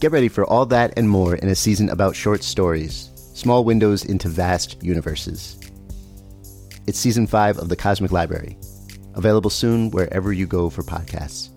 Get 0.00 0.12
ready 0.12 0.28
for 0.28 0.44
all 0.44 0.66
that 0.66 0.92
and 0.96 1.08
more 1.08 1.36
in 1.36 1.48
a 1.48 1.54
season 1.54 1.88
about 1.88 2.16
short 2.16 2.42
stories, 2.42 3.10
small 3.34 3.64
windows 3.64 4.04
into 4.04 4.28
vast 4.28 4.82
universes. 4.82 5.58
It's 6.86 6.98
season 6.98 7.26
five 7.26 7.58
of 7.58 7.68
The 7.68 7.76
Cosmic 7.76 8.12
Library, 8.12 8.58
available 9.14 9.50
soon 9.50 9.90
wherever 9.90 10.32
you 10.32 10.46
go 10.46 10.68
for 10.68 10.82
podcasts. 10.82 11.50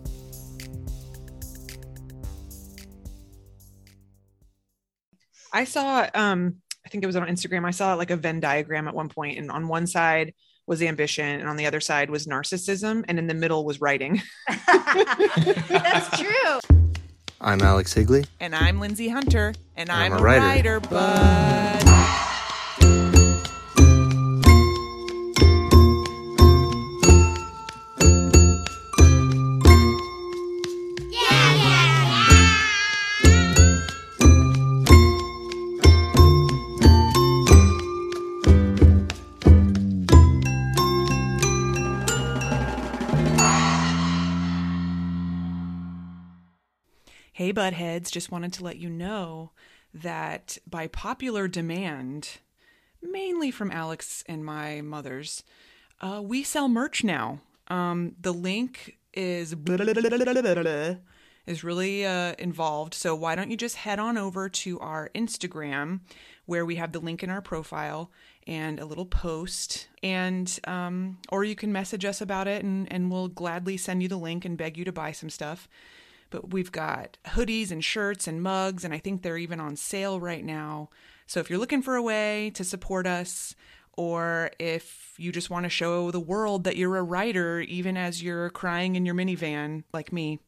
I 5.52 5.64
saw 5.64 6.08
um 6.14 6.58
I 6.86 6.90
think 6.90 7.04
it 7.04 7.08
was 7.08 7.18
on 7.18 7.28
Instagram. 7.28 7.66
I 7.66 7.72
saw 7.72 7.96
like 7.96 8.12
a 8.12 8.16
Venn 8.16 8.40
diagram 8.40 8.88
at 8.88 8.94
one 8.94 9.10
point, 9.10 9.40
and 9.40 9.52
on 9.52 9.68
one 9.68 9.88
side 9.88 10.34
was 10.68 10.82
ambition, 10.82 11.42
and 11.42 11.50
on 11.50 11.58
the 11.58 11.66
other 11.66 11.82
side 11.82 12.10
was 12.10 12.28
narcissism, 12.28 13.04
and 13.10 13.20
in 13.20 13.28
the 13.28 13.34
middle 13.34 13.66
was 13.66 13.82
writing. 13.82 14.22
That's 15.68 16.18
true. 16.18 16.87
I'm 17.40 17.62
Alex 17.62 17.94
Higley. 17.94 18.26
And 18.40 18.56
I'm 18.56 18.80
Lindsay 18.80 19.10
Hunter, 19.10 19.54
and, 19.76 19.90
I'm 19.92 20.14
I'm, 20.14 20.20
a 20.20 20.24
writer. 20.24 20.46
writer, 20.46 20.80
but 20.80 21.84
Buttheads, 47.72 48.12
just 48.12 48.32
wanted 48.32 48.54
to 48.54 48.64
let 48.64 48.78
you 48.78 48.90
know 48.90 49.52
that 49.94 50.58
by 50.70 50.88
popular 50.88 51.48
demand, 51.48 52.38
mainly 53.02 53.52
from 53.52 53.72
Alex 53.72 54.24
and 54.28 54.46
my 54.46 54.82
mother's, 54.82 55.44
uh, 56.00 56.22
we 56.24 56.44
sell 56.44 56.70
merch 56.70 57.04
now. 57.04 57.42
Um, 57.68 58.16
the 58.22 58.34
link 58.34 58.98
is 59.14 59.54
is 61.46 61.64
really 61.64 62.06
uh, 62.06 62.34
involved. 62.40 62.94
So 62.94 63.16
why 63.16 63.36
don't 63.36 63.50
you 63.50 63.58
just 63.58 63.78
head 63.78 64.00
on 64.00 64.18
over 64.18 64.48
to 64.50 64.80
our 64.80 65.10
Instagram, 65.16 66.02
where 66.46 66.66
we 66.66 66.76
have 66.76 66.92
the 66.92 67.00
link 67.00 67.24
in 67.24 67.30
our 67.30 67.42
profile 67.42 68.12
and 68.46 68.80
a 68.80 68.86
little 68.86 69.06
post, 69.06 69.88
and 70.02 70.60
um, 70.66 71.18
or 71.30 71.44
you 71.44 71.56
can 71.56 71.74
message 71.74 72.06
us 72.06 72.22
about 72.22 72.48
it, 72.48 72.64
and 72.64 72.90
and 72.92 73.12
we'll 73.12 73.28
gladly 73.28 73.76
send 73.76 74.02
you 74.02 74.08
the 74.08 74.18
link 74.18 74.46
and 74.46 74.58
beg 74.58 74.78
you 74.78 74.86
to 74.86 74.92
buy 74.94 75.12
some 75.12 75.30
stuff 75.30 75.68
but 76.30 76.52
we've 76.52 76.72
got 76.72 77.18
hoodies 77.26 77.72
and 77.72 77.84
shirts 77.84 78.28
and 78.28 78.42
mugs, 78.42 78.84
and 78.84 78.94
I 78.94 79.00
think 79.00 79.22
they're 79.22 79.38
even 79.38 79.60
on 79.60 79.76
sale 79.76 80.20
right 80.20 80.44
now. 80.44 80.90
So 81.26 81.40
if 81.40 81.50
you're 81.50 81.60
looking 81.60 81.82
for 81.82 81.96
a 81.96 82.02
way 82.02 82.52
to 82.52 82.64
support 82.64 83.06
us, 83.06 83.56
or 83.98 84.52
if 84.60 85.14
you 85.18 85.32
just 85.32 85.50
want 85.50 85.64
to 85.64 85.70
show 85.70 86.12
the 86.12 86.20
world 86.20 86.64
that 86.64 86.78
you're 86.78 86.98
a 86.98 87.04
writer, 87.04 87.62
even 87.62 87.98
as 87.98 88.22
you're 88.22 88.50
crying 88.52 88.96
in 88.96 89.06
your 89.06 89.16
minivan, 89.16 89.84
like 89.92 90.14
me, 90.14 90.40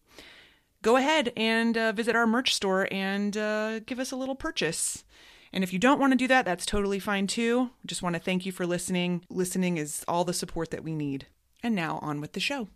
go 0.82 0.96
ahead 0.96 1.34
and 1.36 1.78
uh, 1.78 1.92
visit 1.92 2.16
our 2.16 2.28
merch 2.28 2.54
store 2.54 2.88
and 2.92 3.36
uh, 3.36 3.80
give 3.80 4.00
us 4.00 4.12
a 4.12 4.16
little 4.16 4.36
purchase. 4.36 5.04
And 5.52 5.64
if 5.64 5.74
you 5.74 5.80
don't 5.80 6.00
want 6.00 6.14
to 6.14 6.18
do 6.18 6.28
that, 6.28 6.46
that's 6.46 6.66
totally 6.66 7.00
fine 7.00 7.26
too. 7.26 7.72
Just 7.86 8.04
want 8.04 8.14
to 8.14 8.22
thank 8.22 8.46
you 8.46 8.52
for 8.52 8.68
listening. 8.68 9.26
Listening 9.30 9.78
is 9.78 10.06
all 10.08 10.24
the 10.24 10.34
support 10.34 10.70
that 10.72 10.84
we 10.84 10.94
need. 10.94 11.26
And 11.64 11.76
now 11.76 12.00
on 12.02 12.22
with 12.22 12.34
the 12.34 12.40
show. 12.40 12.68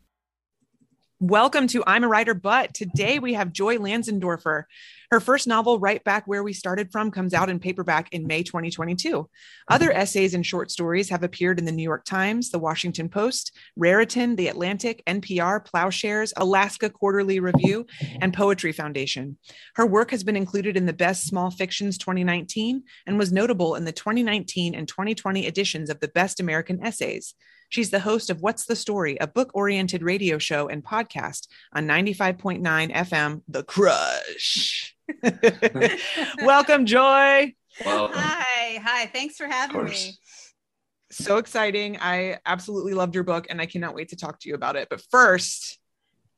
Welcome 1.24 1.68
to 1.68 1.86
I'm 1.88 2.04
a 2.04 2.10
Writer, 2.10 2.34
but 2.34 2.74
today 2.74 3.18
we 3.18 3.34
have 3.36 3.54
Joy 3.54 3.78
Lanzendorfer. 3.78 4.66
Her 5.10 5.20
first 5.22 5.48
novel, 5.48 5.80
Right 5.80 6.04
Back 6.04 6.28
Where 6.28 6.44
We 6.44 6.52
Started 6.52 6.92
From, 6.92 7.12
comes 7.12 7.34
out 7.34 7.50
in 7.50 7.62
paperback 7.62 8.12
in 8.12 8.28
May 8.28 8.44
2022. 8.44 9.30
Other 9.70 9.90
essays 9.94 10.34
and 10.34 10.46
short 10.46 10.70
stories 10.70 11.08
have 11.08 11.24
appeared 11.24 11.60
in 11.60 11.66
the 11.66 11.72
New 11.72 11.82
York 11.84 12.04
Times, 12.04 12.52
the 12.52 12.60
Washington 12.60 13.08
Post, 13.08 13.58
Raritan, 13.78 14.36
The 14.36 14.50
Atlantic, 14.50 15.02
NPR, 15.08 15.66
Ploughshares, 15.66 16.34
Alaska 16.36 16.90
Quarterly 16.90 17.40
Review, 17.40 17.86
and 18.20 18.34
Poetry 18.34 18.74
Foundation. 18.74 19.38
Her 19.76 19.86
work 19.86 20.12
has 20.12 20.26
been 20.26 20.36
included 20.36 20.76
in 20.76 20.88
the 20.88 20.92
Best 20.92 21.26
Small 21.26 21.52
Fictions 21.52 21.98
2019 21.98 22.84
and 23.08 23.18
was 23.18 23.32
notable 23.32 23.76
in 23.76 23.86
the 23.86 23.94
2019 23.94 24.76
and 24.76 24.90
2020 24.90 25.48
editions 25.48 25.90
of 25.90 26.02
the 26.02 26.10
Best 26.10 26.42
American 26.42 26.86
Essays. 26.86 27.34
She's 27.74 27.90
the 27.90 28.00
host 28.00 28.30
of 28.30 28.44
What's 28.44 28.66
the 28.66 28.76
Story, 28.76 29.18
a 29.20 29.26
book 29.26 29.50
oriented 29.56 30.04
radio 30.04 30.38
show 30.38 30.68
and 30.68 30.84
podcast 30.84 31.48
on 31.74 31.88
95.9 31.88 32.62
FM, 32.94 33.42
The 33.48 33.64
Crush. 33.64 34.96
Welcome, 36.44 36.86
Joy. 36.86 37.56
Hi, 37.82 38.80
hi. 38.80 39.06
Thanks 39.08 39.38
for 39.38 39.48
having 39.48 39.86
me. 39.86 40.12
So 41.10 41.38
exciting. 41.38 41.98
I 42.00 42.38
absolutely 42.46 42.94
loved 42.94 43.16
your 43.16 43.24
book 43.24 43.48
and 43.50 43.60
I 43.60 43.66
cannot 43.66 43.96
wait 43.96 44.10
to 44.10 44.16
talk 44.16 44.40
to 44.42 44.50
you 44.50 44.54
about 44.54 44.76
it. 44.76 44.88
But 44.88 45.02
first, 45.10 45.80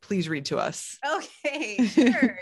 please 0.02 0.30
read 0.30 0.46
to 0.46 0.58
us. 0.58 0.98
Okay, 1.06 1.86
sure. 1.88 2.40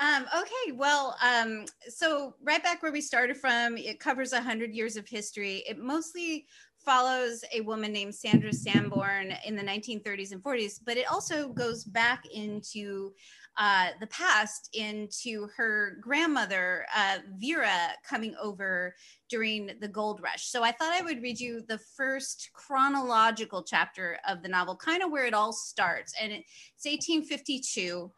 Um, 0.00 0.26
okay, 0.42 0.76
well, 0.76 1.16
um, 1.20 1.64
so 1.88 2.36
right 2.40 2.62
back 2.62 2.84
where 2.84 2.92
we 2.92 3.00
started 3.00 3.36
from, 3.36 3.76
it 3.76 3.98
covers 3.98 4.30
100 4.30 4.72
years 4.72 4.96
of 4.96 5.08
history. 5.08 5.64
It 5.68 5.76
mostly 5.76 6.46
follows 6.84 7.44
a 7.52 7.60
woman 7.60 7.92
named 7.92 8.14
Sandra 8.14 8.52
Sanborn 8.52 9.34
in 9.44 9.56
the 9.56 9.62
1930s 9.62 10.32
and 10.32 10.42
40s, 10.42 10.80
but 10.84 10.96
it 10.96 11.10
also 11.10 11.48
goes 11.48 11.84
back 11.84 12.24
into 12.32 13.12
uh, 13.58 13.88
the 14.00 14.06
past, 14.06 14.70
into 14.72 15.48
her 15.56 15.98
grandmother, 16.00 16.86
uh, 16.96 17.18
Vera, 17.38 17.90
coming 18.08 18.34
over 18.40 18.94
during 19.28 19.72
the 19.80 19.88
gold 19.88 20.20
rush. 20.22 20.46
So 20.46 20.62
I 20.62 20.70
thought 20.70 20.92
I 20.92 21.02
would 21.02 21.20
read 21.20 21.40
you 21.40 21.62
the 21.66 21.78
first 21.78 22.50
chronological 22.52 23.64
chapter 23.64 24.18
of 24.28 24.42
the 24.42 24.48
novel, 24.48 24.76
kind 24.76 25.02
of 25.02 25.10
where 25.10 25.26
it 25.26 25.34
all 25.34 25.52
starts. 25.52 26.14
And 26.20 26.32
it's 26.32 26.84
1852. 26.84 28.10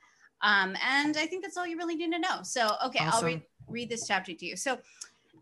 Um, 0.42 0.76
and 0.86 1.16
I 1.16 1.26
think 1.26 1.42
that's 1.42 1.56
all 1.56 1.66
you 1.66 1.78
really 1.78 1.96
need 1.96 2.12
to 2.12 2.18
know. 2.18 2.42
So, 2.42 2.72
okay, 2.86 3.00
I'll 3.00 3.08
Awesome. 3.08 3.26
read, 3.26 3.42
read 3.66 3.90
this 3.90 4.06
chapter 4.06 4.34
to 4.34 4.46
you. 4.46 4.56
So, 4.56 4.78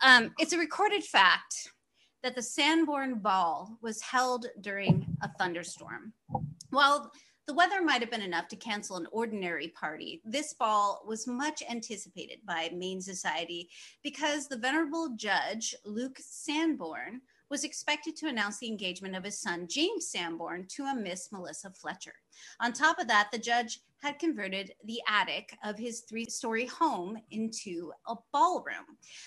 um, 0.01 0.33
it's 0.39 0.53
a 0.53 0.59
recorded 0.59 1.03
fact 1.03 1.73
that 2.23 2.35
the 2.35 2.43
Sanborn 2.43 3.21
Ball 3.21 3.79
was 3.81 4.01
held 4.03 4.47
during 4.61 5.07
a 5.23 5.29
thunderstorm. 5.39 6.13
While 6.71 7.13
the 7.47 7.55
weather 7.55 7.83
might 7.83 8.03
have 8.03 8.11
been 8.11 8.21
enough 8.21 8.49
to 8.49 8.57
cancel 8.57 8.97
an 8.97 9.07
ordinary 9.11 9.69
party, 9.69 10.21
this 10.25 10.53
ball 10.53 11.03
was 11.07 11.27
much 11.27 11.63
anticipated 11.69 12.41
by 12.45 12.71
Maine 12.75 13.01
society 13.01 13.71
because 14.03 14.49
the 14.49 14.59
venerable 14.59 15.15
judge, 15.17 15.75
Luke 15.85 16.19
Sanborn, 16.21 17.23
was 17.51 17.65
expected 17.65 18.17
to 18.17 18.29
announce 18.29 18.59
the 18.59 18.69
engagement 18.69 19.17
of 19.17 19.25
his 19.25 19.39
son, 19.39 19.67
James 19.67 20.09
Sanborn, 20.09 20.67
to 20.69 20.85
a 20.85 20.95
Miss 20.95 21.33
Melissa 21.33 21.71
Fletcher. 21.71 22.15
On 22.61 22.73
top 22.73 22.99
of 22.99 23.09
that, 23.09 23.31
the 23.33 23.39
judge 23.39 23.81
had 24.01 24.19
converted 24.19 24.73
the 24.85 25.01
attic 25.09 25.57
of 25.65 25.79
his 25.79 26.01
three 26.01 26.27
story 26.27 26.67
home 26.67 27.19
into 27.31 27.93
a 28.07 28.15
ballroom. 28.33 28.85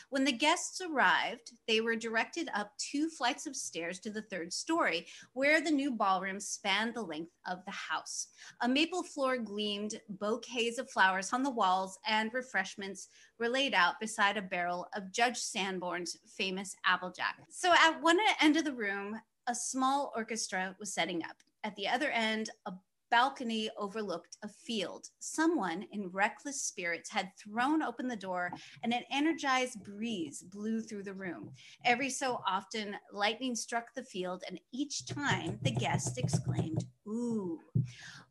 When 0.09 0.23
the 0.23 0.31
guests 0.31 0.81
arrived, 0.81 1.51
they 1.67 1.81
were 1.81 1.95
directed 1.95 2.49
up 2.53 2.71
two 2.77 3.09
flights 3.09 3.47
of 3.47 3.55
stairs 3.55 3.99
to 3.99 4.09
the 4.09 4.21
third 4.23 4.53
story, 4.53 5.07
where 5.33 5.61
the 5.61 5.71
new 5.71 5.91
ballroom 5.91 6.39
spanned 6.39 6.93
the 6.95 7.01
length 7.01 7.33
of 7.47 7.63
the 7.65 7.71
house. 7.71 8.27
A 8.61 8.67
maple 8.67 9.03
floor 9.03 9.37
gleamed, 9.37 9.99
bouquets 10.09 10.77
of 10.77 10.89
flowers 10.89 11.33
on 11.33 11.43
the 11.43 11.49
walls, 11.49 11.99
and 12.07 12.33
refreshments 12.33 13.09
were 13.39 13.49
laid 13.49 13.73
out 13.73 13.99
beside 13.99 14.37
a 14.37 14.41
barrel 14.41 14.87
of 14.95 15.11
Judge 15.11 15.37
Sanborn's 15.37 16.17
famous 16.37 16.75
applejack. 16.85 17.37
So 17.49 17.73
at 17.73 18.01
one 18.01 18.19
end 18.41 18.57
of 18.57 18.65
the 18.65 18.73
room, 18.73 19.19
a 19.47 19.55
small 19.55 20.13
orchestra 20.15 20.75
was 20.79 20.93
setting 20.93 21.23
up. 21.23 21.35
At 21.63 21.75
the 21.75 21.87
other 21.87 22.09
end, 22.11 22.49
a 22.65 22.73
balcony 23.11 23.69
overlooked 23.77 24.37
a 24.41 24.47
field. 24.47 25.05
Someone 25.19 25.85
in 25.91 26.09
reckless 26.09 26.63
spirits 26.63 27.11
had 27.11 27.29
thrown 27.37 27.83
open 27.83 28.07
the 28.07 28.15
door, 28.15 28.51
and 28.83 28.93
an 28.93 29.03
energized 29.11 29.83
breeze 29.83 30.41
blew 30.41 30.81
through 30.81 31.03
the 31.03 31.13
room. 31.13 31.51
Every 31.85 32.09
so 32.09 32.41
often, 32.47 32.95
lightning 33.13 33.55
struck 33.55 33.93
the 33.93 34.05
field, 34.05 34.43
and 34.47 34.59
each 34.73 35.05
time 35.05 35.59
the 35.61 35.71
guest 35.71 36.17
exclaimed, 36.17 36.85
Ooh. 37.07 37.59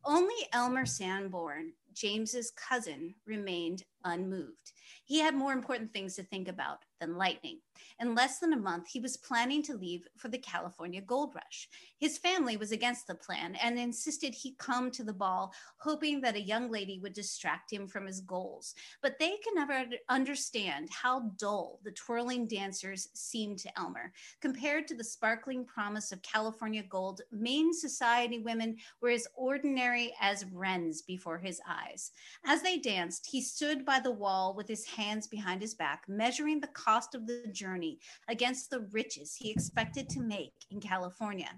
Only 0.03 0.35
Elmer 0.51 0.85
Sanborn, 0.85 1.73
James's 1.93 2.51
cousin, 2.51 3.13
remained 3.25 3.83
unmoved. 4.03 4.73
He 5.03 5.19
had 5.19 5.35
more 5.35 5.53
important 5.53 5.93
things 5.93 6.15
to 6.15 6.23
think 6.23 6.47
about 6.47 6.79
than 7.01 7.17
lightning. 7.17 7.59
In 7.99 8.15
less 8.15 8.39
than 8.39 8.53
a 8.53 8.57
month, 8.57 8.87
he 8.87 8.99
was 8.99 9.17
planning 9.17 9.61
to 9.63 9.75
leave 9.75 10.07
for 10.17 10.27
the 10.27 10.37
California 10.37 11.01
gold 11.01 11.33
rush. 11.35 11.67
His 11.97 12.17
family 12.17 12.57
was 12.57 12.71
against 12.71 13.07
the 13.07 13.15
plan 13.15 13.55
and 13.55 13.77
insisted 13.77 14.33
he 14.33 14.55
come 14.57 14.91
to 14.91 15.03
the 15.03 15.13
ball, 15.13 15.53
hoping 15.77 16.21
that 16.21 16.35
a 16.35 16.41
young 16.41 16.71
lady 16.71 16.99
would 16.99 17.13
distract 17.13 17.73
him 17.73 17.87
from 17.87 18.05
his 18.05 18.21
goals. 18.21 18.75
But 19.01 19.17
they 19.19 19.37
could 19.43 19.55
never 19.55 19.85
understand 20.09 20.89
how 20.91 21.31
dull 21.37 21.79
the 21.83 21.91
twirling 21.91 22.47
dancers 22.47 23.09
seemed 23.13 23.59
to 23.59 23.79
Elmer. 23.79 24.13
Compared 24.39 24.87
to 24.87 24.95
the 24.95 25.03
sparkling 25.03 25.65
promise 25.65 26.11
of 26.11 26.21
California 26.21 26.83
gold, 26.83 27.21
Maine 27.31 27.73
society 27.73 28.39
women 28.39 28.77
were 29.01 29.09
as 29.09 29.27
ordinary 29.35 30.13
as 30.21 30.45
wrens 30.53 31.01
before 31.01 31.39
his 31.39 31.59
eyes. 31.67 32.11
As 32.45 32.61
they 32.61 32.77
danced, 32.77 33.27
he 33.27 33.41
stood 33.41 33.85
by 33.85 33.90
the 33.99 34.11
wall 34.11 34.55
with 34.55 34.67
his 34.67 34.85
hands 34.85 35.27
behind 35.27 35.61
his 35.61 35.73
back, 35.73 36.03
measuring 36.07 36.59
the 36.59 36.67
cost 36.67 37.15
of 37.15 37.27
the 37.27 37.45
journey 37.51 37.99
against 38.27 38.69
the 38.69 38.87
riches 38.91 39.35
he 39.35 39.51
expected 39.51 40.09
to 40.09 40.19
make 40.21 40.53
in 40.69 40.79
California. 40.79 41.49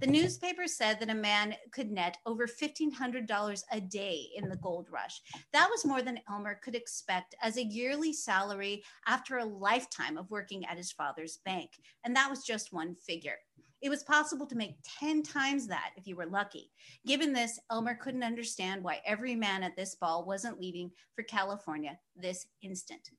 The 0.00 0.06
newspaper 0.06 0.66
said 0.66 1.00
that 1.00 1.10
a 1.10 1.14
man 1.14 1.54
could 1.72 1.90
net 1.90 2.16
over 2.26 2.46
$1,500 2.46 3.62
a 3.72 3.80
day 3.80 4.28
in 4.36 4.48
the 4.48 4.56
gold 4.56 4.88
rush. 4.90 5.20
That 5.52 5.68
was 5.70 5.84
more 5.84 6.02
than 6.02 6.20
Elmer 6.28 6.60
could 6.62 6.74
expect 6.74 7.34
as 7.42 7.56
a 7.56 7.64
yearly 7.64 8.12
salary 8.12 8.82
after 9.06 9.38
a 9.38 9.44
lifetime 9.44 10.16
of 10.16 10.30
working 10.30 10.64
at 10.66 10.76
his 10.76 10.92
father's 10.92 11.38
bank. 11.44 11.70
And 12.04 12.14
that 12.16 12.30
was 12.30 12.44
just 12.44 12.72
one 12.72 12.94
figure. 12.94 13.38
It 13.82 13.88
was 13.88 14.02
possible 14.02 14.46
to 14.46 14.56
make 14.56 14.76
10 14.98 15.22
times 15.22 15.66
that 15.68 15.92
if 15.96 16.06
you 16.06 16.16
were 16.16 16.26
lucky. 16.26 16.70
Given 17.06 17.32
this, 17.32 17.58
Elmer 17.70 17.94
couldn't 17.94 18.22
understand 18.22 18.84
why 18.84 19.00
every 19.06 19.34
man 19.34 19.62
at 19.62 19.76
this 19.76 19.94
ball 19.94 20.26
wasn't 20.26 20.60
leaving 20.60 20.90
for 21.14 21.22
California 21.22 21.98
this 22.14 22.46
instant. 22.62 23.10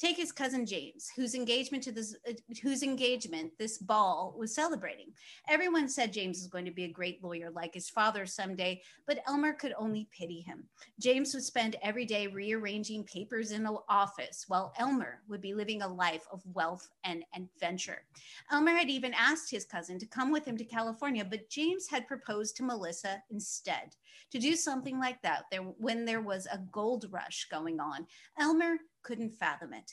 Take 0.00 0.16
his 0.16 0.32
cousin 0.32 0.64
James, 0.64 1.10
whose 1.14 1.34
engagement 1.34 1.84
to 1.84 1.92
this 1.92 2.16
uh, 2.26 2.32
whose 2.62 2.82
engagement 2.82 3.52
this 3.58 3.76
ball 3.76 4.34
was 4.38 4.54
celebrating. 4.54 5.12
Everyone 5.46 5.90
said 5.90 6.10
James 6.10 6.38
was 6.38 6.46
going 6.46 6.64
to 6.64 6.70
be 6.70 6.84
a 6.84 6.88
great 6.88 7.22
lawyer 7.22 7.50
like 7.50 7.74
his 7.74 7.90
father 7.90 8.24
someday, 8.24 8.80
but 9.06 9.22
Elmer 9.28 9.52
could 9.52 9.74
only 9.76 10.08
pity 10.10 10.40
him. 10.40 10.64
James 10.98 11.34
would 11.34 11.44
spend 11.44 11.76
every 11.82 12.06
day 12.06 12.26
rearranging 12.26 13.04
papers 13.04 13.52
in 13.52 13.62
the 13.62 13.76
office, 13.90 14.46
while 14.48 14.72
Elmer 14.78 15.20
would 15.28 15.42
be 15.42 15.52
living 15.52 15.82
a 15.82 15.88
life 15.88 16.24
of 16.32 16.42
wealth 16.54 16.88
and 17.04 17.22
adventure. 17.36 18.02
Elmer 18.50 18.72
had 18.72 18.88
even 18.88 19.12
asked 19.12 19.50
his 19.50 19.66
cousin 19.66 19.98
to 19.98 20.06
come 20.06 20.32
with 20.32 20.46
him 20.46 20.56
to 20.56 20.64
California, 20.64 21.26
but 21.26 21.50
James 21.50 21.88
had 21.90 22.08
proposed 22.08 22.56
to 22.56 22.62
Melissa 22.62 23.22
instead 23.30 23.94
to 24.30 24.38
do 24.38 24.56
something 24.56 24.98
like 24.98 25.20
that 25.20 25.44
there, 25.50 25.60
when 25.60 26.06
there 26.06 26.22
was 26.22 26.46
a 26.46 26.58
gold 26.72 27.04
rush 27.10 27.46
going 27.50 27.80
on. 27.80 28.06
Elmer 28.38 28.76
couldn't 29.02 29.34
fathom 29.34 29.72
it. 29.72 29.92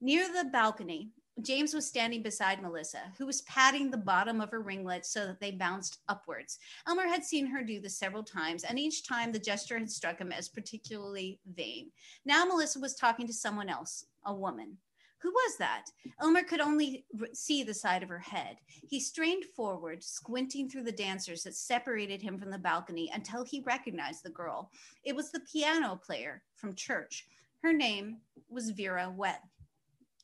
Near 0.00 0.26
the 0.32 0.48
balcony, 0.50 1.10
James 1.42 1.74
was 1.74 1.86
standing 1.86 2.22
beside 2.22 2.60
Melissa, 2.60 3.12
who 3.16 3.26
was 3.26 3.42
patting 3.42 3.90
the 3.90 3.96
bottom 3.96 4.40
of 4.40 4.50
her 4.50 4.60
ringlets 4.60 5.10
so 5.10 5.26
that 5.26 5.40
they 5.40 5.50
bounced 5.50 5.98
upwards. 6.08 6.58
Elmer 6.86 7.06
had 7.06 7.24
seen 7.24 7.46
her 7.46 7.62
do 7.62 7.80
this 7.80 7.96
several 7.96 8.22
times, 8.22 8.64
and 8.64 8.78
each 8.78 9.06
time 9.06 9.32
the 9.32 9.38
gesture 9.38 9.78
had 9.78 9.90
struck 9.90 10.18
him 10.18 10.32
as 10.32 10.48
particularly 10.48 11.38
vain. 11.54 11.90
Now 12.24 12.44
Melissa 12.44 12.80
was 12.80 12.94
talking 12.94 13.26
to 13.26 13.32
someone 13.32 13.68
else, 13.68 14.04
a 14.24 14.34
woman. 14.34 14.76
Who 15.22 15.30
was 15.30 15.58
that? 15.58 15.84
Elmer 16.20 16.42
could 16.42 16.60
only 16.60 17.04
see 17.34 17.62
the 17.62 17.74
side 17.74 18.02
of 18.02 18.08
her 18.08 18.18
head. 18.18 18.56
He 18.66 18.98
strained 18.98 19.44
forward, 19.54 20.02
squinting 20.02 20.68
through 20.68 20.84
the 20.84 20.92
dancers 20.92 21.42
that 21.42 21.54
separated 21.54 22.22
him 22.22 22.38
from 22.38 22.50
the 22.50 22.58
balcony 22.58 23.10
until 23.12 23.44
he 23.44 23.60
recognized 23.60 24.24
the 24.24 24.30
girl. 24.30 24.70
It 25.04 25.14
was 25.14 25.30
the 25.30 25.40
piano 25.40 26.00
player 26.02 26.42
from 26.56 26.74
church. 26.74 27.26
Her 27.62 27.72
name 27.74 28.18
was 28.48 28.70
Vera 28.70 29.12
Webb. 29.14 29.40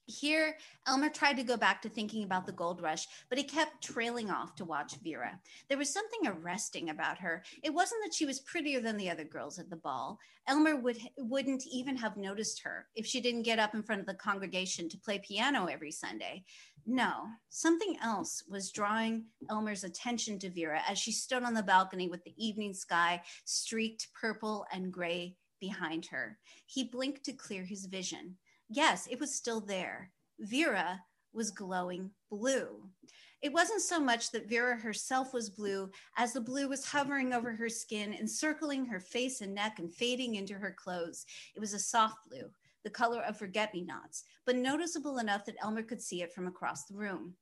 Here, 0.09 0.57
Elmer 0.87 1.11
tried 1.11 1.37
to 1.37 1.43
go 1.43 1.57
back 1.57 1.83
to 1.83 1.89
thinking 1.89 2.23
about 2.23 2.47
the 2.47 2.53
gold 2.53 2.81
rush, 2.81 3.09
but 3.29 3.39
he 3.39 3.45
kept 3.45 3.83
trailing 3.83 4.31
off 4.31 4.55
to 4.55 4.65
watch 4.65 4.95
Vera. 5.03 5.39
There 5.69 5.77
was 5.77 5.93
something 5.93 6.29
arresting 6.29 6.91
about 6.91 7.19
her. 7.19 7.43
It 7.65 7.75
wasn't 7.75 8.05
that 8.05 8.15
she 8.15 8.25
was 8.25 8.39
prettier 8.39 8.81
than 8.81 8.97
the 8.97 9.11
other 9.11 9.25
girls 9.25 9.59
at 9.59 9.69
the 9.69 9.77
ball. 9.77 10.21
Elmer 10.47 10.77
would, 10.77 10.99
wouldn't 11.19 11.67
even 11.67 11.97
have 11.97 12.17
noticed 12.17 12.63
her 12.63 12.87
if 12.95 13.05
she 13.05 13.21
didn't 13.21 13.43
get 13.43 13.59
up 13.59 13.75
in 13.75 13.83
front 13.83 14.01
of 14.01 14.07
the 14.07 14.15
congregation 14.15 14.89
to 14.89 14.99
play 14.99 15.19
piano 15.19 15.67
every 15.67 15.91
Sunday. 15.91 16.45
No, 16.87 17.27
something 17.49 17.97
else 18.01 18.45
was 18.49 18.71
drawing 18.71 19.25
Elmer's 19.51 19.83
attention 19.83 20.39
to 20.39 20.51
Vera 20.51 20.81
as 20.89 20.99
she 20.99 21.11
stood 21.11 21.43
on 21.43 21.53
the 21.53 21.65
balcony 21.65 22.09
with 22.09 22.23
the 22.23 22.35
evening 22.37 22.75
sky 22.75 23.21
streaked 23.45 24.07
purple 24.15 24.65
and 24.73 24.93
gray 24.93 25.35
behind 25.61 26.07
her. 26.07 26.39
He 26.67 26.85
blinked 26.85 27.25
to 27.25 27.33
clear 27.33 27.65
his 27.65 27.87
vision. 27.87 28.37
Yes, 28.69 29.07
it 29.11 29.21
was 29.21 29.35
still 29.35 29.61
there. 29.61 30.11
Vera 30.41 31.01
was 31.33 31.51
glowing 31.51 32.11
blue. 32.31 32.89
It 33.43 33.53
wasn't 33.53 33.83
so 33.83 34.01
much 34.01 34.33
that 34.33 34.49
Vera 34.49 34.77
herself 34.77 35.33
was 35.33 35.51
blue 35.51 35.91
as 36.17 36.33
the 36.33 36.41
blue 36.41 36.69
was 36.69 36.87
hovering 36.87 37.33
over 37.33 37.53
her 37.53 37.69
skin, 37.69 38.15
encircling 38.15 38.87
her 38.87 38.99
face 38.99 39.41
and 39.41 39.55
neck 39.55 39.79
and 39.79 39.93
fading 39.93 40.37
into 40.37 40.55
her 40.55 40.75
clothes. 40.77 41.27
It 41.55 41.61
was 41.61 41.75
a 41.75 41.79
soft 41.79 42.17
blue, 42.29 42.51
the 42.83 42.91
color 42.91 43.23
of 43.23 43.37
forget 43.37 43.75
me 43.75 43.83
nots, 43.83 44.25
but 44.47 44.57
noticeable 44.57 45.19
enough 45.19 45.45
that 45.45 45.57
Elmer 45.63 45.83
could 45.83 46.01
see 46.01 46.23
it 46.23 46.33
from 46.33 46.47
across 46.47 46.85
the 46.87 46.97
room. 46.97 47.35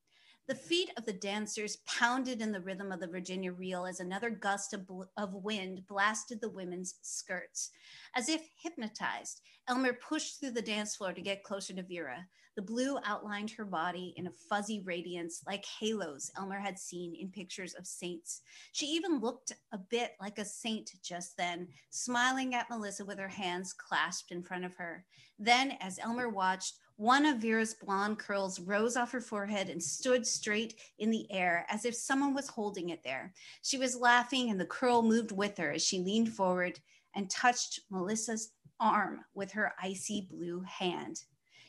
The 0.47 0.55
feet 0.55 0.91
of 0.99 1.07
the 1.07 1.13
dancers 1.15 1.79
pounded 1.87 2.43
in 2.43 2.53
the 2.53 2.61
rhythm 2.61 2.93
of 2.93 3.01
the 3.01 3.07
Virginia 3.07 3.51
reel 3.51 3.87
as 3.87 4.01
another 4.01 4.29
gust 4.29 4.75
of, 4.75 4.87
of 5.17 5.33
wind 5.33 5.87
blasted 5.89 6.43
the 6.43 6.51
women's 6.51 6.97
skirts. 7.01 7.71
As 8.15 8.29
if 8.29 8.43
hypnotized, 8.63 9.41
Elmer 9.69 9.95
pushed 9.95 10.39
through 10.39 10.51
the 10.51 10.61
dance 10.61 10.97
floor 10.97 11.15
to 11.15 11.23
get 11.23 11.45
closer 11.45 11.73
to 11.73 11.83
Vera. 11.83 12.27
The 12.57 12.63
blue 12.63 12.99
outlined 13.07 13.53
her 13.53 13.65
body 13.65 14.13
in 14.19 14.27
a 14.27 14.31
fuzzy 14.31 14.81
radiance 14.85 15.43
like 15.47 15.65
halos 15.65 16.31
Elmer 16.37 16.61
had 16.61 16.79
seen 16.79 17.17
in 17.19 17.31
pictures 17.31 17.73
of 17.73 17.87
saints. 17.87 18.43
She 18.73 18.87
even 18.87 19.21
looked 19.21 19.53
a 19.73 19.79
bit 19.79 20.13
like 20.21 20.39
a 20.39 20.45
saint 20.45 20.91
just 21.03 21.39
then, 21.39 21.69
smiling 21.89 22.55
at 22.55 22.69
Melissa 22.69 23.07
with 23.07 23.19
her 23.19 23.29
hands 23.29 23.73
clasped 23.73 24.31
in 24.31 24.43
front 24.43 24.67
of 24.67 24.75
her. 24.75 25.07
Then, 25.39 25.73
as 25.81 25.99
Elmer 25.99 26.29
watched, 26.29 26.75
one 26.97 27.27
of 27.27 27.39
Vera's 27.39 27.75
blonde 27.75 28.19
curls 28.19 28.61
rose 28.61 28.97
off 28.97 29.13
her 29.13 29.21
forehead 29.21 29.69
and 29.69 29.83
stood 29.83 30.27
straight 30.27 30.75
in 30.99 31.11
the 31.11 31.31
air 31.33 31.67
as 31.69 31.85
if 31.85 31.95
someone 31.95 32.35
was 32.35 32.49
holding 32.49 32.91
it 32.91 33.03
there. 33.03 33.33
She 33.63 33.79
was 33.79 33.97
laughing, 33.97 34.51
and 34.51 34.61
the 34.61 34.67
curl 34.67 35.03
moved 35.03 35.33
with 35.33 35.59
her 35.59 35.73
as 35.73 35.85
she 35.85 36.01
leaned 36.01 36.33
forward 36.33 36.79
and 37.15 37.29
touched 37.29 37.81
Melissa's 37.91 38.53
arm 38.79 39.21
with 39.35 39.53
her 39.53 39.73
icy 39.81 40.29
blue 40.31 40.61
hand. 40.63 41.25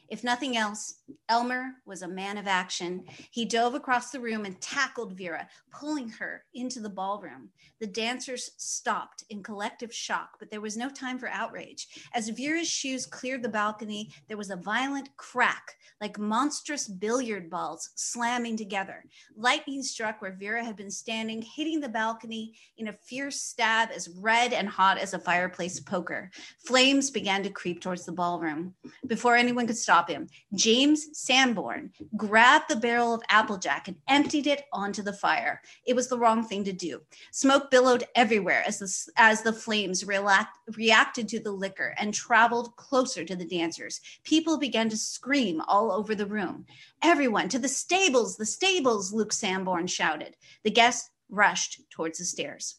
If 0.10 0.24
nothing 0.24 0.56
else, 0.56 1.02
Elmer 1.30 1.74
was 1.86 2.04
a 2.04 2.08
man 2.08 2.38
of 2.38 2.48
action. 2.48 3.06
He 3.32 3.46
dove 3.46 3.74
across 3.74 4.12
the 4.12 4.20
room 4.20 4.46
and 4.46 4.60
tackled 4.62 5.18
Vera, 5.18 5.48
pulling 5.72 6.10
her 6.10 6.44
into 6.54 6.80
the 6.80 6.90
ballroom. 6.90 7.50
The 7.80 7.88
dancers 7.88 8.52
stopped 8.58 9.24
in 9.30 9.42
collective 9.42 9.94
shock, 9.94 10.38
but 10.40 10.52
there 10.52 10.62
was 10.62 10.78
no 10.78 10.90
time 10.90 11.18
for 11.18 11.28
outrage. 11.28 11.88
As 12.14 12.30
Vera's 12.30 12.70
shoes 12.70 13.06
cleared 13.06 13.42
the 13.42 13.50
balcony, 13.50 14.12
there 14.28 14.38
was 14.38 14.52
a 14.52 14.56
violent 14.56 15.10
crack, 15.18 15.74
like 16.00 16.20
monstrous 16.20 16.88
billiard 16.88 17.50
balls 17.50 17.90
slamming 17.96 18.58
together. 18.58 19.04
Lightning 19.36 19.82
struck 19.82 20.22
where 20.22 20.38
Vera 20.40 20.64
had 20.64 20.76
been 20.76 20.92
standing, 20.92 21.42
hitting 21.42 21.80
the 21.80 21.90
balcony 21.90 22.54
in 22.78 22.90
a 22.90 22.94
fierce 22.94 23.42
stab 23.42 23.90
as 23.94 24.10
red 24.10 24.54
and 24.54 24.70
hot 24.70 24.98
as 24.98 25.14
a 25.14 25.20
fireplace 25.20 25.80
poker. 25.80 26.30
Flames 26.66 27.10
began 27.10 27.42
to 27.44 27.50
creep 27.50 27.82
towards 27.82 28.06
the 28.06 28.12
ballroom. 28.12 28.76
Before 29.08 29.36
anyone 29.36 29.68
could 29.68 29.78
stop, 29.78 29.95
stop 29.96 30.10
him. 30.10 30.28
James 30.54 31.08
Sanborn 31.14 31.90
grabbed 32.18 32.66
the 32.68 32.75
barrel 32.75 33.14
of 33.14 33.22
Applejack 33.30 33.88
and 33.88 33.96
emptied 34.10 34.46
it 34.46 34.64
onto 34.74 35.02
the 35.02 35.14
fire. 35.14 35.62
It 35.88 35.96
was 35.96 36.10
the 36.10 36.18
wrong 36.18 36.44
thing 36.44 36.66
to 36.66 36.74
do. 36.74 37.00
Smoke 37.32 37.72
billowed 37.72 38.04
everywhere 38.14 38.62
as 38.68 38.80
the, 38.80 39.12
as 39.16 39.42
the 39.42 39.54
flames 39.54 40.06
react, 40.06 40.58
reacted 40.75 41.30
to 41.30 41.40
the 41.40 41.52
liquor 41.52 41.96
and 41.98 42.14
traveled 42.14 42.75
closer 42.75 43.24
to 43.24 43.38
the 43.38 43.46
dancers. 43.46 44.02
People 44.25 44.58
began 44.58 44.90
to 44.90 44.98
scream 44.98 45.62
all 45.66 45.94
over 45.94 46.14
the 46.14 46.25
room. 46.25 46.66
Everyone 47.02 47.48
to 47.48 47.60
the 47.60 47.70
stables, 47.70 48.36
the 48.36 48.46
stables, 48.46 49.14
Luke 49.14 49.32
Sanborn 49.32 49.88
shouted. 49.88 50.36
The 50.66 50.72
guests 50.72 51.10
rushed 51.30 51.82
towards 51.90 52.20
the 52.20 52.25
stairs. 52.25 52.75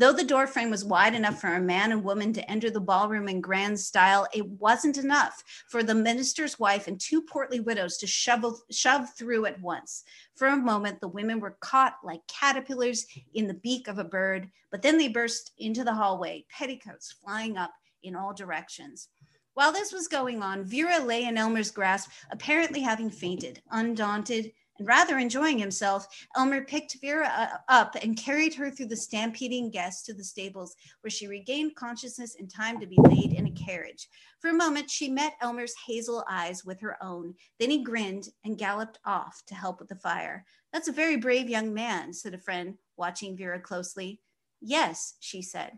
Though 0.00 0.14
the 0.14 0.24
doorframe 0.24 0.70
was 0.70 0.82
wide 0.82 1.14
enough 1.14 1.42
for 1.42 1.48
a 1.48 1.60
man 1.60 1.92
and 1.92 2.02
woman 2.02 2.32
to 2.32 2.50
enter 2.50 2.70
the 2.70 2.80
ballroom 2.80 3.28
in 3.28 3.42
grand 3.42 3.78
style, 3.78 4.26
it 4.32 4.48
wasn't 4.48 4.96
enough 4.96 5.44
for 5.68 5.82
the 5.82 5.94
minister's 5.94 6.58
wife 6.58 6.88
and 6.88 6.98
two 6.98 7.20
portly 7.20 7.60
widows 7.60 7.98
to 7.98 8.06
shove, 8.06 8.62
shove 8.70 9.12
through 9.14 9.44
at 9.44 9.60
once. 9.60 10.04
For 10.36 10.48
a 10.48 10.56
moment, 10.56 11.02
the 11.02 11.08
women 11.08 11.38
were 11.38 11.58
caught 11.60 11.96
like 12.02 12.26
caterpillars 12.28 13.04
in 13.34 13.46
the 13.46 13.52
beak 13.52 13.88
of 13.88 13.98
a 13.98 14.04
bird, 14.04 14.48
but 14.70 14.80
then 14.80 14.96
they 14.96 15.08
burst 15.08 15.52
into 15.58 15.84
the 15.84 15.92
hallway, 15.92 16.46
petticoats 16.48 17.12
flying 17.22 17.58
up 17.58 17.74
in 18.02 18.16
all 18.16 18.32
directions. 18.32 19.08
While 19.52 19.72
this 19.72 19.92
was 19.92 20.08
going 20.08 20.42
on, 20.42 20.64
Vera 20.64 21.00
lay 21.00 21.24
in 21.24 21.36
Elmer's 21.36 21.70
grasp, 21.70 22.08
apparently 22.30 22.80
having 22.80 23.10
fainted. 23.10 23.60
Undaunted, 23.70 24.52
and 24.80 24.88
rather 24.88 25.18
enjoying 25.18 25.58
himself, 25.58 26.08
Elmer 26.34 26.64
picked 26.64 26.96
Vera 27.02 27.30
uh, 27.36 27.48
up 27.68 27.96
and 28.02 28.16
carried 28.16 28.54
her 28.54 28.70
through 28.70 28.86
the 28.86 28.96
stampeding 28.96 29.70
guests 29.70 30.06
to 30.06 30.14
the 30.14 30.24
stables, 30.24 30.74
where 31.02 31.10
she 31.10 31.26
regained 31.26 31.74
consciousness 31.74 32.36
in 32.36 32.48
time 32.48 32.80
to 32.80 32.86
be 32.86 32.96
laid 32.98 33.34
in 33.34 33.46
a 33.46 33.50
carriage. 33.50 34.08
For 34.40 34.48
a 34.48 34.54
moment, 34.54 34.88
she 34.88 35.10
met 35.10 35.34
Elmer's 35.42 35.74
hazel 35.86 36.24
eyes 36.30 36.64
with 36.64 36.80
her 36.80 36.96
own. 37.04 37.34
Then 37.58 37.70
he 37.70 37.84
grinned 37.84 38.30
and 38.42 38.56
galloped 38.56 38.98
off 39.04 39.42
to 39.48 39.54
help 39.54 39.80
with 39.80 39.90
the 39.90 39.96
fire. 39.96 40.46
That's 40.72 40.88
a 40.88 40.92
very 40.92 41.18
brave 41.18 41.50
young 41.50 41.74
man, 41.74 42.14
said 42.14 42.32
a 42.32 42.38
friend, 42.38 42.78
watching 42.96 43.36
Vera 43.36 43.60
closely. 43.60 44.22
Yes, 44.62 45.16
she 45.20 45.42
said. 45.42 45.72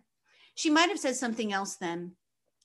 She 0.55 0.71
might 0.71 0.91
have 0.91 1.01
said 1.01 1.17
something 1.17 1.53
else 1.53 1.75
then, 1.75 2.13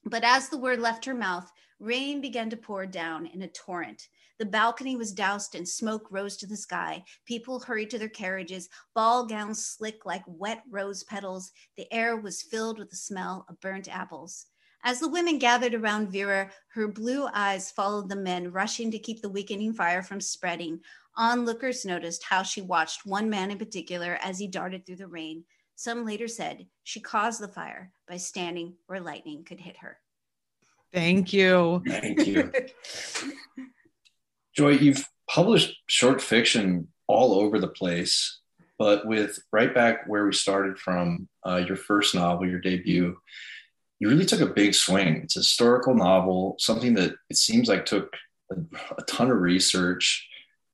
but 0.06 0.24
as 0.24 0.50
the 0.50 0.60
word 0.60 0.80
left 0.80 1.06
her 1.06 1.16
mouth, 1.16 1.52
rain 1.80 2.22
began 2.22 2.52
to 2.52 2.58
pour 2.58 2.86
down 2.86 3.26
in 3.26 3.42
a 3.42 3.48
torrent. 3.48 4.08
The 4.40 4.46
balcony 4.46 4.96
was 4.96 5.14
doused 5.14 5.56
and 5.56 5.68
smoke 5.68 6.08
rose 6.12 6.38
to 6.38 6.48
the 6.48 6.58
sky. 6.58 7.04
People 7.26 7.60
hurried 7.60 7.90
to 7.90 7.98
their 7.98 8.10
carriages, 8.10 8.70
ball 8.94 9.26
gowns 9.26 9.66
slick 9.66 10.06
like 10.06 10.24
wet 10.28 10.64
rose 10.70 11.04
petals. 11.04 11.52
The 11.76 11.92
air 11.92 12.18
was 12.18 12.44
filled 12.44 12.78
with 12.78 12.92
the 12.92 12.96
smell 12.96 13.46
of 13.50 13.60
burnt 13.62 13.88
apples. 13.88 14.46
As 14.84 15.00
the 15.00 15.10
women 15.10 15.40
gathered 15.40 15.74
around 15.74 16.12
Vera, 16.12 16.52
her 16.70 16.88
blue 16.88 17.28
eyes 17.34 17.72
followed 17.72 18.10
the 18.10 18.16
men 18.16 18.52
rushing 18.52 18.92
to 18.92 19.00
keep 19.00 19.22
the 19.22 19.30
weakening 19.30 19.74
fire 19.74 20.04
from 20.04 20.22
spreading. 20.22 20.82
Onlookers 21.16 21.84
noticed 21.84 22.24
how 22.24 22.44
she 22.44 22.62
watched 22.62 23.06
one 23.06 23.30
man 23.30 23.50
in 23.50 23.58
particular 23.58 24.20
as 24.22 24.38
he 24.38 24.48
darted 24.48 24.86
through 24.86 24.98
the 24.98 25.08
rain. 25.08 25.44
Some 25.76 26.06
later 26.06 26.28
said 26.28 26.68
she 26.84 27.00
caused 27.00 27.42
the 27.42 27.48
fire 27.48 27.92
by 28.08 28.18
standing 28.18 28.76
where 28.86 29.00
lightning 29.00 29.44
could 29.44 29.60
hit 29.60 29.78
her. 29.78 29.98
Thank 30.94 31.34
you. 31.34 31.82
Thank 31.88 32.26
you. 32.26 32.52
Joy, 34.58 34.72
you've 34.72 35.08
published 35.30 35.78
short 35.86 36.20
fiction 36.20 36.88
all 37.08 37.36
over 37.36 37.60
the 37.60 37.68
place, 37.68 38.40
but 38.80 39.06
with 39.06 39.38
right 39.54 39.72
back 39.72 40.08
where 40.08 40.26
we 40.26 40.34
started 40.34 40.80
from, 40.80 41.30
uh, 41.46 41.58
your 41.58 41.78
first 41.78 42.16
novel, 42.16 42.48
your 42.48 42.60
debut, 42.60 43.16
you 44.00 44.10
really 44.10 44.26
took 44.26 44.42
a 44.42 44.48
big 44.48 44.74
swing. 44.74 45.18
It's 45.18 45.36
a 45.36 45.42
historical 45.42 45.94
novel, 45.94 46.56
something 46.58 46.96
that 46.96 47.14
it 47.30 47.38
seems 47.38 47.70
like 47.70 47.86
took 47.86 48.12
a, 48.52 48.56
a 48.98 49.04
ton 49.04 49.30
of 49.30 49.38
research. 49.38 50.28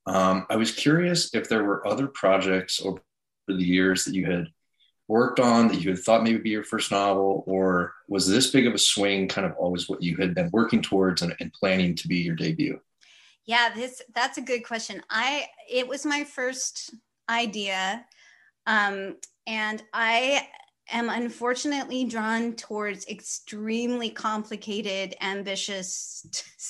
Um, 0.06 0.46
I 0.50 0.56
was 0.56 0.72
curious 0.72 1.34
if 1.34 1.50
there 1.50 1.66
were 1.66 1.86
other 1.86 2.08
projects 2.08 2.80
over 2.82 3.02
the 3.50 3.56
years 3.56 4.06
that 4.06 4.16
you 4.16 4.25
had 4.25 4.48
worked 5.10 5.42
on 5.42 5.68
that 5.68 5.82
you 5.82 5.90
had 5.90 6.00
thought 6.00 6.24
maybe 6.24 6.38
be 6.38 6.52
your 6.52 6.63
first 6.63 6.90
novel, 6.90 7.44
or 7.48 7.94
was 8.08 8.30
this 8.30 8.50
big 8.50 8.66
of 8.66 8.74
a 8.74 8.78
swing 8.78 9.28
kind 9.28 9.46
of 9.46 9.58
always 9.58 9.90
what 9.90 10.02
you 10.02 10.16
had 10.16 10.34
been 10.34 10.50
working 10.54 10.82
towards 10.82 11.22
and, 11.22 11.36
and 11.42 11.52
planning 11.52 11.96
to 11.96 12.08
be 12.08 12.20
your 12.20 12.36
debut? 12.36 12.80
Yeah, 13.46 13.70
this 13.76 14.02
that's 14.16 14.38
a 14.38 14.42
good 14.42 14.66
question. 14.66 15.02
I 15.10 15.48
it 15.70 15.88
was 15.88 16.06
my 16.06 16.24
first 16.24 16.96
idea, 17.30 18.06
um, 18.66 19.18
and 19.46 19.84
I 19.94 20.48
am 20.92 21.10
unfortunately 21.10 22.06
drawn 22.06 22.54
towards 22.54 23.08
extremely 23.08 24.10
complicated, 24.10 25.16
ambitious 25.22 26.26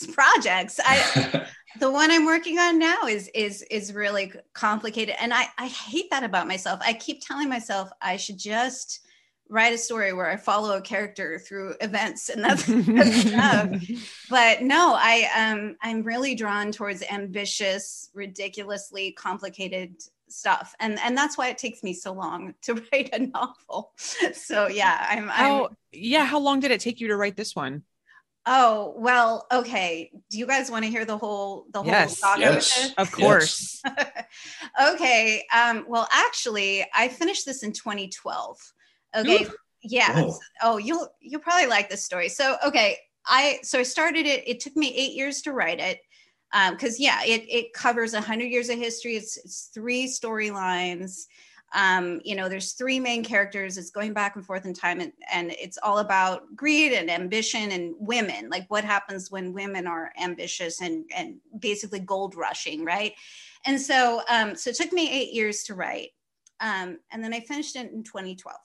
projects. 0.14 0.80
I 0.84 1.48
the 1.80 1.92
one 1.92 2.10
I'm 2.10 2.26
working 2.26 2.58
on 2.58 2.80
now 2.80 3.04
is 3.08 3.30
is 3.36 3.62
is 3.70 3.94
really 3.94 4.32
complicated, 4.54 5.16
and 5.20 5.34
I 5.34 5.46
I 5.60 5.68
hate 5.68 6.10
that 6.10 6.24
about 6.24 6.48
myself. 6.48 6.80
I 6.84 6.94
keep 6.94 7.22
telling 7.22 7.50
myself 7.50 7.90
I 8.02 8.18
should 8.18 8.40
just 8.40 9.02
write 9.50 9.74
a 9.74 9.78
story 9.78 10.14
where 10.14 10.30
I 10.30 10.38
follow 10.38 10.78
a 10.78 10.82
character 10.82 11.38
through 11.40 11.76
events 11.82 12.30
and 12.30 12.44
that's, 12.44 12.66
that's 12.68 13.26
enough. 13.26 13.84
But 14.30 14.62
no, 14.64 14.96
I 14.98 15.30
um 15.36 15.76
I'm 15.82 16.04
really 16.04 16.36
drawn 16.36 16.72
towards 16.72 17.04
ambitious, 17.04 18.10
ridiculously 18.14 19.12
complicated 19.12 19.96
stuff. 20.28 20.76
And 20.80 21.00
and 21.00 21.16
that's 21.16 21.38
why 21.38 21.50
it 21.50 21.58
takes 21.58 21.84
me 21.84 21.94
so 21.94 22.14
long 22.14 22.56
to 22.64 22.74
write 22.92 23.10
a 23.14 23.20
novel. 23.20 23.94
So 24.34 24.68
yeah, 24.68 25.06
I'm 25.10 25.28
How 25.28 25.66
I'm, 25.66 25.78
yeah, 25.92 26.26
how 26.26 26.40
long 26.40 26.60
did 26.60 26.72
it 26.72 26.82
take 26.82 27.00
you 27.00 27.10
to 27.10 27.16
write 27.16 27.36
this 27.36 27.56
one? 27.56 27.84
Oh, 28.46 28.94
well, 28.98 29.48
okay. 29.52 30.12
Do 30.30 30.38
you 30.38 30.46
guys 30.46 30.70
want 30.70 30.84
to 30.84 30.92
hear 30.92 31.06
the 31.06 31.18
whole 31.18 31.66
the 31.72 31.80
whole 31.80 31.88
yes. 31.88 32.18
saga 32.18 32.42
yes. 32.42 32.94
Of 32.98 33.12
course. 33.12 33.82
Yes. 33.86 34.26
okay. 34.94 35.46
Um, 35.56 35.86
well, 35.88 36.08
actually, 36.12 36.86
I 36.94 37.08
finished 37.08 37.46
this 37.46 37.64
in 37.64 37.72
2012. 37.72 38.74
Okay. 39.16 39.48
Yeah. 39.82 40.22
Whoa. 40.22 40.40
Oh, 40.62 40.78
you'll 40.78 41.10
you'll 41.20 41.42
probably 41.42 41.68
like 41.68 41.90
this 41.90 42.04
story. 42.04 42.30
So 42.30 42.56
okay, 42.66 42.98
I 43.26 43.60
so 43.64 43.80
I 43.80 43.84
started 43.84 44.26
it. 44.26 44.48
It 44.48 44.60
took 44.60 44.76
me 44.76 44.94
eight 44.96 45.14
years 45.14 45.42
to 45.44 45.52
write 45.52 45.80
it. 45.80 46.00
because 46.72 46.94
um, 46.94 46.98
yeah, 47.00 47.22
it 47.26 47.46
it 47.50 47.74
covers 47.74 48.14
a 48.14 48.22
hundred 48.22 48.46
years 48.46 48.70
of 48.70 48.78
history. 48.78 49.16
It's 49.16 49.38
it's 49.38 49.70
three 49.74 50.08
storylines. 50.08 51.26
Um, 51.76 52.22
you 52.24 52.36
know, 52.36 52.48
there's 52.48 52.74
three 52.74 53.00
main 53.00 53.24
characters. 53.24 53.80
It's 53.80 53.90
going 53.90 54.14
back 54.14 54.36
and 54.36 54.46
forth 54.46 54.66
in 54.66 54.76
time, 54.76 55.02
and, 55.02 55.12
and 55.34 55.52
it's 55.60 55.80
all 55.82 55.98
about 56.00 56.56
greed 56.56 56.94
and 56.94 57.10
ambition 57.10 57.72
and 57.72 57.96
women. 57.98 58.48
Like 58.50 58.70
what 58.70 58.84
happens 58.84 59.32
when 59.32 59.54
women 59.54 59.88
are 59.88 60.12
ambitious 60.22 60.82
and 60.82 61.06
and 61.16 61.38
basically 61.60 62.00
gold 62.00 62.36
rushing, 62.36 62.86
right? 62.86 63.14
And 63.66 63.80
so, 63.80 64.22
um, 64.30 64.56
so 64.56 64.70
it 64.70 64.76
took 64.76 64.92
me 64.94 65.10
eight 65.10 65.34
years 65.34 65.64
to 65.64 65.74
write, 65.74 66.10
um, 66.60 67.00
and 67.12 67.24
then 67.24 67.34
I 67.34 67.40
finished 67.40 67.76
it 67.76 67.92
in 67.92 68.04
2012 68.04 68.56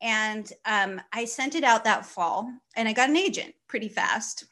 and 0.00 0.50
um, 0.64 1.00
I 1.12 1.24
sent 1.24 1.54
it 1.54 1.64
out 1.64 1.84
that 1.84 2.06
fall, 2.06 2.50
and 2.76 2.88
I 2.88 2.92
got 2.92 3.10
an 3.10 3.16
agent 3.16 3.54
pretty 3.68 3.88
fast. 3.88 4.44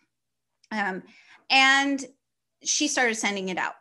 Um, 0.70 1.02
and 1.50 2.04
she 2.62 2.88
started 2.88 3.16
sending 3.16 3.50
it 3.50 3.58
out. 3.58 3.74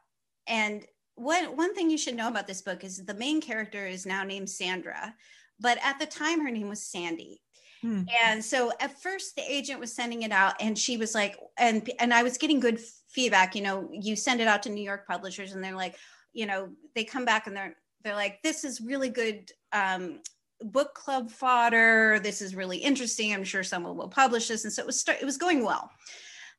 And 0.47 0.85
one 1.15 1.55
one 1.55 1.73
thing 1.75 1.89
you 1.89 1.97
should 1.97 2.15
know 2.15 2.27
about 2.27 2.47
this 2.47 2.61
book 2.61 2.83
is 2.83 3.05
the 3.05 3.13
main 3.13 3.41
character 3.41 3.85
is 3.85 4.05
now 4.05 4.23
named 4.23 4.49
Sandra, 4.49 5.13
but 5.59 5.77
at 5.83 5.99
the 5.99 6.05
time 6.05 6.41
her 6.41 6.51
name 6.51 6.69
was 6.69 6.81
Sandy. 6.81 7.41
Hmm. 7.81 8.03
And 8.23 8.43
so 8.43 8.71
at 8.79 9.01
first 9.01 9.35
the 9.35 9.43
agent 9.49 9.79
was 9.79 9.93
sending 9.93 10.23
it 10.23 10.31
out, 10.31 10.55
and 10.59 10.77
she 10.77 10.97
was 10.97 11.15
like, 11.15 11.37
and 11.57 11.89
and 11.99 12.13
I 12.13 12.23
was 12.23 12.37
getting 12.37 12.59
good 12.59 12.79
feedback. 13.09 13.55
You 13.55 13.61
know, 13.61 13.89
you 13.91 14.15
send 14.15 14.41
it 14.41 14.47
out 14.47 14.63
to 14.63 14.69
New 14.69 14.83
York 14.83 15.07
publishers, 15.07 15.53
and 15.53 15.63
they're 15.63 15.75
like, 15.75 15.95
you 16.33 16.45
know, 16.45 16.69
they 16.95 17.03
come 17.03 17.25
back 17.25 17.47
and 17.47 17.55
they're 17.55 17.75
they're 18.03 18.15
like, 18.15 18.41
this 18.41 18.63
is 18.63 18.81
really 18.81 19.09
good 19.09 19.51
um, 19.73 20.19
book 20.63 20.93
club 20.93 21.29
fodder. 21.31 22.19
This 22.19 22.41
is 22.41 22.55
really 22.55 22.77
interesting. 22.77 23.33
I'm 23.33 23.43
sure 23.43 23.63
someone 23.63 23.97
will 23.97 24.09
publish 24.09 24.47
this. 24.47 24.63
And 24.63 24.73
so 24.73 24.81
it 24.81 24.85
was 24.85 24.99
start, 24.99 25.19
it 25.21 25.25
was 25.25 25.37
going 25.37 25.63
well. 25.63 25.89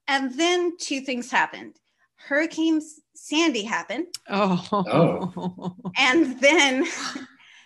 And 0.08 0.36
then 0.38 0.76
two 0.78 1.00
things 1.00 1.30
happened. 1.30 1.76
Hurricane 2.16 2.80
Sandy 3.14 3.62
happened. 3.62 4.06
Oh. 4.28 4.66
oh. 4.72 5.76
And 5.96 6.40
then 6.40 6.84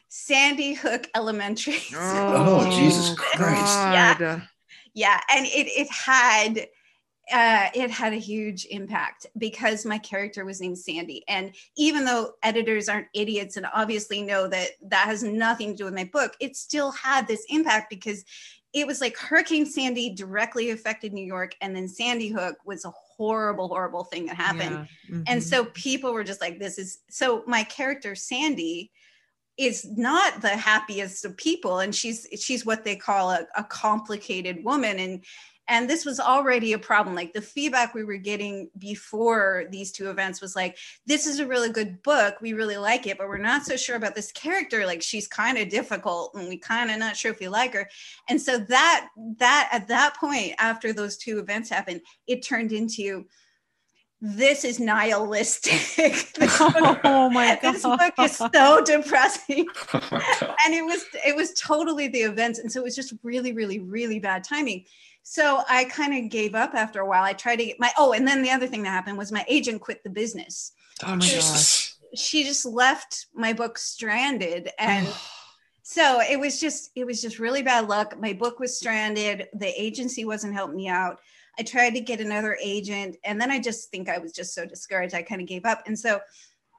Sandy 0.09 0.75
Hook 0.75 1.09
Elementary. 1.15 1.79
Oh, 1.95 2.61
oh 2.67 2.77
Jesus 2.77 3.15
Christ. 3.15 3.77
Yeah. 3.77 4.41
Yeah. 4.95 5.21
And 5.31 5.47
it 5.47 5.67
it 5.69 5.91
had 5.91 6.69
uh, 7.33 7.69
it 7.75 7.91
had 7.91 8.13
a 8.13 8.17
huge 8.17 8.67
impact 8.71 9.27
because 9.37 9.85
my 9.85 9.99
character 9.99 10.45
was 10.45 10.61
named 10.61 10.79
Sandy. 10.79 11.25
And 11.27 11.53
even 11.77 12.05
though 12.05 12.33
editors 12.43 12.89
aren't 12.89 13.09
idiots 13.15 13.57
and 13.57 13.67
obviously 13.75 14.23
know 14.23 14.47
that 14.49 14.71
that 14.83 15.07
has 15.07 15.23
nothing 15.23 15.73
to 15.73 15.77
do 15.77 15.85
with 15.87 15.95
my 15.95 16.05
book, 16.05 16.35
it 16.41 16.57
still 16.57 16.93
had 16.93 17.27
this 17.27 17.45
impact 17.49 17.91
because 17.91 18.25
it 18.73 18.87
was 18.87 19.01
like 19.01 19.17
Hurricane 19.17 19.67
Sandy 19.67 20.15
directly 20.15 20.71
affected 20.71 21.13
New 21.13 21.25
York, 21.25 21.57
and 21.63 21.75
then 21.75 21.89
Sandy 21.89 22.29
Hook 22.29 22.59
was 22.67 22.85
a 22.85 22.91
horrible, 22.91 23.69
horrible 23.69 24.05
thing 24.05 24.27
that 24.27 24.37
happened. 24.37 24.87
Yeah. 25.09 25.15
Mm-hmm. 25.15 25.23
And 25.29 25.43
so 25.43 25.65
people 25.67 26.13
were 26.13 26.25
just 26.25 26.43
like, 26.43 26.59
this 26.59 26.79
is 26.79 26.99
so 27.09 27.43
my 27.47 27.65
character, 27.65 28.15
Sandy 28.15 28.93
is 29.57 29.87
not 29.97 30.43
the 30.43 30.51
happiest 30.51 31.25
of 31.25 31.35
people 31.39 31.79
and 31.79 31.95
she's 31.95 32.27
she's 32.39 32.67
what 32.67 32.85
they 32.85 32.95
call 32.95 33.31
a, 33.31 33.47
a 33.57 33.65
complicated 33.65 34.63
woman 34.63 34.99
and 34.99 35.25
and 35.69 35.91
this 35.91 36.05
was 36.05 36.21
already 36.21 36.73
a 36.73 36.79
problem 36.79 37.15
like 37.15 37.33
the 37.33 37.41
feedback 37.41 37.95
we 37.95 38.05
were 38.05 38.17
getting 38.17 38.71
before 38.79 39.65
these 39.71 39.93
two 39.93 40.11
events 40.11 40.41
was 40.41 40.55
like 40.55 40.77
this 41.07 41.27
is 41.27 41.41
a 41.41 41.47
really 41.47 41.71
good 41.71 42.03
book 42.03 42.37
we 42.41 42.53
really 42.53 42.77
like 42.77 43.07
it 43.07 43.19
but 43.19 43.29
we're 43.29 43.39
not 43.39 43.65
so 43.65 43.77
sure 43.77 43.97
about 43.97 44.15
this 44.15 44.33
character 44.33 44.87
like 44.87 45.03
she's 45.03 45.29
kind 45.29 45.59
of 45.59 45.69
difficult 45.69 46.35
and 46.35 46.49
we 46.49 46.57
kind 46.57 46.91
of 46.91 46.99
not 46.99 47.17
sure 47.17 47.33
if 47.33 47.41
we 47.41 47.49
like 47.49 47.75
her 47.75 47.89
and 48.29 48.41
so 48.41 48.59
that 48.59 49.09
that 49.39 49.69
at 49.73 49.89
that 49.89 50.17
point 50.17 50.53
after 50.59 50.93
those 50.93 51.17
two 51.17 51.39
events 51.39 51.71
happened 51.71 52.01
it 52.27 52.43
turned 52.43 52.73
into 52.73 53.25
this 54.21 54.65
is 54.65 54.81
nihilistic. 54.81 55.73
this 55.97 56.33
oh 56.61 56.71
book, 56.73 57.01
oh 57.05 57.31
my 57.31 57.59
god. 57.61 57.75
This 57.75 57.83
book 57.83 58.15
is 58.19 58.37
so 58.37 58.83
depressing. 58.85 59.67
Oh 59.93 60.55
and 60.65 60.75
it 60.75 60.85
was 60.85 61.05
it 61.25 61.37
was 61.37 61.53
totally 61.53 62.09
the 62.09 62.21
events. 62.21 62.59
And 62.59 62.71
so 62.71 62.81
it 62.81 62.85
was 62.85 62.97
just 62.97 63.13
really, 63.23 63.53
really, 63.53 63.79
really 63.79 64.19
bad 64.19 64.43
timing. 64.43 64.85
So 65.29 65.65
I 65.69 65.87
kind 65.87 66.15
of 66.15 66.31
gave 66.31 66.55
up 66.55 66.75
after 66.75 67.01
a 67.01 67.07
while. 67.07 67.25
I 67.25 67.33
tried 67.33 67.57
to 67.57 67.65
get 67.65 67.81
my 67.81 67.91
oh, 67.99 68.13
and 68.13 68.27
then 68.27 68.43
the 68.43 68.53
other 68.53 68.69
thing 68.69 68.85
that 68.85 68.91
happened 68.91 69.19
was 69.19 69.33
my 69.33 69.45
agent 69.49 69.81
quit 69.81 70.05
the 70.05 70.09
business. 70.09 70.71
Oh 71.05 71.17
my 71.17 71.29
gosh. 71.29 71.97
She 72.15 72.45
just 72.45 72.65
left 72.65 73.27
my 73.35 73.53
book 73.53 73.77
stranded 73.77 74.71
and 74.79 75.09
so 75.83 76.21
it 76.21 76.39
was 76.39 76.61
just 76.61 76.93
it 76.95 77.05
was 77.05 77.21
just 77.21 77.41
really 77.41 77.61
bad 77.61 77.89
luck. 77.89 78.17
My 78.21 78.35
book 78.35 78.61
was 78.61 78.79
stranded. 78.79 79.49
The 79.53 79.83
agency 79.83 80.25
wasn't 80.25 80.55
helping 80.55 80.77
me 80.77 80.87
out. 80.87 81.19
I 81.59 81.65
tried 81.65 81.95
to 81.95 82.01
get 82.01 82.21
another 82.21 82.57
agent, 82.63 83.17
and 83.25 83.41
then 83.41 83.51
I 83.51 83.59
just 83.59 83.91
think 83.91 84.09
I 84.09 84.19
was 84.19 84.31
just 84.31 84.55
so 84.55 84.65
discouraged. 84.65 85.15
I 85.15 85.23
kind 85.23 85.41
of 85.41 85.49
gave 85.49 85.65
up, 85.65 85.83
and 85.87 85.99
so 85.99 86.21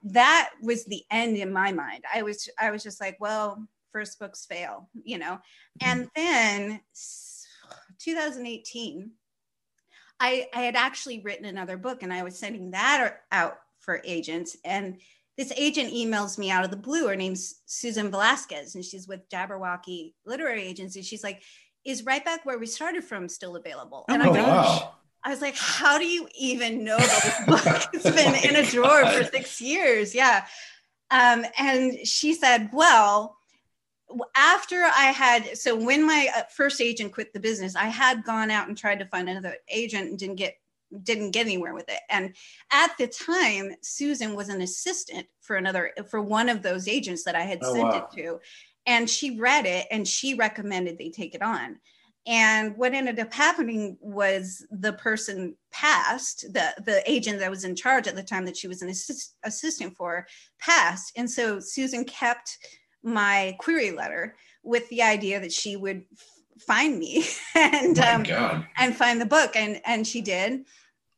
that 0.04 0.52
was 0.62 0.86
the 0.86 1.04
end 1.12 1.36
in 1.36 1.52
my 1.52 1.74
mind. 1.74 2.06
I 2.14 2.22
was 2.22 2.48
I 2.58 2.72
was 2.72 2.82
just 2.82 3.02
like, 3.02 3.18
well, 3.20 3.68
first 3.92 4.20
books 4.20 4.46
fail, 4.46 4.88
you 5.04 5.18
know. 5.18 5.40
Mm-hmm. 5.82 5.90
And 5.90 6.10
then 6.16 6.80
2018, 8.00 9.12
I 10.20 10.48
I 10.54 10.62
had 10.62 10.76
actually 10.76 11.20
written 11.20 11.46
another 11.46 11.78
book, 11.78 12.04
and 12.04 12.14
I 12.14 12.24
was 12.24 12.38
sending 12.38 12.72
that 12.72 13.22
out 13.32 13.60
for 13.80 14.02
agents, 14.04 14.58
and 14.66 15.00
this 15.38 15.54
agent 15.56 15.94
emails 15.94 16.38
me 16.38 16.50
out 16.50 16.66
of 16.66 16.72
the 16.72 16.78
blue. 16.78 17.08
Her 17.08 17.16
name's 17.16 17.62
Susan 17.66 18.10
Velazquez, 18.10 18.76
and 18.76 18.84
she's 18.84 19.08
with 19.08 19.30
Jabberwocky 19.30 20.14
Literary 20.26 20.64
Agency. 20.64 21.04
She's 21.04 21.24
like, 21.24 21.44
is 21.86 22.06
right 22.06 22.24
back 22.26 22.46
where 22.46 22.58
we 22.58 22.66
started 22.66 23.04
from 23.04 23.30
still 23.30 23.56
available. 23.56 24.06
And 24.10 24.22
oh, 24.22 24.34
I, 24.34 24.42
wow. 24.42 24.94
I 25.24 25.30
was 25.30 25.42
like, 25.42 25.56
how 25.56 25.98
do 25.98 26.06
you 26.06 26.28
even 26.38 26.84
know 26.84 26.98
about 26.98 27.24
this 27.24 27.42
book? 27.46 27.84
It's 27.94 28.04
been 28.04 28.36
oh 28.36 28.50
in 28.50 28.56
a 28.56 28.70
drawer 28.70 29.04
God. 29.04 29.16
for 29.16 29.24
six 29.24 29.62
years. 29.62 30.14
Yeah. 30.14 30.46
Um, 31.12 31.46
and 31.58 32.06
she 32.06 32.34
said, 32.34 32.70
well, 32.74 33.37
after 34.36 34.84
I 34.84 35.12
had, 35.12 35.58
so 35.58 35.76
when 35.76 36.06
my 36.06 36.30
uh, 36.36 36.44
first 36.56 36.82
agent 36.82 37.14
quit 37.14 37.34
the 37.34 37.40
business, 37.40 37.76
I 37.76 37.86
had 37.86 38.24
gone 38.24 38.52
out 38.52 38.68
and 38.68 38.78
tried 38.78 39.00
to 39.00 39.06
find 39.06 39.30
another 39.30 39.56
agent 39.70 40.10
and 40.10 40.20
didn't 40.20 40.38
get 40.38 40.56
didn't 41.04 41.32
get 41.32 41.46
anywhere 41.46 41.74
with 41.74 41.90
it. 41.90 42.00
And 42.10 42.34
at 42.72 42.98
the 42.98 43.08
time, 43.08 43.74
Susan 43.82 44.36
was 44.36 44.48
an 44.48 44.62
assistant 44.62 45.28
for 45.42 45.58
another 45.58 45.92
for 46.10 46.22
one 46.22 46.48
of 46.48 46.62
those 46.62 46.88
agents 46.88 47.26
that 47.26 47.36
I 47.36 47.42
had 47.42 47.60
oh, 47.62 47.74
sent 47.74 47.88
wow. 47.90 47.98
it 47.98 48.18
to 48.18 48.40
and 48.88 49.10
she 49.10 49.38
read 49.38 49.66
it 49.66 49.86
and 49.92 50.08
she 50.08 50.34
recommended 50.34 50.98
they 50.98 51.10
take 51.10 51.36
it 51.36 51.44
on 51.44 51.78
and 52.26 52.76
what 52.76 52.94
ended 52.94 53.20
up 53.20 53.34
happening 53.34 53.98
was 54.02 54.66
the 54.72 54.94
person 54.94 55.56
passed 55.72 56.52
the 56.54 56.74
the 56.84 57.04
agent 57.10 57.40
that 57.40 57.52
was 57.52 57.66
in 57.66 57.76
charge 57.76 58.08
at 58.08 58.16
the 58.16 58.24
time 58.24 58.46
that 58.46 58.58
she 58.58 58.68
was 58.68 58.82
an 58.82 58.90
assist, 58.90 59.36
assistant 59.44 59.96
for 59.96 60.26
passed 60.60 61.12
and 61.16 61.30
so 61.30 61.60
susan 61.60 62.04
kept 62.06 62.58
my 63.08 63.56
query 63.60 63.92
letter 63.92 64.36
with 64.64 64.88
the 64.90 65.02
idea 65.02 65.40
that 65.40 65.54
she 65.54 65.76
would 65.78 66.04
find 66.60 67.00
me 67.00 67.26
and 67.56 67.98
um, 68.00 68.26
and 68.78 68.96
find 68.96 69.20
the 69.22 69.26
book 69.26 69.56
and 69.56 69.82
and 69.86 70.06
she 70.06 70.22
did. 70.22 70.66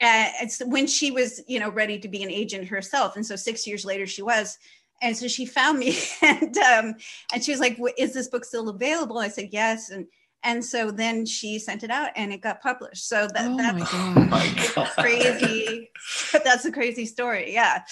Uh, 0.01 0.31
it's 0.41 0.61
when 0.65 0.87
she 0.87 1.11
was 1.11 1.41
you 1.47 1.59
know 1.59 1.69
ready 1.69 1.99
to 1.99 2.07
be 2.07 2.23
an 2.23 2.31
agent 2.31 2.67
herself 2.67 3.15
and 3.15 3.25
so 3.25 3.35
six 3.35 3.67
years 3.67 3.83
later 3.83 4.07
she 4.07 4.21
was 4.21 4.57
and 5.01 5.17
so 5.17 5.27
she 5.27 5.45
found 5.45 5.77
me 5.77 5.97
and 6.21 6.57
um, 6.57 6.95
and 7.33 7.43
she 7.43 7.51
was 7.51 7.59
like 7.59 7.77
is 7.97 8.13
this 8.13 8.29
book 8.29 8.45
still 8.45 8.69
available? 8.69 9.17
I 9.17 9.27
said 9.27 9.49
yes 9.51 9.89
and 9.89 10.05
and 10.43 10.63
so 10.63 10.89
then 10.89 11.25
she 11.25 11.59
sent 11.59 11.83
it 11.83 11.89
out 11.89 12.11
and 12.15 12.31
it 12.31 12.39
got 12.39 12.61
published. 12.61 13.09
So 13.09 13.27
that 13.33 13.47
oh 13.47 13.57
that's 13.57 13.93
my 13.93 14.71
God. 14.75 14.87
crazy 14.97 15.89
that's 16.31 16.65
a 16.65 16.71
crazy 16.71 17.05
story 17.05 17.53
yeah 17.53 17.83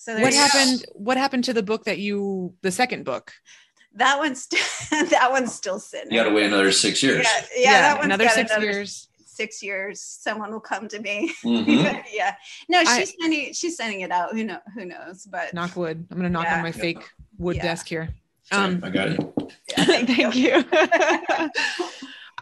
so 0.00 0.18
what 0.18 0.32
happened 0.32 0.80
go. 0.80 0.92
what 0.94 1.16
happened 1.18 1.44
to 1.44 1.52
the 1.52 1.62
book 1.62 1.84
that 1.84 1.98
you 1.98 2.54
the 2.62 2.70
second 2.70 3.04
book 3.04 3.32
that 3.94 4.18
one's 4.18 4.46
that 4.90 5.28
one's 5.30 5.54
still 5.54 5.78
sitting 5.78 6.10
you 6.10 6.18
gotta 6.18 6.34
wait 6.34 6.46
another 6.46 6.72
six 6.72 7.02
years 7.02 7.26
yeah, 7.26 7.46
yeah, 7.54 7.70
yeah 7.70 7.80
that 7.82 7.94
one's 7.96 8.06
another 8.06 8.28
six 8.28 8.50
another, 8.50 8.70
years 8.70 9.08
six 9.26 9.62
years 9.62 10.00
someone 10.00 10.50
will 10.50 10.60
come 10.60 10.88
to 10.88 10.98
me 11.00 11.30
mm-hmm. 11.44 12.00
yeah 12.12 12.34
no 12.70 12.80
she's 12.80 12.88
I, 12.88 13.04
sending 13.20 13.52
she's 13.52 13.76
sending 13.76 14.00
it 14.00 14.10
out 14.10 14.32
who 14.32 14.42
know 14.44 14.58
who 14.74 14.86
knows 14.86 15.26
but 15.30 15.52
knock 15.52 15.76
wood 15.76 16.06
i'm 16.10 16.16
gonna 16.16 16.30
knock 16.30 16.44
yeah. 16.44 16.56
on 16.56 16.62
my 16.62 16.72
fake 16.72 17.06
wood 17.36 17.56
yeah. 17.56 17.62
desk 17.62 17.86
here 17.86 18.14
um 18.52 18.80
i 18.82 18.88
got 18.88 19.08
it. 19.08 19.20
yeah, 19.68 19.84
thank, 19.84 20.08
thank 20.16 20.34
you, 20.34 20.56
you. 20.56 21.50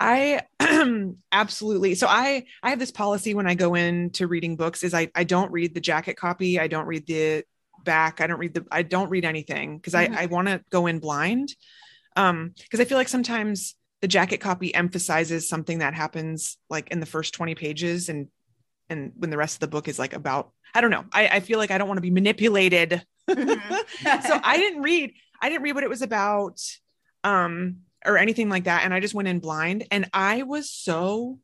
I 0.01 0.43
absolutely. 1.33 1.95
So 1.95 2.07
I 2.09 2.45
I 2.63 2.71
have 2.71 2.79
this 2.79 2.91
policy 2.91 3.35
when 3.35 3.47
I 3.47 3.55
go 3.55 3.75
into 3.75 4.27
reading 4.27 4.57
books 4.57 4.83
is 4.83 4.95
I 4.95 5.11
I 5.15 5.25
don't 5.25 5.53
read 5.53 5.75
the 5.75 5.81
jacket 5.81 6.17
copy. 6.17 6.59
I 6.59 6.69
don't 6.69 6.87
read 6.87 7.07
the 7.07 7.45
back. 7.85 8.21
I 8.21 8.27
don't 8.27 8.39
read 8.39 8.55
the 8.55 8.67
I 8.71 8.83
don't 8.83 9.11
read 9.11 9.25
anything 9.25 9.77
because 9.77 9.95
mm-hmm. 9.95 10.15
I 10.15 10.23
I 10.23 10.27
want 10.27 10.49
to 10.49 10.63
go 10.71 10.87
in 10.87 10.99
blind. 10.99 11.55
Um 12.17 12.53
because 12.57 12.81
I 12.81 12.85
feel 12.85 12.99
like 12.99 13.09
sometimes 13.09 13.75
the 14.01 14.09
jacket 14.09 14.39
copy 14.39 14.75
emphasizes 14.75 15.49
something 15.49 15.79
that 15.79 15.95
happens 15.95 16.57
like 16.71 16.91
in 16.91 17.01
the 17.01 17.07
first 17.07 17.35
20 17.35 17.55
pages 17.55 18.09
and 18.09 18.29
and 18.89 19.13
when 19.17 19.31
the 19.31 19.37
rest 19.37 19.57
of 19.57 19.61
the 19.61 19.69
book 19.69 19.89
is 19.89 19.99
like 19.99 20.13
about 20.13 20.53
i 20.75 20.81
don't 20.81 20.91
know 20.91 21.05
i, 21.13 21.29
I 21.29 21.41
feel 21.41 21.59
like 21.59 21.71
i 21.71 21.79
don't 21.79 21.89
want 21.89 21.99
to 21.99 22.03
be 22.03 22.11
manipulated 22.11 23.05
mm-hmm. 23.29 24.21
so 24.27 24.41
i 24.43 24.57
didn't 24.57 24.83
read 24.83 25.13
i 25.41 25.49
didn't 25.49 25.63
read 25.63 25.75
what 25.75 25.85
it 25.85 25.91
was 25.91 26.03
about 26.03 26.61
um 27.25 27.79
or 28.09 28.18
anything 28.18 28.49
like 28.49 28.64
that 28.64 28.85
and 28.85 28.94
i 28.94 29.01
just 29.01 29.14
went 29.14 29.29
in 29.29 29.38
blind 29.38 29.87
and 29.90 30.09
i 30.12 30.42
was 30.42 30.71
so 30.71 31.38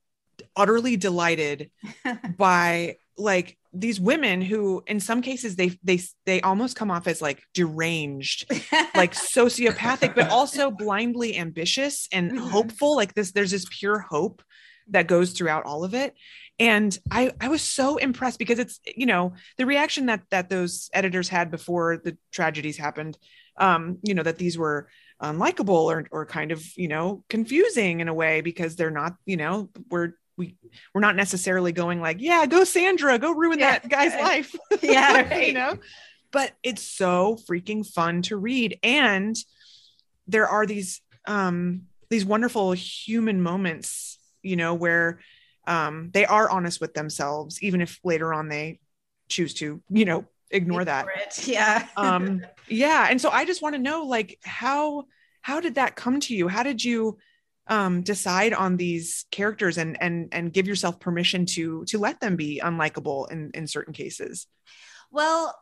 utterly 0.57 0.97
delighted 0.97 1.71
by 2.37 2.97
like 3.17 3.57
these 3.73 4.01
women 4.01 4.41
who 4.41 4.83
in 4.87 5.01
some 5.01 5.21
cases 5.21 5.57
they 5.57 5.79
they 5.83 6.01
they 6.27 6.41
almost 6.41 6.77
come 6.77 6.91
off 6.91 7.07
as 7.07 7.21
like 7.21 7.43
deranged 7.53 8.51
like 8.95 9.13
sociopathic 9.15 10.15
but 10.15 10.31
also 10.31 10.71
blindly 10.71 11.37
ambitious 11.37 12.09
and 12.13 12.33
mm-hmm. 12.33 12.49
hopeful 12.49 12.95
like 12.97 13.15
this 13.15 13.33
there's 13.33 13.51
this 13.51 13.67
pure 13.71 13.99
hope 13.99 14.43
that 14.89 15.09
goes 15.09 15.33
throughout 15.33 15.65
all 15.65 15.85
of 15.85 15.95
it 15.95 16.15
and 16.59 16.99
i 17.11 17.33
i 17.41 17.49
was 17.49 17.63
so 17.63 17.97
impressed 17.97 18.39
because 18.39 18.59
it's 18.59 18.81
you 18.97 19.07
know 19.07 19.33
the 19.59 19.67
reaction 19.67 20.07
that 20.07 20.23
that 20.31 20.49
those 20.49 20.89
editors 20.93 21.29
had 21.29 21.51
before 21.51 21.97
the 21.97 22.17
tragedies 22.31 22.77
happened 22.77 23.19
um 23.59 23.99
you 24.03 24.15
know 24.15 24.23
that 24.23 24.39
these 24.39 24.57
were 24.57 24.89
unlikable 25.33 25.69
or 25.69 26.07
or 26.11 26.27
kind 26.27 26.53
of 26.53 26.63
you 26.77 26.89
know 26.89 27.25
confusing 27.29 28.01
in 28.01 28.09
a 28.09 28.15
way 28.15 28.41
because 28.41 28.77
they're 28.77 28.91
not 28.91 29.15
you 29.25 29.37
know 29.37 29.69
we're 29.91 30.13
we 30.37 30.57
we're 30.93 31.01
not 31.01 31.17
necessarily 31.17 31.73
going 31.73 32.01
like 32.01 32.21
yeah 32.21 32.47
go 32.47 32.65
sandra 32.65 33.19
go 33.19 33.33
ruin 33.33 33.59
yeah. 33.59 33.79
that 33.79 33.89
guy's 33.89 34.15
life. 34.21 34.55
Yeah. 34.83 35.23
Right. 35.31 35.49
you 35.49 35.53
know? 35.55 35.79
But 36.33 36.53
it's 36.63 36.83
so 36.83 37.39
freaking 37.49 37.87
fun 37.87 38.23
to 38.23 38.37
read. 38.37 38.79
And 38.83 39.37
there 40.27 40.49
are 40.49 40.67
these 40.67 41.01
um 41.27 41.83
these 42.11 42.25
wonderful 42.25 42.73
human 42.73 43.41
moments 43.41 44.19
you 44.43 44.57
know 44.57 44.75
where 44.75 45.21
um 45.67 46.11
they 46.13 46.27
are 46.27 46.51
honest 46.51 46.81
with 46.81 46.95
themselves 46.95 47.63
even 47.63 47.81
if 47.81 47.99
later 48.05 48.35
on 48.35 48.49
they 48.49 48.79
choose 49.29 49.55
to 49.55 49.81
you 49.89 50.05
know 50.05 50.25
ignore, 50.51 50.83
ignore 50.83 50.85
that. 50.85 51.07
it. 51.17 51.49
yeah. 51.49 51.87
Um 51.97 52.45
yeah. 52.69 53.07
And 53.09 53.21
so 53.21 53.31
i 53.31 53.45
just 53.45 53.63
want 53.63 53.75
to 53.75 53.81
know 53.81 54.05
like 54.05 54.39
how 54.43 55.05
how 55.45 55.61
did 55.61 55.75
that 55.75 55.95
come 55.95 56.21
to 56.21 56.35
you? 56.35 56.49
How 56.49 56.63
did 56.63 56.83
you 56.83 57.19
um, 57.67 58.01
decide 58.01 58.55
on 58.55 58.79
these 58.79 59.27
characters 59.31 59.77
and 59.77 60.01
and 60.03 60.29
and 60.33 60.51
give 60.51 60.67
yourself 60.67 60.99
permission 60.99 61.45
to 61.47 61.85
to 61.85 61.99
let 61.99 62.19
them 62.19 62.35
be 62.35 62.63
unlikable 62.65 63.31
in 63.31 63.51
in 63.53 63.67
certain 63.67 63.93
cases? 63.93 64.47
Well 65.13 65.55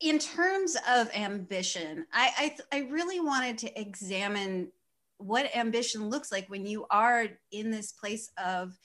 in 0.00 0.18
terms 0.18 0.76
of 0.90 1.08
ambition 1.14 2.04
i 2.12 2.54
i, 2.70 2.76
I 2.76 2.80
really 2.90 3.18
wanted 3.18 3.56
to 3.58 3.80
examine 3.80 4.70
what 5.16 5.56
ambition 5.56 6.10
looks 6.10 6.30
like 6.30 6.50
when 6.50 6.66
you 6.66 6.84
are 6.90 7.26
in 7.50 7.70
this 7.70 7.92
place 7.92 8.30
of 8.36 8.78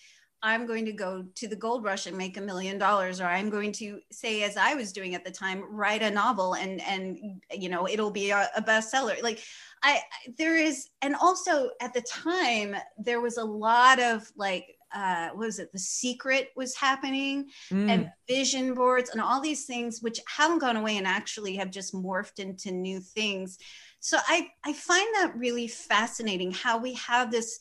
I'm 0.43 0.65
going 0.65 0.86
to 0.86 0.91
go 0.91 1.23
to 1.36 1.47
the 1.47 1.56
gold 1.56 1.84
rush 1.84 2.08
and 2.08 2.17
make 2.17 2.38
a 2.38 2.41
million 2.41 2.77
dollars, 2.77 3.21
or 3.21 3.25
I'm 3.25 3.49
going 3.49 3.71
to 3.73 3.99
say, 4.12 4.43
as 4.43 4.58
I 4.58 4.73
was 4.73 4.91
doing 4.91 5.13
at 5.13 5.23
the 5.23 5.32
time, 5.32 5.63
write 5.69 6.01
a 6.01 6.10
novel 6.10 6.56
and 6.56 6.82
and 6.82 7.41
you 7.51 7.69
know 7.69 7.88
it'll 7.88 8.12
be 8.12 8.32
a, 8.32 8.49
a 8.56 8.62
bestseller. 8.62 9.21
Like 9.21 9.39
I 9.84 9.99
there 10.38 10.56
is, 10.56 10.89
and 11.01 11.15
also 11.15 11.69
at 11.80 11.93
the 11.93 12.01
time 12.01 12.75
there 12.97 13.21
was 13.21 13.38
a 13.38 13.43
lot 13.43 13.99
of 13.99 14.32
like 14.36 14.77
uh, 14.93 15.30
what 15.30 15.45
was 15.45 15.60
it? 15.60 15.71
The 15.71 15.80
Secret 15.80 16.49
was 16.56 16.75
happening, 16.75 17.49
mm. 17.71 17.89
and 17.89 18.10
vision 18.27 18.73
boards, 18.73 19.12
and 19.12 19.21
all 19.21 19.41
these 19.41 19.65
things 19.65 20.01
which 20.01 20.19
haven't 20.27 20.60
gone 20.60 20.75
away 20.75 20.97
and 20.97 21.08
actually 21.08 21.56
have 21.56 21.71
just 21.71 21.93
morphed 21.93 22.39
into 22.39 22.71
new 22.71 22.99
things. 22.99 23.58
So 23.99 24.17
I 24.27 24.47
I 24.65 24.73
find 24.73 25.08
that 25.15 25.38
really 25.38 25.67
fascinating 25.67 26.51
how 26.51 26.80
we 26.80 26.95
have 26.95 27.32
this 27.32 27.60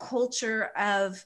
culture 0.00 0.70
of 0.76 1.24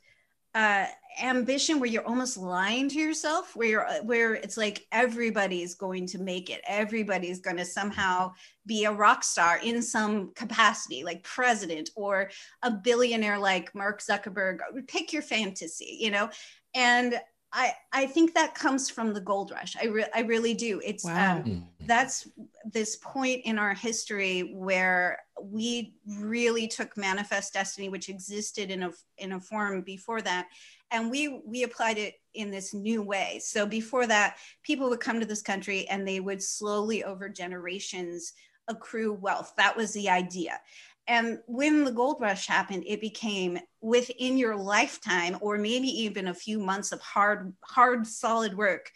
uh, 0.55 0.87
ambition 1.21 1.79
where 1.79 1.91
you're 1.91 2.07
almost 2.07 2.37
lying 2.37 2.88
to 2.88 2.99
yourself 2.99 3.55
where 3.55 3.69
you're 3.69 3.87
where 4.05 4.35
it's 4.35 4.57
like 4.57 4.87
everybody's 4.93 5.75
going 5.75 6.07
to 6.07 6.19
make 6.19 6.51
it. 6.51 6.62
Everybody's 6.67 7.41
going 7.41 7.57
to 7.59 7.65
somehow 7.65 8.33
be 8.67 8.85
a 8.85 8.93
rock 8.93 9.23
star 9.25 9.59
in 9.62 9.83
some 9.83 10.33
capacity 10.35 11.05
like 11.05 11.23
president 11.23 11.91
or 11.97 12.31
a 12.62 12.71
billionaire 12.71 13.38
like 13.38 13.75
mark 13.75 14.01
zuckerberg. 14.01 14.59
Pick 14.88 15.12
your 15.12 15.23
fantasy 15.23 15.99
you 16.01 16.11
know? 16.11 16.31
And 16.75 17.21
I, 17.53 17.73
I 17.93 18.07
think 18.07 18.35
that 18.35 18.55
comes 18.55 18.88
from 18.88 19.12
the 19.12 19.21
gold 19.21 19.51
rush. 19.51 19.77
I, 19.77 19.87
re- 19.87 20.07
I 20.15 20.21
really 20.21 20.55
do. 20.55 20.81
It's 20.85 21.05
Wow. 21.05 21.43
um, 21.45 21.69
that's 21.87 22.27
this 22.65 22.97
point 22.97 23.43
in 23.45 23.59
our 23.59 23.75
history 23.75 24.55
where 24.55 25.19
we 25.43 25.95
really 26.07 26.67
took 26.67 26.97
manifest 26.97 27.53
destiny, 27.53 27.88
which 27.88 28.09
existed 28.09 28.71
in 28.71 28.85
a 28.85 28.91
in 29.19 29.33
a 29.33 29.41
form 29.41 29.83
before 29.83 30.23
that, 30.23 30.47
and 30.91 31.11
we 31.11 31.43
we 31.45 31.65
applied 31.65 31.99
it 31.99 32.15
in 32.35 32.51
this 32.51 32.73
new 32.73 33.03
way. 33.03 33.41
So 33.43 33.67
before 33.67 34.07
that, 34.07 34.37
people 34.62 34.88
would 34.88 35.01
come 35.01 35.21
to 35.21 35.27
this 35.27 35.43
country 35.43 35.87
and 35.88 36.07
they 36.07 36.21
would 36.21 36.43
slowly 36.43 37.05
over 37.05 37.29
generations 37.29 38.33
accrue 38.69 39.12
wealth. 39.12 39.53
That 39.57 39.77
was 39.77 39.93
the 39.93 40.09
idea. 40.09 40.61
And 41.09 41.41
when 41.47 41.85
the 41.85 41.93
gold 41.93 42.19
rush 42.21 42.47
happened, 42.47 42.85
it 42.87 43.01
became 43.01 43.59
within 43.81 44.38
your 44.38 44.57
lifetime, 44.57 45.37
or 45.41 45.59
maybe 45.59 45.88
even 45.88 46.29
a 46.29 46.35
few 46.35 46.59
months 46.59 46.93
of 46.93 47.01
hard, 47.01 47.53
hard, 47.65 48.07
solid 48.07 48.57
work, 48.57 48.91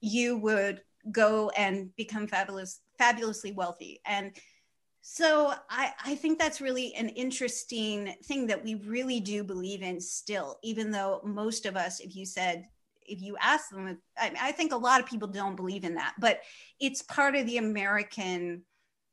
you 0.00 0.38
would 0.38 0.82
go 1.10 1.50
and 1.56 1.94
become 1.96 2.28
fabulous, 2.28 2.80
fabulously 2.98 3.52
wealthy. 3.52 4.00
And 4.06 4.36
so 5.00 5.52
I, 5.70 5.92
I 6.04 6.14
think 6.14 6.38
that's 6.38 6.60
really 6.60 6.94
an 6.94 7.08
interesting 7.08 8.14
thing 8.24 8.46
that 8.48 8.62
we 8.62 8.74
really 8.74 9.20
do 9.20 9.42
believe 9.42 9.82
in 9.82 10.00
still, 10.00 10.58
even 10.62 10.90
though 10.90 11.20
most 11.24 11.66
of 11.66 11.76
us, 11.76 11.98
if 12.00 12.14
you 12.14 12.26
said, 12.26 12.66
if 13.06 13.22
you 13.22 13.36
ask 13.40 13.70
them, 13.70 13.98
I, 14.18 14.32
I 14.40 14.52
think 14.52 14.72
a 14.72 14.76
lot 14.76 15.00
of 15.00 15.06
people 15.06 15.28
don't 15.28 15.56
believe 15.56 15.84
in 15.84 15.94
that, 15.94 16.14
but 16.20 16.40
it's 16.78 17.02
part 17.02 17.36
of 17.36 17.46
the 17.46 17.56
American 17.56 18.62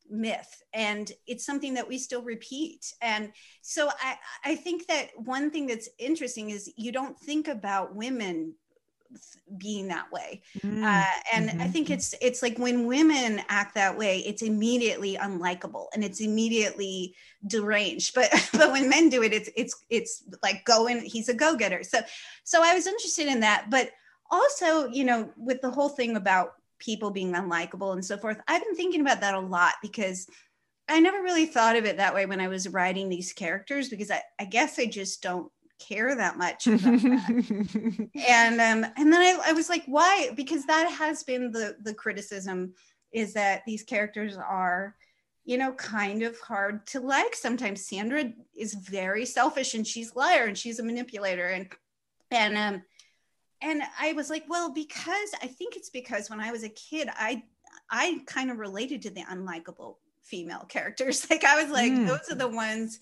myth 0.09 0.61
and 0.73 1.11
it's 1.27 1.45
something 1.45 1.73
that 1.73 1.87
we 1.87 1.97
still 1.97 2.21
repeat 2.21 2.93
and 3.01 3.31
so 3.61 3.89
i 4.01 4.15
i 4.43 4.55
think 4.55 4.87
that 4.87 5.09
one 5.17 5.49
thing 5.51 5.65
that's 5.67 5.89
interesting 5.97 6.49
is 6.51 6.71
you 6.77 6.91
don't 6.91 7.19
think 7.19 7.47
about 7.47 7.95
women 7.95 8.53
being 9.57 9.87
that 9.87 10.11
way 10.11 10.41
Mm. 10.63 10.83
uh, 10.83 11.05
and 11.33 11.49
i 11.61 11.67
Mhm. 11.67 11.71
think 11.71 11.89
it's 11.89 12.15
it's 12.21 12.41
like 12.41 12.57
when 12.57 12.85
women 12.87 13.41
act 13.49 13.75
that 13.75 13.97
way 13.97 14.19
it's 14.19 14.41
immediately 14.41 15.15
unlikable 15.17 15.87
and 15.93 16.03
it's 16.03 16.19
immediately 16.21 17.15
deranged 17.47 18.13
but 18.15 18.29
but 18.53 18.71
when 18.71 18.89
men 18.89 19.09
do 19.09 19.23
it 19.23 19.33
it's 19.33 19.49
it's 19.55 19.75
it's 19.89 20.23
like 20.43 20.65
going 20.65 21.01
he's 21.01 21.29
a 21.29 21.33
go-getter 21.33 21.83
so 21.83 21.99
so 22.43 22.61
i 22.63 22.73
was 22.73 22.87
interested 22.87 23.27
in 23.27 23.39
that 23.41 23.69
but 23.69 23.91
also 24.31 24.87
you 24.89 25.03
know 25.03 25.31
with 25.37 25.61
the 25.61 25.69
whole 25.69 25.89
thing 25.89 26.15
about 26.17 26.53
people 26.79 27.11
being 27.11 27.33
unlikable 27.33 27.93
and 27.93 28.03
so 28.03 28.17
forth. 28.17 28.37
I've 28.47 28.63
been 28.63 28.75
thinking 28.75 29.01
about 29.01 29.21
that 29.21 29.33
a 29.33 29.39
lot 29.39 29.73
because 29.81 30.27
i 30.87 30.99
never 30.99 31.23
really 31.23 31.47
thought 31.47 31.75
of 31.75 31.85
it 31.85 31.97
that 31.97 32.13
way 32.13 32.27
when 32.27 32.39
i 32.39 32.47
was 32.47 32.69
writing 32.69 33.09
these 33.09 33.33
characters 33.33 33.89
because 33.89 34.11
i, 34.11 34.21
I 34.37 34.45
guess 34.45 34.77
i 34.77 34.85
just 34.85 35.23
don't 35.23 35.51
care 35.79 36.15
that 36.15 36.37
much 36.37 36.67
about 36.67 36.81
that. 36.81 38.09
and 38.27 38.61
um 38.61 38.91
and 38.97 39.11
then 39.11 39.21
I, 39.21 39.39
I 39.47 39.53
was 39.53 39.69
like 39.69 39.83
why? 39.87 40.29
Because 40.35 40.65
that 40.65 40.89
has 40.91 41.23
been 41.23 41.51
the 41.51 41.75
the 41.81 41.93
criticism 41.93 42.73
is 43.11 43.33
that 43.33 43.63
these 43.65 43.83
characters 43.83 44.37
are 44.37 44.95
you 45.43 45.57
know 45.57 45.73
kind 45.73 46.23
of 46.23 46.39
hard 46.39 46.87
to 46.87 46.99
like. 46.99 47.35
Sometimes 47.35 47.85
sandra 47.85 48.31
is 48.57 48.73
very 48.73 49.25
selfish 49.25 49.73
and 49.73 49.85
she's 49.85 50.15
liar 50.15 50.45
and 50.45 50.57
she's 50.57 50.79
a 50.79 50.83
manipulator 50.83 51.47
and 51.47 51.67
and 52.31 52.57
um 52.57 52.83
and 53.65 53.81
i 53.99 54.13
was 54.13 54.29
like 54.29 54.45
well 54.47 54.71
because 54.71 55.31
i 55.41 55.47
think 55.47 55.75
it's 55.75 55.89
because 55.89 56.29
when 56.29 56.39
i 56.39 56.51
was 56.51 56.63
a 56.63 56.69
kid 56.69 57.09
i 57.17 57.41
i 57.89 58.19
kind 58.25 58.49
of 58.51 58.57
related 58.59 59.01
to 59.01 59.09
the 59.09 59.21
unlikable 59.23 59.95
female 60.23 60.65
characters 60.69 61.27
like 61.29 61.43
i 61.43 61.61
was 61.61 61.71
like 61.71 61.91
Mm. 61.91 62.07
those 62.07 62.31
are 62.31 62.35
the 62.35 62.47
ones 62.47 62.99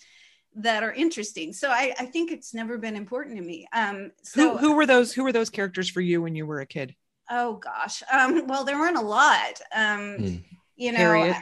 that 0.55 0.83
are 0.83 0.93
interesting 0.93 1.51
so 1.53 1.69
i 1.69 1.93
i 1.99 2.05
think 2.05 2.31
it's 2.31 2.53
never 2.53 2.77
been 2.77 2.95
important 2.95 3.37
to 3.37 3.43
me 3.43 3.67
um 3.73 4.11
so 4.23 4.51
who, 4.51 4.57
who 4.57 4.73
were 4.75 4.85
those 4.85 5.13
who 5.13 5.23
were 5.23 5.31
those 5.31 5.49
characters 5.49 5.89
for 5.89 6.01
you 6.01 6.21
when 6.21 6.35
you 6.35 6.45
were 6.45 6.59
a 6.61 6.65
kid 6.65 6.95
oh 7.31 7.53
gosh 7.53 8.03
um 8.11 8.45
well 8.47 8.63
there 8.63 8.77
weren't 8.77 8.97
a 8.97 9.01
lot 9.01 9.59
um 9.75 10.17
Hmm. 10.17 10.35
you 10.75 10.91
know 10.91 10.97
Harriet. 10.99 11.37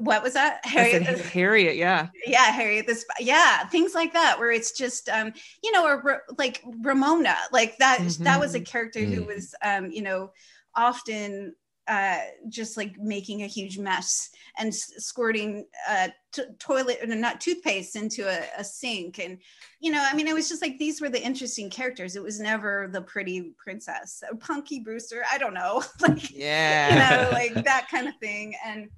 What 0.00 0.22
was 0.22 0.34
that? 0.34 0.60
I 0.64 0.68
said 0.90 1.02
harriet 1.02 1.20
harriet 1.26 1.76
yeah. 1.76 2.08
Yeah 2.26 2.50
harriet 2.50 2.86
this 2.86 3.04
yeah 3.20 3.66
things 3.68 3.94
like 3.94 4.12
that 4.12 4.38
where 4.38 4.50
it's 4.50 4.72
just 4.72 5.08
um 5.08 5.32
you 5.62 5.72
know 5.72 5.84
or 5.86 6.22
like 6.38 6.62
ramona 6.82 7.36
like 7.52 7.76
that 7.78 7.98
that 8.20 8.40
was 8.40 8.54
a 8.54 8.60
character 8.60 9.00
who 9.00 9.22
Mhm. 9.22 9.26
was 9.26 9.54
um 9.64 9.90
you 9.90 10.02
know 10.02 10.32
often 10.74 11.54
uh 11.86 12.18
just 12.50 12.76
like 12.76 12.98
making 12.98 13.42
a 13.42 13.46
huge 13.46 13.78
mess 13.78 14.28
and 14.58 14.68
s- 14.68 14.92
squirting 14.98 15.64
uh 15.88 16.08
t- 16.32 16.42
toilet 16.58 16.98
no, 17.06 17.14
not 17.14 17.40
toothpaste 17.40 17.96
into 17.96 18.28
a, 18.28 18.44
a 18.58 18.62
sink. 18.64 19.18
And 19.18 19.38
you 19.80 19.90
know 19.92 20.04
i 20.10 20.14
mean 20.14 20.28
it 20.28 20.34
was 20.34 20.48
just 20.50 20.60
like 20.60 20.76
these 20.78 21.00
were 21.00 21.08
the 21.08 21.22
interesting 21.24 21.70
characters. 21.70 22.14
It 22.16 22.22
was 22.22 22.40
never 22.40 22.88
the 22.92 23.00
pretty 23.00 23.54
princess 23.56 24.22
punky 24.40 24.80
brewster 24.80 25.22
i 25.32 25.38
don't 25.38 25.54
know 25.54 25.82
like 26.00 26.30
yeah. 26.30 26.90
you 26.90 26.98
know, 26.98 27.30
like 27.32 27.54
that 27.64 27.88
kind 27.90 28.06
of 28.08 28.14
thing. 28.20 28.54
And 28.66 28.88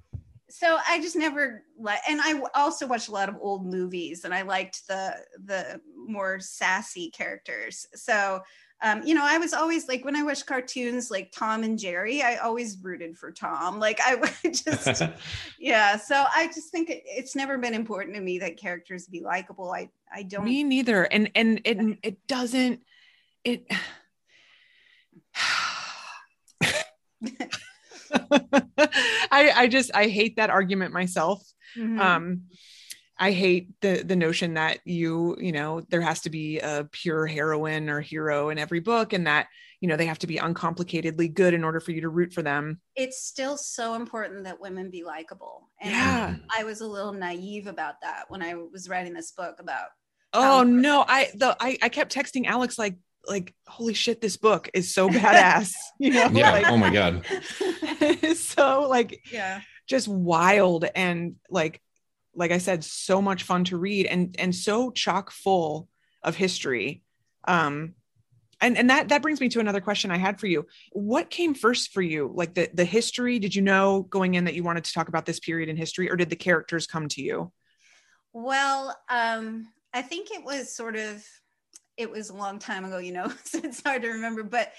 so 0.51 0.77
I 0.87 0.99
just 0.99 1.15
never 1.15 1.63
like, 1.79 1.99
and 2.07 2.19
I 2.21 2.41
also 2.53 2.85
watched 2.85 3.07
a 3.07 3.11
lot 3.11 3.29
of 3.29 3.37
old 3.39 3.65
movies, 3.65 4.25
and 4.25 4.33
I 4.33 4.41
liked 4.41 4.87
the 4.87 5.15
the 5.45 5.79
more 5.95 6.39
sassy 6.39 7.09
characters. 7.09 7.87
So, 7.95 8.41
um, 8.81 9.01
you 9.03 9.15
know, 9.15 9.23
I 9.23 9.37
was 9.37 9.53
always 9.53 9.87
like 9.87 10.03
when 10.03 10.15
I 10.15 10.23
watched 10.23 10.45
cartoons 10.45 11.09
like 11.09 11.31
Tom 11.31 11.63
and 11.63 11.79
Jerry, 11.79 12.21
I 12.21 12.37
always 12.37 12.77
rooted 12.81 13.17
for 13.17 13.31
Tom. 13.31 13.79
Like 13.79 13.99
I 14.03 14.15
would 14.43 14.53
just, 14.53 15.03
yeah. 15.59 15.95
So 15.95 16.25
I 16.35 16.47
just 16.47 16.69
think 16.69 16.89
it, 16.89 17.03
it's 17.05 17.35
never 17.35 17.57
been 17.57 17.73
important 17.73 18.15
to 18.15 18.21
me 18.21 18.39
that 18.39 18.57
characters 18.57 19.07
be 19.07 19.21
likable. 19.21 19.71
I 19.71 19.89
I 20.13 20.23
don't. 20.23 20.43
me 20.43 20.63
neither 20.63 21.03
and 21.03 21.31
and 21.33 21.61
it 21.63 21.97
it 22.03 22.27
doesn't 22.27 22.81
it 23.45 23.65
I 28.77 29.51
I 29.55 29.67
just 29.67 29.91
I 29.93 30.07
hate 30.07 30.35
that 30.37 30.49
argument 30.49 30.93
myself. 30.93 31.41
Mhm. 31.77 31.99
Um 31.99 32.41
I 33.17 33.31
hate 33.31 33.69
the 33.81 34.01
the 34.03 34.15
notion 34.15 34.55
that 34.55 34.79
you, 34.83 35.37
you 35.39 35.51
know, 35.51 35.81
there 35.89 36.01
has 36.01 36.21
to 36.21 36.29
be 36.31 36.59
a 36.59 36.87
pure 36.91 37.27
heroine 37.27 37.87
or 37.89 38.01
hero 38.01 38.49
in 38.49 38.57
every 38.57 38.79
book 38.79 39.13
and 39.13 39.27
that, 39.27 39.47
you 39.79 39.87
know, 39.87 39.95
they 39.95 40.07
have 40.07 40.17
to 40.19 40.27
be 40.27 40.37
uncomplicatedly 40.37 41.31
good 41.31 41.53
in 41.53 41.63
order 41.63 41.79
for 41.79 41.91
you 41.91 42.01
to 42.01 42.09
root 42.09 42.33
for 42.33 42.41
them. 42.41 42.81
it's 42.95 43.23
still 43.23 43.57
so 43.57 43.93
important 43.93 44.45
that 44.45 44.59
women 44.59 44.89
be 44.89 45.03
likable. 45.03 45.69
And 45.79 45.91
Yeah. 45.91 46.35
I 46.57 46.63
was 46.63 46.81
a 46.81 46.87
little 46.87 47.13
naive 47.13 47.67
about 47.67 48.01
that 48.01 48.25
when 48.29 48.41
I 48.41 48.55
was 48.55 48.89
writing 48.89 49.13
this 49.13 49.31
book 49.31 49.57
about 49.59 49.87
Oh 50.33 50.63
no, 50.63 51.05
I 51.07 51.29
the 51.35 51.55
I, 51.59 51.77
I 51.81 51.89
kept 51.89 52.13
texting 52.15 52.45
Alex 52.47 52.79
like 52.79 52.97
like 53.27 53.53
holy 53.67 53.93
shit 53.93 54.19
this 54.19 54.35
book 54.37 54.67
is 54.73 54.95
so 54.95 55.07
badass, 55.19 55.73
you 55.99 56.09
know? 56.11 56.27
Yeah. 56.31 56.53
Like 56.53 56.65
oh 56.69 56.77
my 56.77 56.89
god. 56.91 57.23
it's 58.01 58.39
so 58.55 58.87
like 58.89 59.21
yeah. 59.31 59.61
just 59.87 60.07
wild 60.07 60.85
and 60.95 61.35
like 61.49 61.81
like 62.33 62.51
I 62.51 62.59
said, 62.59 62.83
so 62.83 63.21
much 63.21 63.43
fun 63.43 63.65
to 63.65 63.77
read 63.77 64.05
and 64.05 64.35
and 64.39 64.55
so 64.55 64.91
chock 64.91 65.31
full 65.31 65.89
of 66.23 66.35
history. 66.35 67.03
Um 67.47 67.95
and 68.61 68.77
and 68.77 68.89
that 68.89 69.09
that 69.09 69.21
brings 69.21 69.41
me 69.41 69.49
to 69.49 69.59
another 69.59 69.81
question 69.81 70.11
I 70.11 70.17
had 70.17 70.39
for 70.39 70.47
you. 70.47 70.67
What 70.91 71.29
came 71.29 71.53
first 71.53 71.91
for 71.91 72.01
you? 72.01 72.31
Like 72.33 72.53
the 72.53 72.69
the 72.73 72.85
history, 72.85 73.39
did 73.39 73.55
you 73.55 73.61
know 73.61 74.03
going 74.03 74.35
in 74.35 74.45
that 74.45 74.53
you 74.53 74.63
wanted 74.63 74.83
to 74.85 74.93
talk 74.93 75.07
about 75.07 75.25
this 75.25 75.39
period 75.39 75.67
in 75.67 75.75
history 75.75 76.09
or 76.09 76.15
did 76.15 76.29
the 76.29 76.35
characters 76.35 76.87
come 76.87 77.07
to 77.09 77.21
you? 77.21 77.51
Well, 78.33 78.95
um, 79.09 79.67
I 79.93 80.01
think 80.01 80.31
it 80.31 80.43
was 80.43 80.73
sort 80.73 80.95
of 80.95 81.25
it 81.97 82.09
was 82.09 82.29
a 82.29 82.35
long 82.35 82.59
time 82.59 82.85
ago, 82.85 82.97
you 82.97 83.11
know, 83.11 83.31
so 83.43 83.59
it's 83.63 83.81
hard 83.83 84.03
to 84.03 84.09
remember. 84.09 84.43
But 84.43 84.71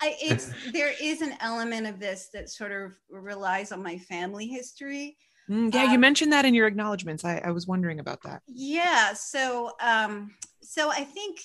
I, 0.00 0.16
it's 0.20 0.50
there 0.72 0.92
is 1.00 1.20
an 1.22 1.34
element 1.40 1.86
of 1.86 2.00
this 2.00 2.28
that 2.34 2.48
sort 2.50 2.72
of 2.72 2.92
relies 3.10 3.72
on 3.72 3.82
my 3.82 3.98
family 3.98 4.46
history. 4.46 5.16
Mm, 5.50 5.74
yeah, 5.74 5.84
you 5.84 5.94
Um, 5.94 6.00
mentioned 6.00 6.32
that 6.32 6.44
in 6.44 6.54
your 6.54 6.66
acknowledgments. 6.66 7.24
I, 7.24 7.38
I 7.44 7.50
was 7.50 7.66
wondering 7.66 7.98
about 7.98 8.22
that. 8.22 8.42
Yeah. 8.46 9.14
So, 9.14 9.72
um, 9.80 10.32
so 10.62 10.90
I 10.90 11.02
think 11.04 11.40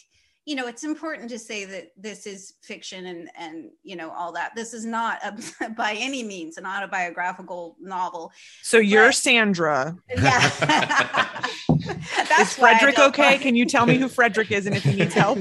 you 0.46 0.56
know 0.56 0.68
it's 0.68 0.84
important 0.84 1.30
to 1.32 1.40
say 1.40 1.66
that 1.66 1.88
this 1.98 2.28
is 2.28 2.54
fiction 2.62 3.08
and 3.08 3.30
and 3.38 3.70
you 3.84 3.96
know 3.96 4.12
all 4.12 4.32
that. 4.34 4.56
This 4.56 4.74
is 4.74 4.86
not 4.86 5.20
a, 5.24 5.70
by 5.78 5.94
any 6.00 6.24
means 6.24 6.58
an 6.58 6.66
autobiographical 6.66 7.76
novel. 7.82 8.32
So 8.62 8.78
you're 8.78 9.08
But- 9.08 9.16
Sandra. 9.16 9.96
Yeah. 10.18 11.46
Is 11.86 12.30
That's 12.30 12.58
why 12.58 12.72
I 12.72 12.80
Frederick 12.80 13.00
okay? 13.00 13.32
like- 13.34 13.42
Can 13.42 13.56
you 13.56 13.66
tell 13.66 13.86
me 13.86 13.98
who 13.98 14.08
Frederick 14.08 14.52
is 14.52 14.66
and 14.66 14.76
if 14.76 14.84
he 14.84 14.96
needs 14.96 15.14
help? 15.14 15.38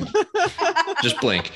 Just 1.03 1.19
blink. 1.21 1.51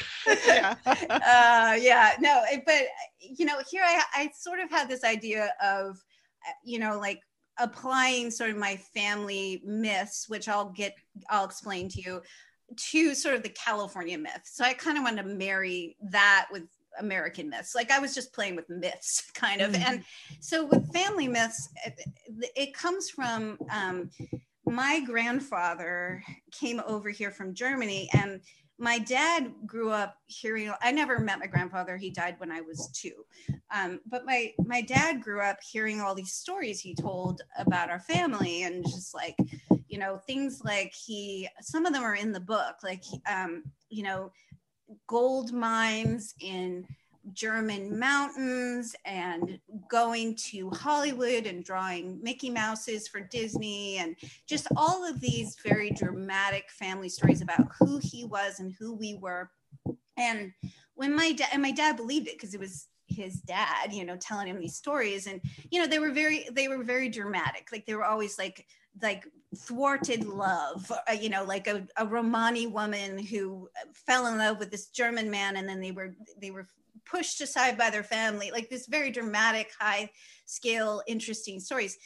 yeah. 0.46 0.74
uh 0.86 1.74
yeah 1.78 2.12
no 2.20 2.42
it- 2.50 2.62
but 2.66 2.82
you 3.20 3.44
know 3.44 3.58
here 3.70 3.82
i 3.84 4.02
i 4.14 4.30
sort 4.36 4.60
of 4.60 4.70
had 4.70 4.88
this 4.88 5.04
idea 5.04 5.52
of 5.62 5.96
uh, 6.46 6.52
you 6.64 6.78
know 6.78 6.98
like 6.98 7.20
applying 7.58 8.30
sort 8.30 8.50
of 8.50 8.56
my 8.56 8.76
family 8.94 9.60
myths 9.64 10.26
which 10.28 10.48
i'll 10.48 10.70
get 10.70 10.94
i'll 11.30 11.44
explain 11.44 11.88
to 11.88 12.00
you 12.00 12.20
to 12.76 13.14
sort 13.14 13.34
of 13.34 13.42
the 13.42 13.48
California 13.50 14.18
myth. 14.18 14.42
So 14.44 14.64
I 14.64 14.74
kind 14.74 14.98
of 14.98 15.04
wanted 15.04 15.22
to 15.22 15.28
marry 15.28 15.96
that 16.10 16.48
with 16.50 16.64
American 16.98 17.48
myths. 17.48 17.74
Like 17.74 17.90
I 17.90 17.98
was 17.98 18.14
just 18.14 18.32
playing 18.32 18.56
with 18.56 18.68
myths, 18.68 19.30
kind 19.34 19.60
of. 19.60 19.74
And 19.74 20.02
so 20.40 20.66
with 20.66 20.92
family 20.92 21.28
myths, 21.28 21.68
it, 21.84 22.00
it 22.56 22.74
comes 22.74 23.10
from 23.10 23.58
um, 23.70 24.10
my 24.66 25.00
grandfather 25.00 26.22
came 26.50 26.80
over 26.86 27.10
here 27.10 27.30
from 27.30 27.54
Germany 27.54 28.08
and 28.12 28.40
my 28.78 28.98
dad 28.98 29.52
grew 29.66 29.90
up 29.90 30.16
hearing 30.26 30.72
i 30.80 30.92
never 30.92 31.18
met 31.18 31.40
my 31.40 31.46
grandfather 31.46 31.96
he 31.96 32.10
died 32.10 32.36
when 32.38 32.50
i 32.50 32.60
was 32.60 32.88
two 32.94 33.24
um, 33.74 34.00
but 34.06 34.24
my 34.24 34.52
my 34.64 34.80
dad 34.80 35.20
grew 35.20 35.40
up 35.40 35.58
hearing 35.60 36.00
all 36.00 36.14
these 36.14 36.32
stories 36.32 36.80
he 36.80 36.94
told 36.94 37.42
about 37.58 37.90
our 37.90 38.00
family 38.00 38.62
and 38.62 38.84
just 38.84 39.14
like 39.14 39.36
you 39.88 39.98
know 39.98 40.18
things 40.26 40.62
like 40.64 40.92
he 40.92 41.48
some 41.60 41.86
of 41.86 41.92
them 41.92 42.02
are 42.02 42.14
in 42.14 42.32
the 42.32 42.40
book 42.40 42.76
like 42.82 43.02
um, 43.30 43.62
you 43.90 44.02
know 44.02 44.30
gold 45.06 45.52
mines 45.52 46.34
in 46.40 46.86
German 47.32 47.98
mountains 47.98 48.94
and 49.04 49.58
going 49.90 50.34
to 50.36 50.70
Hollywood 50.70 51.46
and 51.46 51.64
drawing 51.64 52.22
Mickey 52.22 52.50
Mouses 52.50 53.08
for 53.08 53.20
Disney 53.20 53.98
and 53.98 54.16
just 54.46 54.66
all 54.76 55.08
of 55.08 55.20
these 55.20 55.56
very 55.62 55.90
dramatic 55.90 56.70
family 56.70 57.08
stories 57.08 57.42
about 57.42 57.66
who 57.78 57.98
he 57.98 58.24
was 58.24 58.60
and 58.60 58.74
who 58.78 58.94
we 58.94 59.14
were. 59.14 59.50
And 60.16 60.52
when 60.94 61.14
my 61.14 61.32
dad 61.32 61.48
and 61.52 61.62
my 61.62 61.70
dad 61.70 61.96
believed 61.96 62.28
it 62.28 62.34
because 62.34 62.54
it 62.54 62.60
was 62.60 62.86
his 63.06 63.40
dad, 63.40 63.92
you 63.92 64.04
know, 64.04 64.16
telling 64.16 64.48
him 64.48 64.58
these 64.58 64.76
stories 64.76 65.26
and 65.26 65.40
you 65.70 65.80
know 65.80 65.86
they 65.86 65.98
were 65.98 66.12
very 66.12 66.46
they 66.52 66.68
were 66.68 66.82
very 66.82 67.08
dramatic. 67.08 67.68
Like 67.72 67.86
they 67.86 67.94
were 67.94 68.04
always 68.04 68.38
like 68.38 68.66
like 69.02 69.24
thwarted 69.56 70.26
love 70.26 70.92
uh, 70.92 71.12
you 71.12 71.30
know 71.30 71.42
like 71.42 71.66
a, 71.66 71.86
a 71.96 72.06
romani 72.06 72.66
woman 72.66 73.18
who 73.18 73.66
fell 73.94 74.26
in 74.26 74.36
love 74.36 74.58
with 74.58 74.70
this 74.70 74.88
german 74.88 75.30
man 75.30 75.56
and 75.56 75.66
then 75.66 75.80
they 75.80 75.90
were 75.90 76.14
they 76.40 76.50
were 76.50 76.66
pushed 77.08 77.40
aside 77.40 77.76
by 77.76 77.90
their 77.90 78.02
family, 78.02 78.50
like 78.50 78.68
this 78.68 78.86
very 78.86 79.10
dramatic, 79.10 79.70
high 79.78 80.10
scale, 80.46 81.02
interesting 81.06 81.60
stories. 81.60 81.96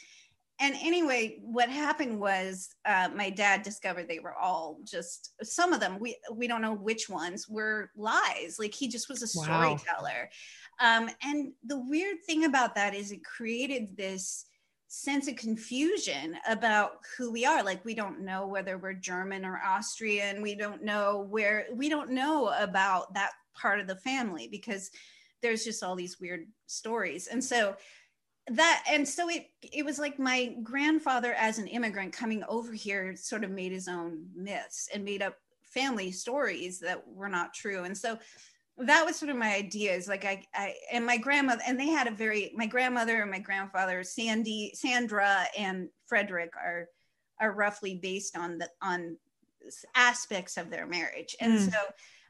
And 0.59 0.75
anyway, 0.81 1.39
what 1.41 1.67
happened 1.69 2.19
was 2.19 2.69
uh, 2.85 3.09
my 3.13 3.29
dad 3.29 3.63
discovered 3.63 4.07
they 4.07 4.19
were 4.19 4.35
all 4.35 4.77
just 4.85 5.33
some 5.43 5.73
of 5.73 5.79
them. 5.79 5.97
We 5.99 6.15
we 6.31 6.47
don't 6.47 6.61
know 6.61 6.75
which 6.75 7.09
ones 7.09 7.49
were 7.49 7.89
lies. 7.97 8.57
Like 8.59 8.73
he 8.73 8.87
just 8.87 9.09
was 9.09 9.23
a 9.23 9.27
storyteller. 9.27 10.29
Wow. 10.79 10.97
Um, 10.97 11.09
and 11.23 11.53
the 11.65 11.79
weird 11.79 12.17
thing 12.25 12.45
about 12.45 12.75
that 12.75 12.93
is 12.93 13.11
it 13.11 13.23
created 13.23 13.97
this 13.97 14.45
sense 14.93 15.27
of 15.27 15.35
confusion 15.35 16.37
about 16.47 16.99
who 17.17 17.31
we 17.31 17.45
are. 17.45 17.63
Like 17.63 17.83
we 17.83 17.95
don't 17.95 18.21
know 18.21 18.45
whether 18.45 18.77
we're 18.77 18.93
german 18.93 19.43
or 19.43 19.59
austrian. 19.65 20.39
We 20.39 20.53
don't 20.53 20.83
know 20.83 21.25
where 21.31 21.65
we 21.73 21.89
don't 21.89 22.11
know 22.11 22.53
about 22.59 23.11
that 23.15 23.31
part 23.55 23.79
of 23.79 23.87
the 23.87 23.95
family 23.95 24.47
because 24.47 24.91
there's 25.41 25.63
just 25.63 25.81
all 25.81 25.95
these 25.95 26.19
weird 26.19 26.45
stories. 26.67 27.25
And 27.25 27.43
so 27.43 27.75
that 28.51 28.83
and 28.87 29.07
so 29.07 29.29
it 29.29 29.47
it 29.63 29.83
was 29.83 29.97
like 29.97 30.19
my 30.19 30.55
grandfather 30.61 31.33
as 31.33 31.57
an 31.57 31.65
immigrant 31.65 32.13
coming 32.13 32.43
over 32.47 32.71
here 32.71 33.15
sort 33.15 33.43
of 33.43 33.49
made 33.49 33.71
his 33.71 33.87
own 33.87 34.27
myths 34.35 34.89
and 34.93 35.03
made 35.03 35.23
up 35.23 35.37
family 35.63 36.11
stories 36.11 36.79
that 36.81 37.03
were 37.07 37.29
not 37.29 37.55
true. 37.55 37.83
And 37.85 37.97
so 37.97 38.19
that 38.77 39.05
was 39.05 39.15
sort 39.15 39.29
of 39.29 39.37
my 39.37 39.53
ideas 39.53 40.07
like 40.07 40.25
I, 40.25 40.43
I 40.53 40.73
and 40.91 41.05
my 41.05 41.17
grandmother 41.17 41.61
and 41.67 41.79
they 41.79 41.89
had 41.89 42.07
a 42.07 42.11
very 42.11 42.51
my 42.55 42.65
grandmother 42.65 43.21
and 43.21 43.29
my 43.29 43.39
grandfather 43.39 44.03
sandy 44.03 44.71
sandra 44.73 45.45
and 45.57 45.89
frederick 46.07 46.51
are 46.55 46.87
are 47.39 47.51
roughly 47.51 47.99
based 48.01 48.35
on 48.35 48.57
the 48.57 48.69
on 48.81 49.17
aspects 49.95 50.57
of 50.57 50.69
their 50.69 50.87
marriage 50.87 51.35
and 51.39 51.59
mm. 51.59 51.71
so 51.71 51.79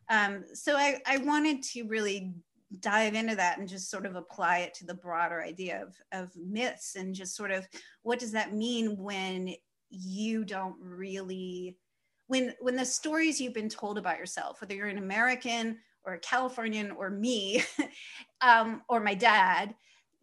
um, 0.09 0.43
so 0.53 0.75
I, 0.75 0.99
I 1.05 1.17
wanted 1.19 1.63
to 1.63 1.83
really 1.83 2.33
dive 2.79 3.13
into 3.13 3.35
that 3.35 3.59
and 3.59 3.69
just 3.69 3.89
sort 3.89 4.05
of 4.05 4.15
apply 4.15 4.59
it 4.59 4.73
to 4.75 4.85
the 4.85 4.93
broader 4.93 5.41
idea 5.41 5.81
of, 5.81 5.95
of 6.11 6.35
myths 6.35 6.95
and 6.95 7.13
just 7.13 7.35
sort 7.35 7.51
of 7.51 7.67
what 8.01 8.19
does 8.19 8.31
that 8.31 8.53
mean 8.53 8.97
when 8.97 9.53
you 9.89 10.43
don't 10.43 10.75
really 10.79 11.77
when 12.27 12.53
when 12.59 12.75
the 12.75 12.85
stories 12.85 13.39
you've 13.39 13.53
been 13.53 13.69
told 13.69 13.97
about 13.97 14.17
yourself 14.17 14.59
whether 14.59 14.73
you're 14.73 14.87
an 14.87 14.97
american 14.97 15.77
or 16.05 16.13
a 16.13 16.19
californian 16.19 16.91
or 16.91 17.09
me 17.09 17.63
um, 18.41 18.81
or 18.89 18.99
my 18.99 19.13
dad 19.13 19.73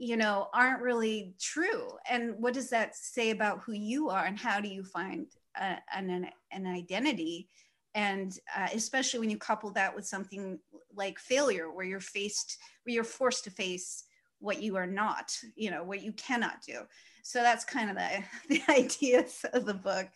you 0.00 0.16
know 0.16 0.48
aren't 0.52 0.80
really 0.80 1.34
true. 1.38 1.90
And 2.10 2.34
what 2.38 2.54
does 2.54 2.70
that 2.70 2.96
say 2.96 3.30
about 3.30 3.60
who 3.60 3.72
you 3.72 4.08
are 4.08 4.24
and 4.24 4.36
how 4.38 4.60
do 4.60 4.68
you 4.68 4.82
find 4.82 5.26
a, 5.60 5.76
an, 5.94 6.26
an 6.50 6.66
identity? 6.66 7.48
And 7.94 8.36
uh, 8.56 8.68
especially 8.72 9.20
when 9.20 9.30
you 9.30 9.36
couple 9.36 9.70
that 9.72 9.94
with 9.94 10.06
something 10.06 10.58
like 10.94 11.18
failure 11.18 11.70
where 11.70 11.84
you're 11.84 12.00
faced 12.00 12.56
where 12.82 12.94
you're 12.94 13.04
forced 13.04 13.44
to 13.44 13.50
face 13.50 14.04
what 14.38 14.62
you 14.62 14.76
are 14.76 14.86
not 14.86 15.36
you 15.54 15.70
know 15.70 15.84
what 15.84 16.02
you 16.02 16.12
cannot 16.12 16.62
do. 16.66 16.80
So 17.22 17.42
that's 17.42 17.64
kind 17.64 17.90
of 17.90 17.96
the, 17.96 18.24
the 18.48 18.62
ideas 18.72 19.44
of 19.52 19.66
the 19.66 19.74
book. 19.74 20.08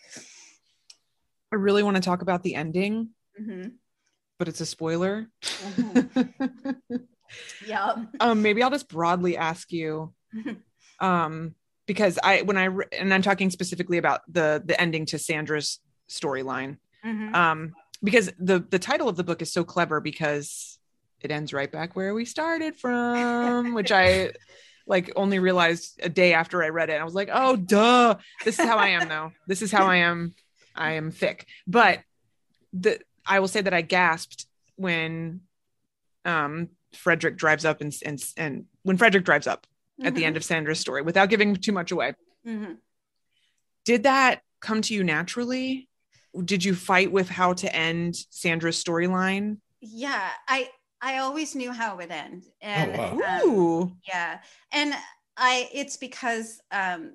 I 1.53 1.57
really 1.57 1.83
want 1.83 1.96
to 1.96 2.03
talk 2.03 2.22
about 2.22 2.42
the 2.42 2.55
ending. 2.55 3.11
Mm-hmm. 3.40 3.68
But 4.45 4.49
it's 4.49 4.61
a 4.61 4.67
spoiler 4.67 5.27
mm-hmm. 5.43 6.97
yeah 7.67 7.95
um 8.21 8.43
maybe 8.43 8.63
i'll 8.63 8.71
just 8.71 8.89
broadly 8.89 9.37
ask 9.37 9.73
you 9.73 10.13
um 11.01 11.55
because 11.87 12.19
i 12.23 12.43
when 12.43 12.59
i 12.59 12.69
and 12.93 13.13
i'm 13.15 13.23
talking 13.23 13.51
specifically 13.51 13.99
about 13.99 14.21
the 14.33 14.63
the 14.65 14.79
ending 14.81 15.07
to 15.07 15.19
sandra's 15.19 15.81
storyline 16.09 16.77
Mm-hmm. 17.05 17.35
Um, 17.35 17.75
because 18.03 18.31
the 18.39 18.61
the 18.61 18.79
title 18.79 19.09
of 19.09 19.17
the 19.17 19.25
book 19.25 19.43
is 19.43 19.53
so 19.53 19.65
clever 19.65 20.01
because 20.01 20.79
it 21.21 21.31
ends 21.31 21.53
right 21.53 21.71
back 21.71 21.97
where 21.97 22.15
we 22.15 22.25
started 22.25 22.77
from, 22.77 23.75
which 23.75 23.93
I 23.93 24.33
like 24.87 25.13
only 25.17 25.39
realized 25.39 26.01
a 26.03 26.09
day 26.09 26.35
after 26.35 26.63
I 26.63 26.69
read 26.69 26.91
it. 26.91 27.01
I 27.01 27.05
was 27.05 27.15
like, 27.15 27.31
oh 27.33 27.57
duh. 27.57 28.17
This 28.45 28.59
is 28.59 28.67
how 28.67 28.77
I 28.77 28.89
am 28.89 29.09
though. 29.09 29.33
This 29.47 29.63
is 29.63 29.73
how 29.73 29.87
I 29.87 29.97
am. 29.97 30.35
I 30.75 30.93
am 30.93 31.11
thick. 31.11 31.47
But 31.67 32.01
the 32.73 33.01
I 33.27 33.41
will 33.41 33.49
say 33.49 33.61
that 33.61 33.75
I 33.75 33.83
gasped 33.83 34.47
when 34.77 35.41
um 36.25 36.69
Frederick 36.93 37.37
drives 37.37 37.65
up 37.65 37.81
and 37.81 37.95
and 38.05 38.23
and 38.37 38.65
when 38.83 38.97
Frederick 38.97 39.25
drives 39.25 39.47
up 39.47 39.67
mm-hmm. 39.99 40.07
at 40.07 40.15
the 40.15 40.25
end 40.25 40.35
mm-hmm. 40.35 40.39
of 40.39 40.45
Sandra's 40.45 40.81
story 40.81 41.03
without 41.03 41.29
giving 41.29 41.55
too 41.57 41.73
much 41.73 41.91
away. 41.91 42.15
Mm-hmm. 42.47 42.75
Did 43.85 44.05
that 44.05 44.43
come 44.61 44.81
to 44.83 44.95
you 44.95 45.05
naturally? 45.05 45.89
did 46.43 46.65
you 46.65 46.75
fight 46.75 47.13
with 47.13 47.29
how 47.29 47.53
to 47.53 47.75
end 47.75 48.17
Sandra's 48.31 48.83
storyline? 48.83 49.59
Yeah, 49.81 50.29
I 50.49 50.69
I 51.01 51.19
always 51.19 51.55
knew 51.55 51.73
how 51.73 51.93
it 51.95 51.97
would 51.99 52.11
end, 52.11 52.45
and 52.61 52.93
oh, 52.97 53.15
wow. 53.17 53.83
um, 53.83 53.99
yeah, 54.09 54.41
and 54.73 54.95
I 55.37 55.69
it's 55.73 55.97
because 55.97 56.61
um, 56.71 57.13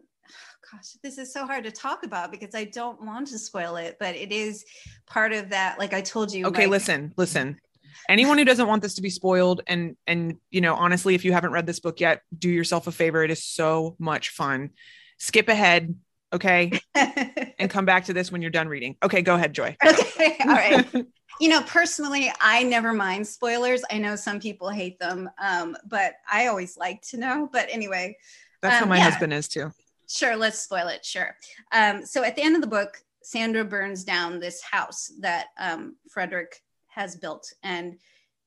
gosh, 0.71 0.93
this 1.03 1.17
is 1.17 1.31
so 1.33 1.45
hard 1.45 1.63
to 1.63 1.71
talk 1.71 2.03
about 2.03 2.31
because 2.31 2.55
I 2.55 2.65
don't 2.65 3.03
want 3.05 3.27
to 3.27 3.39
spoil 3.39 3.75
it, 3.75 3.97
but 3.99 4.15
it 4.15 4.31
is 4.31 4.65
part 5.05 5.33
of 5.33 5.49
that. 5.49 5.79
Like 5.79 5.93
I 5.93 6.01
told 6.01 6.33
you. 6.33 6.45
Okay, 6.47 6.67
listen, 6.67 7.13
listen. 7.17 7.59
Anyone 8.07 8.37
who 8.37 8.45
doesn't 8.45 8.67
want 8.67 8.81
this 8.81 8.95
to 8.95 9.01
be 9.01 9.09
spoiled, 9.09 9.61
and 9.67 9.95
and 10.07 10.37
you 10.49 10.61
know, 10.61 10.75
honestly, 10.75 11.15
if 11.15 11.25
you 11.25 11.33
haven't 11.33 11.51
read 11.51 11.65
this 11.65 11.79
book 11.79 11.99
yet, 11.99 12.21
do 12.37 12.49
yourself 12.49 12.87
a 12.87 12.91
favor. 12.91 13.23
It 13.23 13.31
is 13.31 13.43
so 13.43 13.95
much 13.99 14.29
fun. 14.29 14.71
Skip 15.17 15.47
ahead 15.47 15.95
okay 16.33 16.71
and 16.95 17.69
come 17.69 17.85
back 17.85 18.05
to 18.05 18.13
this 18.13 18.31
when 18.31 18.41
you're 18.41 18.51
done 18.51 18.67
reading 18.67 18.95
okay 19.03 19.21
go 19.21 19.35
ahead 19.35 19.53
joy 19.53 19.75
okay 19.85 20.35
all 20.41 20.47
right 20.47 20.87
you 21.41 21.49
know 21.49 21.61
personally 21.63 22.31
i 22.39 22.63
never 22.63 22.93
mind 22.93 23.25
spoilers 23.25 23.81
i 23.91 23.97
know 23.97 24.15
some 24.15 24.39
people 24.39 24.69
hate 24.69 24.99
them 24.99 25.29
um, 25.39 25.75
but 25.87 26.13
i 26.31 26.47
always 26.47 26.77
like 26.77 27.01
to 27.01 27.17
know 27.17 27.49
but 27.51 27.67
anyway 27.71 28.15
that's 28.61 28.75
um, 28.75 28.83
how 28.83 28.89
my 28.89 28.97
yeah. 28.97 29.09
husband 29.09 29.33
is 29.33 29.47
too 29.47 29.71
sure 30.09 30.35
let's 30.35 30.59
spoil 30.59 30.87
it 30.87 31.05
sure. 31.05 31.35
Um, 31.71 32.05
so 32.05 32.23
at 32.23 32.35
the 32.35 32.41
end 32.41 32.55
of 32.55 32.61
the 32.61 32.67
book 32.67 32.97
sandra 33.21 33.63
burns 33.63 34.03
down 34.03 34.39
this 34.39 34.61
house 34.61 35.11
that 35.19 35.47
um, 35.59 35.95
frederick 36.09 36.61
has 36.87 37.15
built 37.15 37.53
and 37.63 37.97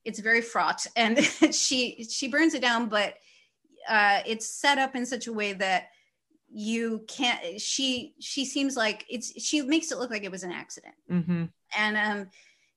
it's 0.05 0.19
very 0.19 0.43
fraught 0.43 0.87
and 0.97 1.19
she 1.55 2.05
she 2.11 2.29
burns 2.29 2.55
it 2.55 2.63
down 2.63 2.89
but 2.89 3.15
uh, 3.89 4.21
it's 4.27 4.49
set 4.49 4.79
up 4.79 4.95
in 4.95 5.05
such 5.05 5.27
a 5.27 5.33
way 5.33 5.53
that 5.53 5.89
you 6.55 7.03
can't 7.09 7.61
she 7.61 8.15
she 8.21 8.45
seems 8.45 8.77
like 8.77 9.07
it's 9.09 9.43
she 9.43 9.63
makes 9.63 9.91
it 9.91 9.99
look 9.99 10.11
like 10.11 10.23
it 10.23 10.31
was 10.31 10.43
an 10.43 10.53
accident. 10.53 10.95
Mm-hmm. 11.11 11.45
and 11.79 11.97
um 11.97 12.29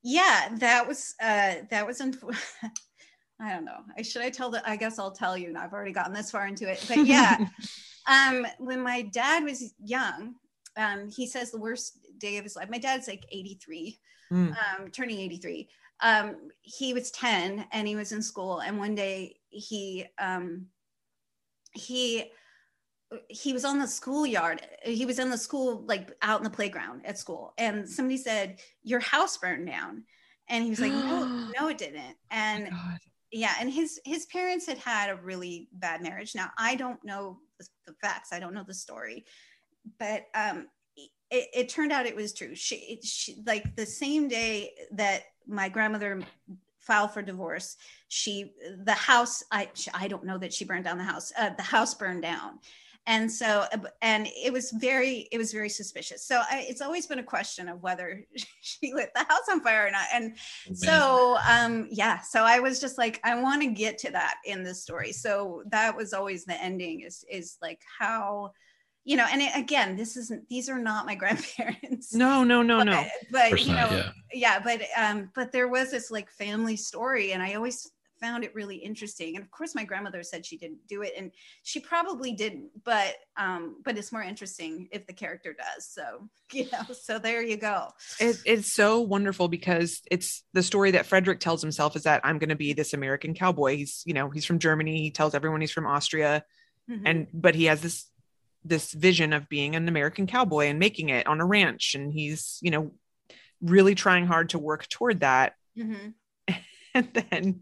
yeah 0.01 0.49
that 0.59 0.87
was 0.87 1.13
uh 1.21 1.55
that 1.69 1.85
was 1.85 1.99
un- 1.99 2.17
i 3.41 3.51
don't 3.51 3.65
know. 3.65 3.79
I, 3.97 4.01
should 4.01 4.21
i 4.21 4.29
tell 4.29 4.49
the 4.49 4.67
i 4.69 4.77
guess 4.77 4.97
i'll 4.97 5.11
tell 5.11 5.37
you 5.37 5.51
now 5.51 5.61
i've 5.63 5.73
already 5.73 5.91
gotten 5.91 6.13
this 6.13 6.31
far 6.31 6.47
into 6.47 6.71
it 6.71 6.83
but 6.87 7.05
yeah 7.05 7.47
um 8.07 8.45
when 8.59 8.81
my 8.81 9.01
dad 9.01 9.43
was 9.43 9.73
young 9.83 10.35
um 10.77 11.09
he 11.09 11.27
says 11.27 11.51
the 11.51 11.59
worst 11.59 11.99
day 12.17 12.37
of 12.37 12.43
his 12.43 12.55
life 12.55 12.69
my 12.69 12.77
dad's 12.77 13.07
like 13.07 13.25
83 13.31 13.99
mm. 14.31 14.49
um 14.49 14.91
turning 14.91 15.19
83 15.19 15.67
um 16.01 16.35
he 16.61 16.93
was 16.93 17.11
10 17.11 17.65
and 17.71 17.87
he 17.87 17.95
was 17.95 18.11
in 18.11 18.21
school 18.21 18.59
and 18.59 18.77
one 18.77 18.95
day 18.95 19.37
he 19.49 20.05
um 20.19 20.67
he 21.73 22.31
he 23.29 23.53
was 23.53 23.65
on 23.65 23.79
the 23.79 23.87
schoolyard. 23.87 24.61
He 24.83 25.05
was 25.05 25.19
in 25.19 25.29
the 25.29 25.37
school, 25.37 25.83
like 25.85 26.11
out 26.21 26.39
in 26.39 26.43
the 26.43 26.49
playground 26.49 27.05
at 27.05 27.17
school, 27.17 27.53
and 27.57 27.87
somebody 27.87 28.17
said, 28.17 28.59
"Your 28.83 28.99
house 28.99 29.37
burned 29.37 29.67
down," 29.67 30.03
and 30.49 30.63
he 30.63 30.69
was 30.69 30.79
like, 30.79 30.91
"No, 30.91 31.51
no, 31.59 31.67
it 31.69 31.77
didn't." 31.77 32.17
And 32.31 32.69
yeah, 33.31 33.53
and 33.59 33.71
his 33.71 33.99
his 34.05 34.25
parents 34.27 34.65
had 34.65 34.77
had 34.79 35.09
a 35.09 35.15
really 35.15 35.69
bad 35.73 36.01
marriage. 36.01 36.35
Now 36.35 36.49
I 36.57 36.75
don't 36.75 37.03
know 37.03 37.39
the, 37.59 37.67
the 37.87 37.93
facts. 38.01 38.29
I 38.31 38.39
don't 38.39 38.53
know 38.53 38.63
the 38.65 38.73
story, 38.73 39.25
but 39.99 40.25
um, 40.33 40.67
it, 40.95 41.47
it, 41.53 41.69
turned 41.69 41.91
out 41.91 42.05
it 42.05 42.15
was 42.15 42.33
true. 42.33 42.55
She, 42.55 42.99
she 43.03 43.41
like 43.45 43.75
the 43.75 43.85
same 43.85 44.27
day 44.27 44.71
that 44.91 45.23
my 45.47 45.69
grandmother 45.69 46.21
filed 46.79 47.11
for 47.11 47.21
divorce 47.23 47.77
she 48.09 48.53
the 48.83 48.93
house 48.93 49.43
i 49.51 49.67
i 49.95 50.07
don't 50.07 50.23
know 50.23 50.37
that 50.37 50.53
she 50.53 50.65
burned 50.65 50.83
down 50.83 50.99
the 50.99 51.03
house 51.03 51.31
uh, 51.37 51.49
the 51.57 51.63
house 51.63 51.95
burned 51.95 52.21
down 52.21 52.59
and 53.07 53.31
so 53.31 53.65
and 54.01 54.27
it 54.27 54.51
was 54.51 54.71
very 54.71 55.27
it 55.31 55.37
was 55.37 55.51
very 55.51 55.69
suspicious. 55.69 56.25
So 56.25 56.41
I, 56.49 56.65
it's 56.67 56.81
always 56.81 57.05
been 57.05 57.19
a 57.19 57.23
question 57.23 57.69
of 57.69 57.81
whether 57.81 58.23
she 58.61 58.93
lit 58.93 59.11
the 59.13 59.23
house 59.23 59.47
on 59.49 59.61
fire 59.61 59.87
or 59.87 59.91
not. 59.91 60.07
And 60.13 60.37
so 60.73 61.37
um 61.47 61.87
yeah 61.91 62.19
so 62.21 62.43
i 62.43 62.59
was 62.59 62.79
just 62.79 62.97
like 62.97 63.19
i 63.23 63.39
want 63.39 63.61
to 63.61 63.67
get 63.67 63.97
to 63.99 64.11
that 64.11 64.35
in 64.45 64.63
this 64.63 64.81
story. 64.81 65.11
So 65.11 65.63
that 65.67 65.95
was 65.95 66.13
always 66.13 66.45
the 66.45 66.61
ending 66.61 67.01
is 67.01 67.23
is 67.29 67.57
like 67.61 67.81
how 67.99 68.51
you 69.03 69.17
know 69.17 69.27
and 69.31 69.41
it, 69.41 69.51
again 69.55 69.95
this 69.95 70.17
isn't 70.17 70.47
these 70.49 70.67
are 70.67 70.79
not 70.79 71.05
my 71.05 71.15
grandparents. 71.21 72.13
No 72.13 72.43
no 72.43 72.63
no 72.63 72.79
but, 72.79 72.85
no. 72.85 73.05
but 73.31 73.65
you 73.65 73.73
know 73.73 73.89
yeah. 73.91 74.11
yeah 74.33 74.59
but 74.59 74.81
um 74.97 75.29
but 75.35 75.51
there 75.51 75.67
was 75.67 75.91
this 75.91 76.09
like 76.09 76.29
family 76.31 76.75
story 76.75 77.33
and 77.33 77.43
i 77.43 77.53
always 77.53 77.91
found 78.19 78.43
it 78.43 78.53
really 78.55 78.77
interesting 78.77 79.35
and 79.35 79.43
of 79.43 79.51
course 79.51 79.75
my 79.75 79.83
grandmother 79.83 80.23
said 80.23 80.45
she 80.45 80.57
didn't 80.57 80.85
do 80.87 81.01
it 81.01 81.13
and 81.17 81.31
she 81.63 81.79
probably 81.79 82.31
didn't 82.31 82.69
but 82.83 83.15
um 83.37 83.77
but 83.83 83.97
it's 83.97 84.11
more 84.11 84.21
interesting 84.21 84.87
if 84.91 85.05
the 85.07 85.13
character 85.13 85.53
does 85.57 85.85
so 85.85 86.29
you 86.51 86.67
know 86.71 86.93
so 86.93 87.19
there 87.19 87.41
you 87.41 87.57
go 87.57 87.89
it, 88.19 88.37
it's 88.45 88.71
so 88.71 89.01
wonderful 89.01 89.47
because 89.47 90.01
it's 90.09 90.43
the 90.53 90.63
story 90.63 90.91
that 90.91 91.05
frederick 91.05 91.39
tells 91.39 91.61
himself 91.61 91.95
is 91.95 92.03
that 92.03 92.21
i'm 92.23 92.39
going 92.39 92.49
to 92.49 92.55
be 92.55 92.73
this 92.73 92.93
american 92.93 93.33
cowboy 93.33 93.75
he's 93.77 94.03
you 94.05 94.13
know 94.13 94.29
he's 94.29 94.45
from 94.45 94.59
germany 94.59 95.01
he 95.01 95.11
tells 95.11 95.33
everyone 95.35 95.61
he's 95.61 95.71
from 95.71 95.87
austria 95.87 96.43
mm-hmm. 96.89 97.05
and 97.05 97.27
but 97.33 97.55
he 97.55 97.65
has 97.65 97.81
this 97.81 98.09
this 98.65 98.91
vision 98.91 99.31
of 99.31 99.47
being 99.47 99.75
an 99.75 99.87
American 99.87 100.25
cowboy 100.25 100.65
and 100.65 100.79
making 100.79 101.09
it 101.09 101.27
on 101.27 101.39
a 101.39 101.45
ranch. 101.45 101.93
And 101.93 102.11
he's, 102.11 102.57
you 102.61 102.71
know, 102.71 102.91
really 103.61 103.95
trying 103.95 104.25
hard 104.25 104.49
to 104.49 104.59
work 104.59 104.89
toward 104.89 105.21
that. 105.21 105.53
Mm-hmm. 105.77 106.09
And 106.95 107.09
then, 107.13 107.59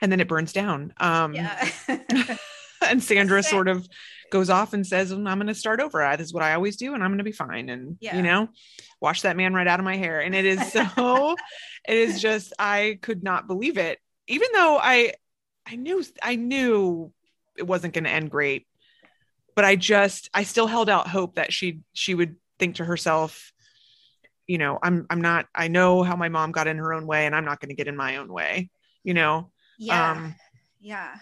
and 0.00 0.10
then 0.10 0.20
it 0.20 0.28
burns 0.28 0.52
down. 0.52 0.92
Um, 0.98 1.34
yeah. 1.34 1.68
and 2.86 3.02
Sandra 3.02 3.42
sort 3.42 3.68
of 3.68 3.86
goes 4.30 4.50
off 4.50 4.72
and 4.72 4.86
says, 4.86 5.10
I'm 5.10 5.24
going 5.24 5.46
to 5.46 5.54
start 5.54 5.80
over. 5.80 6.14
This 6.16 6.28
is 6.28 6.34
what 6.34 6.42
I 6.42 6.54
always 6.54 6.76
do. 6.76 6.94
And 6.94 7.02
I'm 7.02 7.10
going 7.10 7.18
to 7.18 7.24
be 7.24 7.32
fine. 7.32 7.68
And, 7.68 7.96
yeah. 8.00 8.16
you 8.16 8.22
know, 8.22 8.48
wash 9.00 9.22
that 9.22 9.36
man 9.36 9.54
right 9.54 9.66
out 9.66 9.80
of 9.80 9.84
my 9.84 9.96
hair. 9.96 10.20
And 10.20 10.34
it 10.34 10.44
is 10.44 10.72
so, 10.72 11.34
it 11.88 11.96
is 11.96 12.20
just, 12.20 12.52
I 12.58 12.98
could 13.02 13.22
not 13.22 13.46
believe 13.46 13.78
it. 13.78 13.98
Even 14.26 14.48
though 14.52 14.78
I, 14.80 15.14
I 15.66 15.76
knew, 15.76 16.04
I 16.22 16.36
knew 16.36 17.12
it 17.56 17.66
wasn't 17.66 17.94
going 17.94 18.04
to 18.04 18.10
end 18.10 18.30
great 18.30 18.66
but 19.58 19.64
I 19.64 19.74
just 19.74 20.30
I 20.32 20.44
still 20.44 20.68
held 20.68 20.88
out 20.88 21.08
hope 21.08 21.34
that 21.34 21.52
she 21.52 21.80
she 21.92 22.14
would 22.14 22.36
think 22.60 22.76
to 22.76 22.84
herself, 22.84 23.52
you 24.46 24.56
know, 24.56 24.78
I'm 24.80 25.04
I'm 25.10 25.20
not 25.20 25.46
I 25.52 25.66
know 25.66 26.04
how 26.04 26.14
my 26.14 26.28
mom 26.28 26.52
got 26.52 26.68
in 26.68 26.78
her 26.78 26.92
own 26.92 27.08
way 27.08 27.26
and 27.26 27.34
I'm 27.34 27.44
not 27.44 27.58
going 27.58 27.70
to 27.70 27.74
get 27.74 27.88
in 27.88 27.96
my 27.96 28.18
own 28.18 28.32
way, 28.32 28.70
you 29.04 29.14
know. 29.14 29.50
Yeah. 29.78 30.12
Um, 30.12 30.34
yeah. 30.80 31.16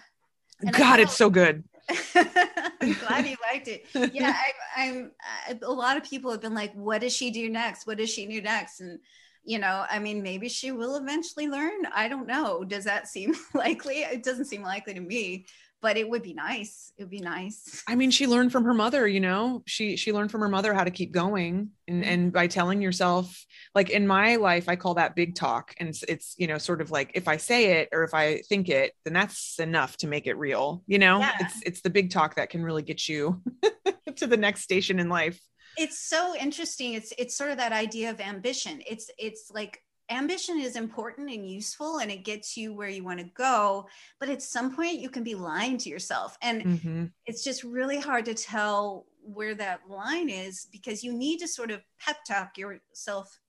And 0.61 0.73
God, 0.73 1.01
it's 1.01 1.17
so 1.17 1.31
good. 1.31 1.65
I'm 2.15 2.93
glad 2.95 3.27
you 3.27 3.37
liked 3.53 3.69
it. 3.69 3.87
Yeah, 4.12 4.35
I, 4.35 4.85
I'm. 4.85 5.12
I, 5.49 5.59
a 5.62 5.71
lot 5.71 5.97
of 5.97 6.05
people 6.05 6.31
have 6.31 6.41
been 6.41 6.55
like, 6.55 6.75
"What 6.75 7.03
does 7.03 7.15
she 7.15 7.31
do 7.31 7.49
next? 7.49 7.87
What 7.87 7.99
does 7.99 8.11
she 8.11 8.27
do 8.27 8.41
next?" 8.41 8.81
And 8.81 8.99
you 9.45 9.59
know, 9.59 9.85
I 9.89 10.01
mean, 10.01 10.23
maybe 10.23 10.49
she 10.49 10.73
will 10.73 10.97
eventually 10.97 11.49
learn. 11.49 11.87
I 11.95 12.09
don't 12.09 12.27
know. 12.27 12.65
Does 12.65 12.85
that 12.85 13.07
seem 13.07 13.35
likely? 13.55 13.99
It 13.99 14.25
doesn't 14.25 14.47
seem 14.47 14.62
likely 14.62 14.95
to 14.95 15.01
me 15.01 15.47
but 15.83 15.97
it 15.97 16.09
would 16.09 16.23
be 16.23 16.35
nice. 16.35 16.93
It 16.97 17.05
would 17.05 17.11
be 17.11 17.21
nice. 17.21 17.83
I 17.87 17.95
mean, 17.95 18.11
she 18.11 18.27
learned 18.27 18.53
from 18.53 18.65
her 18.65 18.75
mother, 18.75 19.07
you 19.07 19.21
know, 19.21 19.62
she, 19.67 19.97
she 19.97 20.12
learned 20.12 20.31
from 20.31 20.41
her 20.41 20.49
mother 20.49 20.73
how 20.73 20.85
to 20.85 20.91
keep 20.91 21.12
going. 21.12 21.71
And, 21.87 22.03
mm-hmm. 22.03 22.12
and 22.12 22.33
by 22.33 22.47
telling 22.47 22.81
yourself, 22.81 23.45
like 23.75 23.91
in 23.91 24.07
my 24.07 24.37
life, 24.37 24.69
I 24.69 24.77
call 24.77 24.95
that 24.95 25.15
big 25.15 25.35
talk. 25.35 25.75
And 25.79 25.89
it's, 25.89 26.03
it's, 26.05 26.35
you 26.39 26.47
know, 26.47 26.59
sort 26.59 26.81
of 26.81 26.91
like 26.91 27.12
if 27.15 27.29
I 27.29 27.37
say 27.37 27.81
it 27.81 27.91
or 27.93 28.05
if 28.05 28.15
I 28.15 28.39
think 28.49 28.69
it, 28.69 28.93
then 29.05 29.12
that's 29.12 29.59
enough 29.59 29.97
to 29.99 30.07
make 30.07 30.27
it 30.27 30.39
real. 30.39 30.83
You 30.87 30.99
know, 30.99 31.19
yeah. 31.19 31.37
it's, 31.41 31.62
it's 31.65 31.81
the 31.83 31.91
big 31.91 32.11
talk 32.11 32.37
that 32.37 32.51
can 32.51 32.62
really 32.62 32.83
get 32.83 33.09
you 33.09 33.43
to 34.17 34.27
the 34.27 34.37
next 34.37 34.62
station 34.62 34.99
in 34.99 35.09
life 35.09 35.39
it's 35.79 35.99
so 35.99 36.35
interesting 36.37 36.95
it's 36.95 37.12
it's 37.19 37.37
sort 37.37 37.51
of 37.51 37.59
that 37.59 37.73
idea 37.73 38.09
of 38.09 38.19
ambition 38.19 38.81
it's 38.87 39.11
it's 39.19 39.51
like 39.53 39.83
ambition 40.11 40.61
is 40.61 40.77
important 40.77 41.31
and 41.31 41.49
useful 41.49 41.99
and 41.99 42.11
it 42.11 42.25
gets 42.25 42.57
you 42.57 42.73
where 42.73 42.88
you 42.88 43.03
want 43.03 43.19
to 43.19 43.27
go 43.35 43.87
but 44.21 44.29
at 44.29 44.42
some 44.42 44.75
point 44.75 45.01
you 45.01 45.09
can 45.09 45.25
be 45.25 45.35
lying 45.35 45.77
to 45.77 45.88
yourself 45.88 46.37
and 46.42 46.62
mm-hmm. 46.62 47.05
it's 47.27 47.42
just 47.42 47.64
really 47.64 47.99
hard 47.99 48.25
to 48.25 48.35
tell 48.35 49.07
where 49.23 49.55
that 49.55 49.81
line 49.88 50.29
is 50.29 50.69
because 50.71 51.03
you 51.03 51.12
need 51.12 51.38
to 51.38 51.49
sort 51.49 51.71
of 51.71 51.81
pep 51.99 52.19
talk 52.27 52.57
yourself 52.57 53.40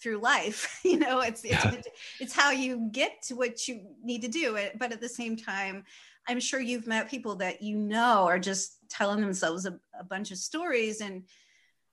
through 0.00 0.18
life 0.18 0.80
you 0.84 0.98
know 0.98 1.20
it's 1.20 1.44
it's, 1.44 1.64
yeah. 1.64 1.74
it's 2.20 2.32
how 2.32 2.50
you 2.50 2.88
get 2.92 3.20
to 3.22 3.34
what 3.34 3.66
you 3.66 3.80
need 4.02 4.22
to 4.22 4.28
do 4.28 4.56
but 4.78 4.92
at 4.92 5.00
the 5.00 5.08
same 5.08 5.36
time 5.36 5.84
i'm 6.28 6.40
sure 6.40 6.60
you've 6.60 6.86
met 6.86 7.10
people 7.10 7.34
that 7.34 7.60
you 7.60 7.76
know 7.76 8.24
are 8.26 8.38
just 8.38 8.78
telling 8.88 9.20
themselves 9.20 9.66
a, 9.66 9.76
a 9.98 10.04
bunch 10.04 10.30
of 10.30 10.38
stories 10.38 11.00
and 11.00 11.24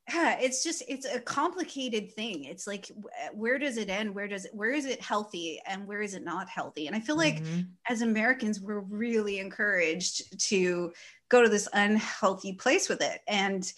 yeah 0.09 0.37
it's 0.39 0.63
just 0.63 0.83
it's 0.87 1.05
a 1.05 1.19
complicated 1.19 2.11
thing. 2.13 2.45
It's 2.45 2.67
like 2.67 2.89
where 3.33 3.57
does 3.59 3.77
it 3.77 3.89
end? 3.89 4.13
Where 4.13 4.27
does 4.27 4.45
it 4.45 4.53
where 4.53 4.71
is 4.71 4.85
it 4.85 5.01
healthy 5.01 5.61
and 5.67 5.87
where 5.87 6.01
is 6.01 6.13
it 6.13 6.23
not 6.23 6.49
healthy? 6.49 6.87
And 6.87 6.95
i 6.95 6.99
feel 6.99 7.17
like 7.17 7.41
mm-hmm. 7.41 7.61
as 7.87 8.01
americans 8.01 8.59
we're 8.59 8.79
really 8.79 9.39
encouraged 9.39 10.39
to 10.49 10.91
go 11.29 11.41
to 11.41 11.49
this 11.49 11.69
unhealthy 11.73 12.53
place 12.53 12.89
with 12.89 13.01
it. 13.01 13.21
And 13.27 13.71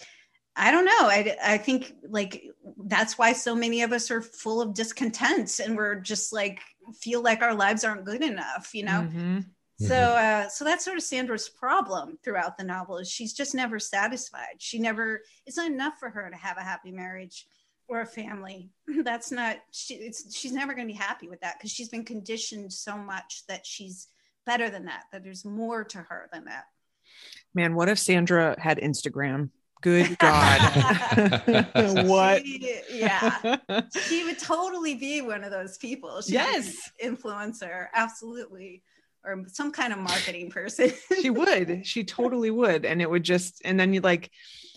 i 0.56 0.70
don't 0.70 0.84
know 0.84 0.92
i, 1.00 1.36
I 1.44 1.58
think 1.58 1.92
like 2.08 2.44
that's 2.86 3.18
why 3.18 3.32
so 3.32 3.56
many 3.56 3.82
of 3.82 3.92
us 3.92 4.10
are 4.10 4.22
full 4.22 4.60
of 4.60 4.72
discontent 4.72 5.58
and 5.58 5.76
we're 5.76 5.96
just 5.96 6.32
like 6.32 6.60
feel 7.00 7.22
like 7.22 7.42
our 7.42 7.54
lives 7.54 7.82
aren't 7.82 8.04
good 8.04 8.22
enough 8.22 8.70
you 8.72 8.84
know? 8.84 9.08
Mm-hmm. 9.08 9.40
So, 9.80 9.88
mm-hmm. 9.88 10.46
uh, 10.46 10.48
so 10.48 10.64
that's 10.64 10.84
sort 10.84 10.96
of 10.96 11.02
Sandra's 11.02 11.48
problem 11.48 12.16
throughout 12.22 12.56
the 12.56 12.64
novel 12.64 12.98
is 12.98 13.10
she's 13.10 13.32
just 13.32 13.54
never 13.54 13.80
satisfied. 13.80 14.56
She 14.58 14.78
never. 14.78 15.22
It's 15.46 15.56
not 15.56 15.70
enough 15.70 15.94
for 15.98 16.10
her 16.10 16.30
to 16.30 16.36
have 16.36 16.58
a 16.58 16.62
happy 16.62 16.92
marriage 16.92 17.46
or 17.88 18.00
a 18.00 18.06
family. 18.06 18.70
That's 19.02 19.32
not. 19.32 19.56
She, 19.72 19.94
it's 19.94 20.36
she's 20.36 20.52
never 20.52 20.74
going 20.74 20.86
to 20.86 20.92
be 20.92 20.98
happy 20.98 21.28
with 21.28 21.40
that 21.40 21.56
because 21.58 21.72
she's 21.72 21.88
been 21.88 22.04
conditioned 22.04 22.72
so 22.72 22.96
much 22.96 23.42
that 23.48 23.66
she's 23.66 24.06
better 24.46 24.70
than 24.70 24.84
that. 24.84 25.04
That 25.12 25.24
there's 25.24 25.44
more 25.44 25.82
to 25.84 25.98
her 25.98 26.28
than 26.32 26.44
that. 26.44 26.64
Man, 27.52 27.74
what 27.74 27.88
if 27.88 27.98
Sandra 27.98 28.54
had 28.58 28.78
Instagram? 28.78 29.50
Good 29.82 30.16
God. 30.18 30.60
what? 32.06 32.46
She, 32.46 32.80
yeah. 32.90 33.56
She 34.00 34.24
would 34.24 34.38
totally 34.38 34.94
be 34.94 35.20
one 35.20 35.44
of 35.44 35.50
those 35.50 35.78
people. 35.78 36.22
She's 36.22 36.32
yes. 36.32 36.90
Influencer. 37.02 37.88
Absolutely 37.92 38.82
or 39.24 39.44
some 39.48 39.72
kind 39.72 39.92
of 39.92 39.98
marketing 39.98 40.50
person. 40.50 40.92
she 41.20 41.30
would. 41.30 41.86
She 41.94 42.04
totally 42.04 42.50
would. 42.50 42.84
And 42.84 43.00
it 43.00 43.10
would 43.10 43.22
just, 43.22 43.62
and 43.64 43.78
then 43.78 43.92
you 43.92 44.00
like, 44.00 44.30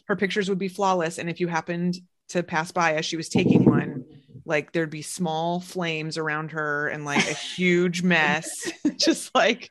her 0.08 0.16
pictures 0.16 0.50
would 0.50 0.60
be 0.60 0.68
flawless. 0.68 1.18
And 1.18 1.30
if 1.30 1.40
you 1.40 1.48
happened 1.48 1.98
to 2.30 2.44
pass 2.44 2.72
by 2.72 2.96
as 2.96 3.06
she 3.06 3.18
was 3.18 3.30
taking 3.30 3.66
one, 3.66 4.06
like 4.46 4.72
there'd 4.72 4.90
be 4.90 5.02
small 5.02 5.60
flames 5.60 6.18
around 6.18 6.52
her 6.52 6.88
and 6.88 7.06
like 7.06 7.28
a 7.30 7.34
huge 7.34 8.02
mess, 8.02 8.72
just 8.98 9.34
like 9.36 9.70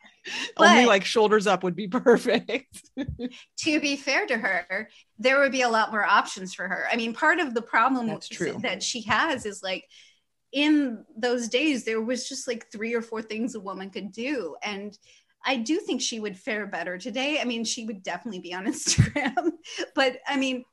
but, 0.56 0.70
only 0.70 0.86
like 0.86 1.04
shoulders 1.04 1.46
up 1.46 1.62
would 1.62 1.76
be 1.76 1.88
perfect. 1.88 2.90
to 3.58 3.80
be 3.80 3.96
fair 3.96 4.26
to 4.26 4.36
her, 4.36 4.88
there 5.18 5.40
would 5.40 5.52
be 5.52 5.62
a 5.62 5.68
lot 5.68 5.90
more 5.90 6.04
options 6.04 6.54
for 6.54 6.68
her. 6.68 6.86
I 6.90 6.96
mean, 6.96 7.14
part 7.14 7.38
of 7.38 7.54
the 7.54 7.62
problem 7.62 8.06
that 8.06 8.82
she 8.82 9.02
has 9.02 9.46
is 9.46 9.62
like 9.62 9.84
in 10.56 11.04
those 11.14 11.48
days 11.48 11.84
there 11.84 12.00
was 12.00 12.26
just 12.26 12.48
like 12.48 12.72
three 12.72 12.94
or 12.94 13.02
four 13.02 13.20
things 13.20 13.54
a 13.54 13.60
woman 13.60 13.90
could 13.90 14.10
do 14.10 14.56
and 14.62 14.98
I 15.48 15.56
do 15.56 15.78
think 15.78 16.00
she 16.00 16.18
would 16.18 16.36
fare 16.36 16.66
better 16.66 16.98
today. 16.98 17.38
I 17.40 17.44
mean, 17.44 17.64
she 17.64 17.84
would 17.84 18.02
definitely 18.02 18.40
be 18.40 18.52
on 18.52 18.66
Instagram, 18.72 19.52
but 19.94 20.18
I 20.26 20.36
mean, 20.36 20.64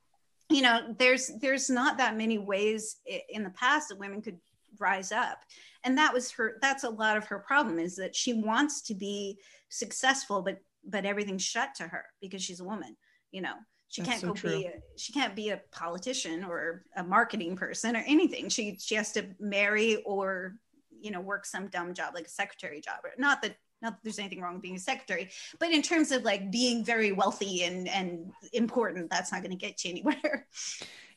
you 0.49 0.63
know, 0.63 0.95
there's 0.97 1.31
there's 1.39 1.69
not 1.69 1.99
that 1.99 2.17
many 2.17 2.39
ways 2.39 2.95
in 3.29 3.43
the 3.43 3.51
past 3.51 3.89
that 3.89 3.99
women 3.99 4.23
could 4.23 4.39
rise 4.79 5.11
up. 5.11 5.41
And 5.83 5.95
that 5.99 6.11
was 6.11 6.31
her 6.31 6.57
that's 6.59 6.85
a 6.85 6.89
lot 6.89 7.17
of 7.17 7.25
her 7.25 7.37
problem 7.37 7.77
is 7.77 7.95
that 7.97 8.15
she 8.15 8.33
wants 8.33 8.81
to 8.83 8.95
be 8.95 9.37
successful 9.69 10.41
but 10.41 10.57
but 10.85 11.05
everything's 11.05 11.43
shut 11.43 11.75
to 11.75 11.83
her 11.83 12.05
because 12.19 12.41
she's 12.41 12.59
a 12.61 12.65
woman, 12.65 12.97
you 13.31 13.41
know 13.41 13.55
she 13.93 14.01
That's 14.01 14.09
can't 14.09 14.21
so 14.21 14.27
go 14.29 14.33
true. 14.33 14.57
be 14.57 14.65
a, 14.65 14.73
she 14.97 15.13
can't 15.13 15.35
be 15.35 15.49
a 15.49 15.61
politician 15.71 16.43
or 16.43 16.83
a 16.97 17.03
marketing 17.03 17.55
person 17.55 17.95
or 17.95 18.03
anything 18.07 18.49
she 18.49 18.77
she 18.79 18.95
has 18.95 19.11
to 19.11 19.27
marry 19.39 20.01
or 20.03 20.55
you 20.99 21.11
know 21.11 21.21
work 21.21 21.45
some 21.45 21.67
dumb 21.67 21.93
job 21.93 22.15
like 22.15 22.25
a 22.25 22.29
secretary 22.29 22.81
job 22.81 22.95
not 23.17 23.41
that 23.43 23.55
not 23.83 23.91
that 23.91 23.99
there's 24.03 24.17
anything 24.17 24.41
wrong 24.41 24.53
with 24.53 24.61
being 24.63 24.77
a 24.77 24.79
secretary, 24.79 25.29
but 25.59 25.69
in 25.69 25.81
terms 25.81 26.11
of 26.11 26.23
like 26.23 26.49
being 26.49 26.85
very 26.85 27.11
wealthy 27.11 27.63
and 27.65 27.87
and 27.89 28.31
important, 28.53 29.09
that's 29.09 29.31
not 29.31 29.41
going 29.41 29.51
to 29.51 29.57
get 29.57 29.83
you 29.83 29.91
anywhere. 29.91 30.47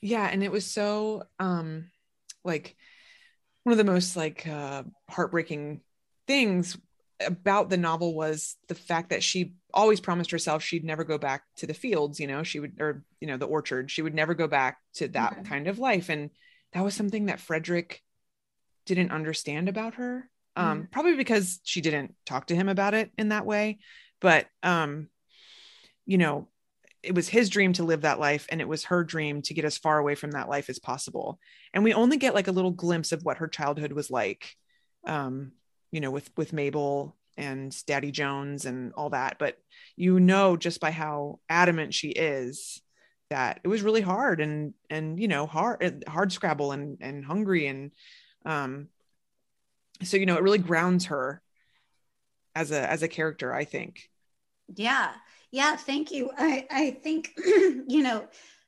Yeah, 0.02 0.28
and 0.30 0.44
it 0.44 0.52
was 0.52 0.66
so 0.66 1.22
um 1.38 1.90
like 2.44 2.76
one 3.62 3.72
of 3.72 3.78
the 3.78 3.90
most 3.90 4.14
like 4.14 4.46
uh 4.46 4.82
heartbreaking 5.08 5.80
things 6.26 6.76
about 7.24 7.70
the 7.70 7.76
novel 7.76 8.14
was 8.14 8.56
the 8.68 8.74
fact 8.74 9.10
that 9.10 9.22
she 9.22 9.54
always 9.72 10.00
promised 10.00 10.30
herself 10.30 10.62
she'd 10.62 10.84
never 10.84 11.04
go 11.04 11.18
back 11.18 11.42
to 11.56 11.66
the 11.66 11.74
fields, 11.74 12.20
you 12.20 12.26
know, 12.26 12.42
she 12.42 12.60
would 12.60 12.80
or 12.80 13.04
you 13.20 13.26
know, 13.26 13.36
the 13.36 13.46
orchard. 13.46 13.90
She 13.90 14.02
would 14.02 14.14
never 14.14 14.34
go 14.34 14.46
back 14.46 14.78
to 14.94 15.08
that 15.08 15.32
mm-hmm. 15.32 15.42
kind 15.44 15.68
of 15.68 15.78
life 15.78 16.08
and 16.08 16.30
that 16.72 16.84
was 16.84 16.94
something 16.94 17.26
that 17.26 17.40
Frederick 17.40 18.02
didn't 18.84 19.12
understand 19.12 19.68
about 19.68 19.94
her. 19.94 20.28
Um 20.56 20.82
mm-hmm. 20.82 20.90
probably 20.90 21.16
because 21.16 21.60
she 21.62 21.80
didn't 21.80 22.14
talk 22.26 22.48
to 22.48 22.56
him 22.56 22.68
about 22.68 22.94
it 22.94 23.10
in 23.16 23.28
that 23.30 23.46
way, 23.46 23.78
but 24.20 24.46
um 24.62 25.08
you 26.04 26.18
know, 26.18 26.48
it 27.02 27.14
was 27.14 27.28
his 27.28 27.48
dream 27.48 27.72
to 27.74 27.84
live 27.84 28.02
that 28.02 28.20
life 28.20 28.46
and 28.50 28.60
it 28.60 28.68
was 28.68 28.84
her 28.84 29.04
dream 29.04 29.40
to 29.42 29.54
get 29.54 29.64
as 29.64 29.78
far 29.78 29.98
away 29.98 30.14
from 30.14 30.32
that 30.32 30.48
life 30.48 30.68
as 30.68 30.78
possible 30.78 31.38
and 31.72 31.84
we 31.84 31.94
only 31.94 32.16
get 32.16 32.34
like 32.34 32.48
a 32.48 32.52
little 32.52 32.72
glimpse 32.72 33.12
of 33.12 33.22
what 33.24 33.38
her 33.38 33.46
childhood 33.46 33.92
was 33.92 34.10
like 34.10 34.56
um 35.06 35.52
you 35.90 36.00
know 36.00 36.10
with 36.10 36.30
with 36.36 36.52
mabel 36.52 37.16
and 37.36 37.76
daddy 37.86 38.10
jones 38.10 38.64
and 38.64 38.92
all 38.94 39.10
that 39.10 39.36
but 39.38 39.56
you 39.96 40.18
know 40.18 40.56
just 40.56 40.80
by 40.80 40.90
how 40.90 41.38
adamant 41.48 41.92
she 41.92 42.08
is 42.08 42.80
that 43.28 43.60
it 43.64 43.68
was 43.68 43.82
really 43.82 44.00
hard 44.00 44.40
and 44.40 44.72
and 44.88 45.20
you 45.20 45.28
know 45.28 45.46
hard 45.46 46.04
hard 46.08 46.32
scrabble 46.32 46.72
and 46.72 46.98
and 47.00 47.24
hungry 47.24 47.66
and 47.66 47.90
um 48.44 48.88
so 50.02 50.16
you 50.16 50.26
know 50.26 50.36
it 50.36 50.42
really 50.42 50.58
grounds 50.58 51.06
her 51.06 51.42
as 52.54 52.70
a 52.70 52.90
as 52.90 53.02
a 53.02 53.08
character 53.08 53.52
i 53.52 53.64
think 53.64 54.08
yeah 54.74 55.12
yeah, 55.56 55.76
thank 55.76 56.10
you. 56.10 56.30
I, 56.36 56.66
I 56.70 56.90
think, 57.02 57.32
you 57.46 58.02
know, 58.02 58.26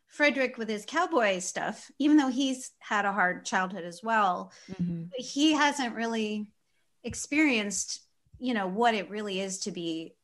Frederick 0.08 0.56
with 0.56 0.68
his 0.68 0.86
cowboy 0.86 1.38
stuff, 1.40 1.90
even 1.98 2.16
though 2.16 2.28
he's 2.28 2.70
had 2.78 3.04
a 3.04 3.12
hard 3.12 3.44
childhood 3.44 3.84
as 3.84 4.00
well, 4.02 4.52
mm-hmm. 4.72 5.04
he 5.16 5.52
hasn't 5.52 5.94
really 5.94 6.50
experienced, 7.04 8.02
you 8.38 8.54
know, 8.54 8.66
what 8.66 8.94
it 8.94 9.10
really 9.10 9.40
is 9.40 9.58
to 9.60 9.70
be 9.70 10.14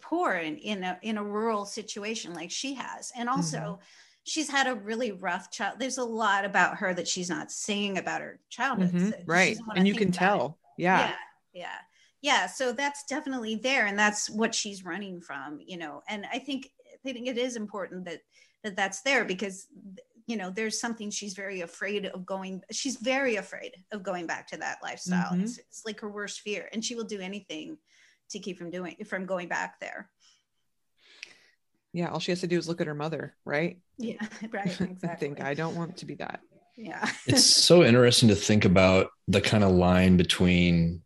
poor 0.00 0.34
in, 0.34 0.56
in 0.56 0.82
a 0.82 0.98
in 1.02 1.16
a 1.16 1.24
rural 1.24 1.64
situation 1.64 2.34
like 2.34 2.50
she 2.50 2.74
has. 2.74 3.12
And 3.16 3.28
also 3.28 3.58
mm-hmm. 3.58 3.82
she's 4.24 4.50
had 4.50 4.66
a 4.66 4.74
really 4.74 5.12
rough 5.12 5.50
child. 5.50 5.76
There's 5.78 5.98
a 5.98 6.04
lot 6.04 6.44
about 6.44 6.78
her 6.78 6.92
that 6.94 7.08
she's 7.08 7.30
not 7.30 7.50
saying 7.50 7.98
about 7.98 8.20
her 8.20 8.40
childhood. 8.50 8.92
Mm-hmm. 8.92 9.30
Right. 9.30 9.56
And 9.76 9.86
you 9.86 9.94
can 9.94 10.10
tell. 10.10 10.58
Yeah. 10.76 10.98
Yeah. 10.98 11.14
Yeah 11.52 11.76
yeah 12.24 12.46
so 12.46 12.72
that's 12.72 13.04
definitely 13.04 13.54
there 13.54 13.84
and 13.84 13.98
that's 13.98 14.30
what 14.30 14.54
she's 14.54 14.82
running 14.82 15.20
from 15.20 15.60
you 15.64 15.76
know 15.76 16.02
and 16.08 16.24
i 16.32 16.38
think 16.38 16.70
i 17.06 17.12
think 17.12 17.28
it 17.28 17.36
is 17.36 17.54
important 17.54 18.06
that 18.06 18.22
that 18.64 18.74
that's 18.74 19.02
there 19.02 19.26
because 19.26 19.66
you 20.26 20.36
know 20.36 20.50
there's 20.50 20.80
something 20.80 21.10
she's 21.10 21.34
very 21.34 21.60
afraid 21.60 22.06
of 22.06 22.24
going 22.24 22.62
she's 22.70 22.96
very 22.96 23.36
afraid 23.36 23.72
of 23.92 24.02
going 24.02 24.26
back 24.26 24.46
to 24.48 24.56
that 24.56 24.78
lifestyle. 24.82 25.32
Mm-hmm. 25.32 25.44
it's, 25.44 25.58
it's 25.58 25.82
like 25.84 26.00
her 26.00 26.08
worst 26.08 26.40
fear 26.40 26.68
and 26.72 26.84
she 26.84 26.94
will 26.94 27.04
do 27.04 27.20
anything 27.20 27.78
to 28.30 28.38
keep 28.38 28.58
from 28.58 28.70
doing 28.70 28.96
from 29.06 29.26
going 29.26 29.48
back 29.48 29.80
there. 29.80 30.10
Yeah 31.92 32.10
all 32.10 32.20
she 32.20 32.32
has 32.32 32.40
to 32.40 32.46
do 32.46 32.58
is 32.58 32.68
look 32.68 32.80
at 32.80 32.86
her 32.86 32.94
mother 32.94 33.34
right? 33.44 33.78
Yeah 33.98 34.16
right 34.50 34.80
exactly 34.80 34.98
i 35.10 35.14
think 35.14 35.40
i 35.40 35.54
don't 35.54 35.76
want 35.76 35.98
to 35.98 36.06
be 36.06 36.14
that. 36.16 36.40
Yeah. 36.76 37.08
It's 37.26 37.44
so 37.44 37.84
interesting 37.84 38.28
to 38.30 38.34
think 38.34 38.64
about 38.64 39.10
the 39.28 39.40
kind 39.40 39.62
of 39.62 39.70
line 39.72 40.16
between 40.16 41.02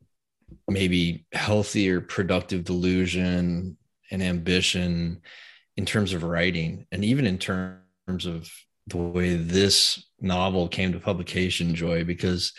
maybe 0.66 1.26
healthy 1.32 1.90
or 1.90 2.00
productive 2.00 2.64
delusion 2.64 3.76
and 4.10 4.22
ambition 4.22 5.20
in 5.76 5.84
terms 5.84 6.14
of 6.14 6.22
writing 6.22 6.86
and 6.90 7.04
even 7.04 7.26
in 7.26 7.38
terms 7.38 8.24
of 8.24 8.50
the 8.88 8.96
way 8.96 9.36
this 9.36 10.04
novel 10.20 10.68
came 10.68 10.92
to 10.92 11.00
publication 11.00 11.74
joy 11.74 12.04
because 12.04 12.52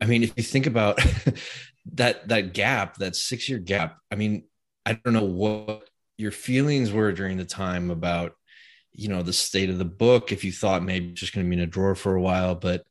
i 0.00 0.06
mean 0.06 0.22
if 0.22 0.32
you 0.36 0.42
think 0.42 0.66
about 0.66 1.00
that 1.92 2.26
that 2.28 2.52
gap 2.52 2.96
that 2.96 3.16
six 3.16 3.48
year 3.48 3.58
gap 3.58 3.98
i 4.10 4.14
mean 4.14 4.44
i 4.84 4.92
don't 4.92 5.14
know 5.14 5.24
what 5.24 5.88
your 6.16 6.32
feelings 6.32 6.92
were 6.92 7.12
during 7.12 7.36
the 7.36 7.44
time 7.44 7.90
about 7.90 8.32
you 8.92 9.08
know 9.08 9.22
the 9.22 9.32
state 9.32 9.70
of 9.70 9.78
the 9.78 9.84
book 9.84 10.32
if 10.32 10.44
you 10.44 10.52
thought 10.52 10.82
maybe 10.82 11.10
it's 11.10 11.20
just 11.20 11.34
going 11.34 11.44
to 11.44 11.50
be 11.50 11.56
in 11.56 11.62
a 11.62 11.66
drawer 11.66 11.94
for 11.94 12.14
a 12.14 12.22
while 12.22 12.54
but 12.54 12.84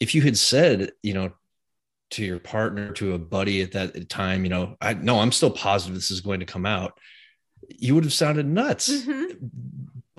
if 0.00 0.14
you 0.14 0.22
had 0.22 0.36
said 0.36 0.92
you 1.02 1.14
know 1.14 1.32
to 2.12 2.24
your 2.24 2.38
partner, 2.38 2.92
to 2.92 3.14
a 3.14 3.18
buddy 3.18 3.62
at 3.62 3.72
that 3.72 4.08
time, 4.08 4.44
you 4.44 4.50
know, 4.50 4.76
I 4.80 4.94
no, 4.94 5.18
I'm 5.18 5.32
still 5.32 5.50
positive 5.50 5.94
this 5.94 6.10
is 6.10 6.20
going 6.20 6.40
to 6.40 6.46
come 6.46 6.66
out, 6.66 6.98
you 7.68 7.94
would 7.94 8.04
have 8.04 8.12
sounded 8.12 8.46
nuts. 8.46 8.90
Mm-hmm. 8.90 9.46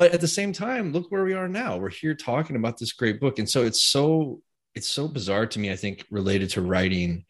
But 0.03 0.11
at 0.11 0.19
the 0.19 0.27
same 0.27 0.51
time, 0.51 0.91
look 0.91 1.09
where 1.13 1.23
we 1.23 1.33
are 1.33 1.47
now. 1.47 1.77
We're 1.77 1.89
here 1.89 2.13
talking 2.13 2.57
about 2.57 2.77
this 2.77 2.91
great 2.91 3.21
book. 3.21 3.39
And 3.39 3.49
so 3.49 3.63
it's 3.63 3.81
so 3.81 4.41
it's 4.75 4.89
so 4.89 5.07
bizarre 5.07 5.45
to 5.45 5.59
me, 5.59 5.71
I 5.71 5.77
think, 5.77 6.05
related 6.11 6.49
to 6.49 6.61
writing, 6.61 7.23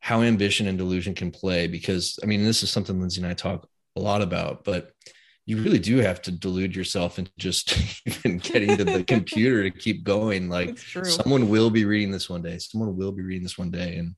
how 0.00 0.20
ambition 0.20 0.66
and 0.66 0.76
delusion 0.76 1.14
can 1.14 1.30
play. 1.30 1.66
Because 1.66 2.18
I 2.22 2.26
mean, 2.26 2.44
this 2.44 2.62
is 2.62 2.68
something 2.68 3.00
Lindsay 3.00 3.22
and 3.22 3.30
I 3.30 3.32
talk 3.32 3.66
a 3.96 4.00
lot 4.00 4.20
about, 4.20 4.64
but 4.64 4.90
you 5.46 5.62
really 5.62 5.78
do 5.78 5.96
have 5.96 6.20
to 6.20 6.30
delude 6.30 6.76
yourself 6.76 7.18
into 7.18 7.32
just 7.38 7.74
even 8.06 8.36
getting 8.36 8.76
to 8.76 8.84
the 8.84 9.02
computer 9.08 9.62
to 9.62 9.70
keep 9.70 10.04
going. 10.04 10.50
Like 10.50 10.76
someone 10.76 11.48
will 11.48 11.70
be 11.70 11.86
reading 11.86 12.10
this 12.10 12.28
one 12.28 12.42
day. 12.42 12.58
Someone 12.58 12.98
will 12.98 13.12
be 13.12 13.22
reading 13.22 13.44
this 13.44 13.56
one 13.56 13.70
day. 13.70 13.96
And 13.96 14.14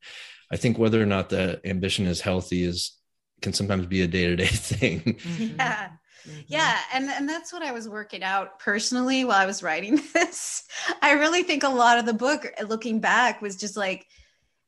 I 0.50 0.57
think 0.57 0.76
whether 0.76 1.00
or 1.00 1.07
not 1.07 1.28
the 1.28 1.61
ambition 1.64 2.07
is 2.07 2.20
healthy 2.20 2.64
is 2.64 2.98
can 3.42 3.53
sometimes 3.53 3.86
be 3.86 4.03
a 4.03 4.09
day-to-day 4.09 4.46
thing. 4.46 5.00
Mm-hmm. 5.03 5.55
Yeah. 5.55 5.90
Mm-hmm. 6.26 6.40
Yeah, 6.48 6.78
and 6.92 7.10
and 7.10 7.28
that's 7.28 7.52
what 7.52 7.62
I 7.62 7.72
was 7.72 7.88
working 7.88 8.22
out 8.22 8.58
personally 8.58 9.24
while 9.24 9.38
I 9.38 9.46
was 9.46 9.62
writing 9.62 10.00
this. 10.14 10.64
I 11.00 11.12
really 11.12 11.42
think 11.42 11.62
a 11.62 11.68
lot 11.68 11.98
of 11.98 12.06
the 12.06 12.14
book 12.14 12.46
looking 12.66 13.00
back 13.00 13.42
was 13.42 13.56
just 13.56 13.76
like 13.76 14.06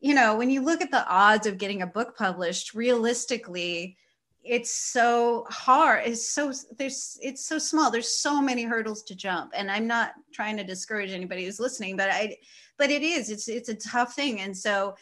you 0.00 0.12
know, 0.12 0.36
when 0.36 0.50
you 0.50 0.60
look 0.60 0.82
at 0.82 0.90
the 0.90 1.08
odds 1.08 1.46
of 1.46 1.56
getting 1.56 1.80
a 1.80 1.86
book 1.86 2.14
published, 2.14 2.74
realistically, 2.74 3.96
it's 4.44 4.70
so 4.70 5.46
hard 5.48 6.02
it's 6.04 6.28
so 6.28 6.52
there's 6.76 7.18
it's 7.22 7.46
so 7.46 7.58
small 7.58 7.90
there's 7.90 8.18
so 8.18 8.42
many 8.42 8.62
hurdles 8.62 9.02
to 9.02 9.14
jump 9.14 9.52
and 9.56 9.70
i'm 9.70 9.86
not 9.86 10.12
trying 10.32 10.56
to 10.56 10.62
discourage 10.62 11.10
anybody 11.12 11.44
who's 11.44 11.58
listening 11.58 11.96
but 11.96 12.10
i 12.10 12.36
but 12.76 12.90
it 12.90 13.02
is 13.02 13.30
it's 13.30 13.48
it's 13.48 13.70
a 13.70 13.74
tough 13.74 14.14
thing 14.14 14.40
and 14.40 14.54
so 14.56 14.94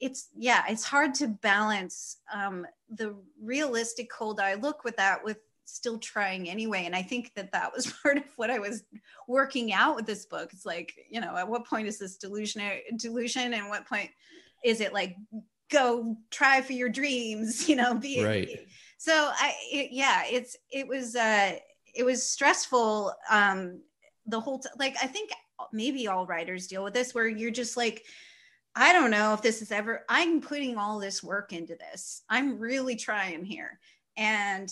it's 0.00 0.28
yeah 0.36 0.64
it's 0.68 0.84
hard 0.84 1.14
to 1.14 1.28
balance 1.28 2.18
um, 2.32 2.66
the 2.90 3.14
realistic 3.42 4.10
cold 4.10 4.38
eye 4.40 4.54
look 4.54 4.84
with 4.84 4.96
that 4.96 5.24
with 5.24 5.38
still 5.70 5.98
trying 5.98 6.48
anyway 6.48 6.84
and 6.84 6.94
i 6.94 7.02
think 7.02 7.32
that 7.34 7.52
that 7.52 7.72
was 7.74 7.92
part 8.02 8.16
of 8.16 8.24
what 8.36 8.50
i 8.50 8.58
was 8.58 8.82
working 9.30 9.72
out 9.72 9.94
with 9.94 10.06
this 10.06 10.26
book. 10.26 10.50
It's 10.52 10.66
like 10.66 10.92
you 11.08 11.20
know 11.20 11.36
at 11.36 11.48
what 11.48 11.66
point 11.66 11.86
is 11.86 11.98
this 11.98 12.16
delusion 12.16 12.62
delusion 12.96 13.54
and 13.54 13.68
what 13.68 13.86
point 13.86 14.10
is 14.64 14.80
it 14.80 14.92
like 14.92 15.16
go 15.70 16.16
try 16.30 16.60
for 16.60 16.72
your 16.72 16.88
dreams 16.88 17.68
you 17.68 17.76
know 17.76 17.94
be 17.94 18.22
right. 18.22 18.66
So 18.98 19.12
i 19.14 19.54
it, 19.72 19.90
yeah 19.92 20.24
it's 20.26 20.56
it 20.70 20.86
was 20.86 21.14
uh 21.16 21.56
it 21.94 22.04
was 22.04 22.28
stressful 22.28 23.14
um 23.30 23.80
the 24.26 24.40
whole 24.40 24.58
t- 24.58 24.68
like 24.78 24.96
i 25.02 25.06
think 25.06 25.30
maybe 25.72 26.08
all 26.08 26.26
writers 26.26 26.66
deal 26.66 26.84
with 26.84 26.94
this 26.94 27.14
where 27.14 27.28
you're 27.28 27.50
just 27.50 27.76
like 27.76 28.04
i 28.74 28.92
don't 28.92 29.10
know 29.10 29.32
if 29.32 29.42
this 29.42 29.62
is 29.62 29.70
ever 29.70 30.04
i'm 30.08 30.40
putting 30.40 30.76
all 30.76 30.98
this 30.98 31.22
work 31.22 31.52
into 31.52 31.76
this. 31.76 32.22
I'm 32.28 32.58
really 32.58 32.96
trying 32.96 33.44
here. 33.44 33.78
And 34.16 34.70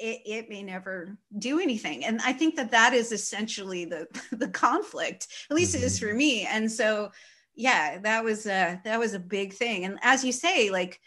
it, 0.00 0.22
it 0.24 0.48
may 0.48 0.62
never 0.62 1.16
do 1.38 1.60
anything 1.60 2.04
and 2.04 2.20
i 2.24 2.32
think 2.32 2.56
that 2.56 2.70
that 2.70 2.92
is 2.92 3.12
essentially 3.12 3.84
the 3.84 4.06
the 4.32 4.48
conflict 4.48 5.28
at 5.50 5.56
least 5.56 5.74
mm-hmm. 5.74 5.84
it 5.84 5.86
is 5.86 5.98
for 5.98 6.14
me 6.14 6.46
and 6.46 6.70
so 6.70 7.10
yeah 7.54 7.98
that 7.98 8.24
was 8.24 8.46
a 8.46 8.80
that 8.84 8.98
was 8.98 9.14
a 9.14 9.18
big 9.18 9.52
thing 9.52 9.84
and 9.84 9.98
as 10.02 10.24
you 10.24 10.32
say 10.32 10.70
like 10.70 11.00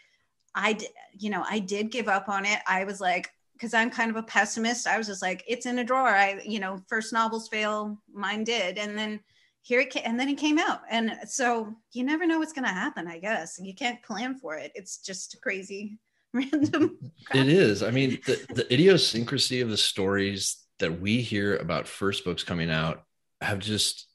I, 0.54 0.78
you 1.12 1.30
know, 1.30 1.44
I 1.48 1.58
did 1.58 1.90
give 1.90 2.08
up 2.08 2.28
on 2.28 2.44
it. 2.44 2.60
I 2.66 2.84
was 2.84 3.00
like, 3.00 3.30
because 3.54 3.74
I'm 3.74 3.90
kind 3.90 4.10
of 4.10 4.16
a 4.16 4.22
pessimist. 4.22 4.86
I 4.86 4.98
was 4.98 5.06
just 5.06 5.22
like, 5.22 5.44
it's 5.46 5.66
in 5.66 5.78
a 5.78 5.84
drawer. 5.84 6.08
I, 6.08 6.40
you 6.44 6.60
know, 6.60 6.80
first 6.88 7.12
novels 7.12 7.48
fail, 7.48 7.98
mine 8.12 8.44
did, 8.44 8.78
and 8.78 8.96
then 8.96 9.20
here 9.62 9.80
it 9.80 9.90
came, 9.90 10.02
and 10.04 10.18
then 10.18 10.28
it 10.28 10.38
came 10.38 10.58
out. 10.58 10.82
And 10.90 11.16
so 11.26 11.74
you 11.92 12.04
never 12.04 12.26
know 12.26 12.38
what's 12.38 12.52
going 12.52 12.66
to 12.66 12.70
happen. 12.70 13.08
I 13.08 13.18
guess 13.18 13.58
you 13.62 13.74
can't 13.74 14.02
plan 14.02 14.36
for 14.36 14.56
it. 14.56 14.72
It's 14.74 14.98
just 14.98 15.40
crazy, 15.42 15.98
random. 16.52 16.98
It 17.32 17.48
is. 17.48 17.82
I 17.82 17.90
mean, 17.90 18.18
the, 18.26 18.44
the 18.54 18.72
idiosyncrasy 18.72 19.60
of 19.60 19.70
the 19.70 19.76
stories 19.76 20.58
that 20.80 21.00
we 21.00 21.20
hear 21.20 21.56
about 21.56 21.88
first 21.88 22.24
books 22.24 22.42
coming 22.42 22.70
out 22.70 23.04
have 23.40 23.60
just 23.60 24.08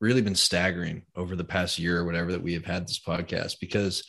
really 0.00 0.22
been 0.22 0.34
staggering 0.34 1.02
over 1.16 1.36
the 1.36 1.44
past 1.44 1.78
year 1.78 1.98
or 1.98 2.04
whatever 2.04 2.32
that 2.32 2.42
we 2.42 2.54
have 2.54 2.64
had 2.64 2.86
this 2.86 3.00
podcast 3.00 3.56
because 3.60 4.04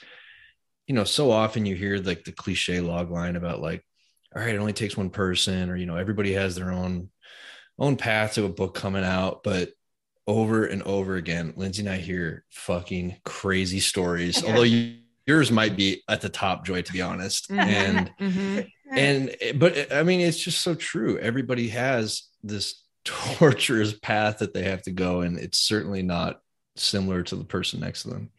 you 0.87 0.95
know, 0.95 1.03
so 1.03 1.31
often 1.31 1.65
you 1.65 1.75
hear 1.75 1.97
like 1.97 2.23
the 2.23 2.31
cliche 2.31 2.81
log 2.81 3.09
line 3.09 3.35
about 3.35 3.61
like, 3.61 3.83
all 4.35 4.41
right, 4.41 4.55
it 4.55 4.59
only 4.59 4.73
takes 4.73 4.97
one 4.97 5.09
person, 5.09 5.69
or 5.69 5.75
you 5.75 5.85
know, 5.85 5.95
everybody 5.95 6.33
has 6.33 6.55
their 6.55 6.71
own 6.71 7.09
own 7.79 7.95
path 7.95 8.33
to 8.33 8.45
a 8.45 8.49
book 8.49 8.75
coming 8.75 9.03
out, 9.03 9.43
but 9.43 9.69
over 10.27 10.65
and 10.65 10.83
over 10.83 11.15
again, 11.15 11.53
Lindsay 11.55 11.81
and 11.81 11.89
I 11.89 11.97
hear 11.97 12.45
fucking 12.51 13.17
crazy 13.23 13.79
stories. 13.79 14.43
Although 14.43 14.63
you 14.63 14.97
yours 15.25 15.51
might 15.51 15.75
be 15.77 16.01
at 16.09 16.21
the 16.21 16.29
top 16.29 16.65
joy 16.65 16.81
to 16.81 16.91
be 16.93 17.01
honest 17.01 17.49
Mhm. 17.49 17.59
and 17.59 18.11
Mhm. 18.19 18.67
and 18.91 19.35
but 19.59 19.91
i 19.93 20.03
mean 20.03 20.19
it's 20.19 20.37
just 20.37 20.61
so 20.61 20.75
true 20.75 21.17
everybody 21.19 21.69
has 21.69 22.23
this 22.43 22.83
torturous 23.05 23.93
path 23.99 24.39
that 24.39 24.53
they 24.53 24.63
have 24.63 24.81
to 24.83 24.91
go 24.91 25.21
and 25.21 25.37
it's 25.37 25.57
certainly 25.59 26.01
not 26.03 26.39
similar 26.75 27.21
to 27.23 27.35
the 27.35 27.43
person 27.43 27.79
next 27.79 28.03
to 28.03 28.09
them 28.09 28.29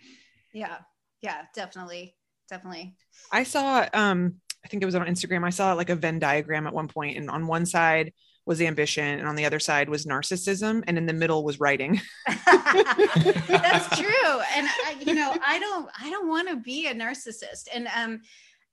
Yeah. 0.53 0.78
Yeah, 1.22 1.43
definitely. 1.55 2.14
Definitely. 2.51 2.95
I 3.32 3.45
saw 3.45 3.89
um 3.95 4.41
I 4.64 4.68
think 4.68 4.82
it 4.82 4.87
was 4.87 4.95
on 4.95 5.07
Instagram. 5.07 5.45
I 5.45 5.51
saw 5.51 5.72
like 5.74 5.91
a 5.91 5.97
Venn 5.97 6.18
diagram 6.18 6.66
at 6.66 6.72
one 6.74 6.89
point 6.89 7.16
and 7.16 7.30
on 7.30 7.47
one 7.47 7.64
side 7.66 8.12
was 8.47 8.61
ambition 8.61 9.18
and 9.18 9.26
on 9.26 9.36
the 9.36 9.45
other 9.45 9.59
side 9.59 9.88
was 9.88 10.05
narcissism 10.05 10.84
and 10.86 10.99
in 10.99 11.07
the 11.07 11.12
middle 11.12 11.45
was 11.45 11.61
writing. 11.61 12.01
That's 12.26 13.99
true. 13.99 14.40
And 14.55 14.66
I, 14.86 14.97
you 15.01 15.14
know, 15.14 15.34
I 15.47 15.59
don't 15.59 15.88
I 16.01 16.11
don't 16.11 16.28
want 16.28 16.49
to 16.49 16.57
be 16.57 16.86
a 16.86 16.95
narcissist. 16.95 17.68
And 17.72 17.88
um 17.97 18.20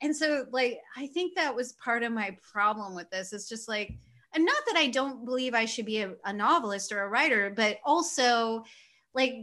and 0.02 0.16
so 0.16 0.46
like 0.52 0.80
I 0.98 1.08
think 1.08 1.36
that 1.36 1.56
was 1.56 1.74
part 1.74 2.04
of 2.04 2.12
my 2.12 2.36
problem 2.42 2.96
with 2.96 3.10
this. 3.10 3.32
It's 3.34 3.48
just 3.48 3.70
like 3.70 3.94
and 4.34 4.46
not 4.46 4.64
that 4.68 4.78
I 4.78 4.88
don't 4.88 5.26
believe 5.26 5.54
I 5.54 5.66
should 5.66 5.86
be 5.86 6.02
a, 6.02 6.14
a 6.26 6.34
novelist 6.34 6.92
or 6.92 7.04
a 7.04 7.10
writer, 7.10 7.52
but 7.56 7.78
also 7.86 8.64
like 9.14 9.34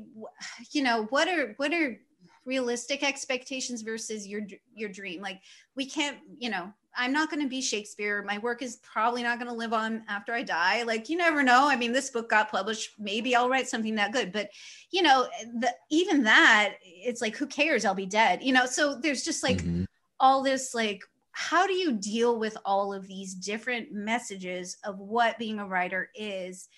you 0.72 0.82
know, 0.82 1.04
what 1.10 1.28
are 1.28 1.54
what 1.56 1.72
are 1.72 1.98
realistic 2.44 3.02
expectations 3.02 3.82
versus 3.82 4.26
your 4.26 4.42
your 4.74 4.88
dream? 4.90 5.22
Like 5.22 5.40
we 5.74 5.86
can't, 5.86 6.18
you 6.38 6.50
know, 6.50 6.72
I'm 6.96 7.12
not 7.12 7.30
going 7.30 7.42
to 7.42 7.48
be 7.48 7.60
Shakespeare. 7.60 8.22
My 8.22 8.38
work 8.38 8.62
is 8.62 8.76
probably 8.76 9.22
not 9.22 9.38
going 9.38 9.50
to 9.50 9.54
live 9.54 9.72
on 9.72 10.02
after 10.08 10.32
I 10.32 10.42
die. 10.42 10.82
Like 10.82 11.08
you 11.08 11.16
never 11.16 11.42
know. 11.42 11.68
I 11.68 11.76
mean, 11.76 11.92
this 11.92 12.10
book 12.10 12.28
got 12.28 12.50
published. 12.50 12.92
Maybe 12.98 13.36
I'll 13.36 13.48
write 13.48 13.68
something 13.68 13.94
that 13.96 14.12
good, 14.12 14.32
but 14.32 14.50
you 14.90 15.02
know, 15.02 15.28
the, 15.60 15.72
even 15.90 16.24
that, 16.24 16.74
it's 16.82 17.20
like, 17.20 17.36
who 17.36 17.46
cares? 17.46 17.84
I'll 17.84 17.94
be 17.94 18.06
dead. 18.06 18.42
You 18.42 18.52
know, 18.52 18.66
so 18.66 18.98
there's 18.98 19.24
just 19.24 19.42
like 19.42 19.58
Mhm. 19.58 19.86
all 20.18 20.42
this 20.42 20.74
like 20.74 21.02
how 21.32 21.68
do 21.68 21.72
you 21.72 21.92
deal 21.92 22.36
with 22.36 22.56
all 22.64 22.92
of 22.92 23.06
these 23.06 23.32
different 23.32 23.92
messages 23.92 24.76
of 24.82 24.98
what 24.98 25.38
being 25.38 25.60
a 25.60 25.66
writer 25.66 26.10
is 26.16 26.68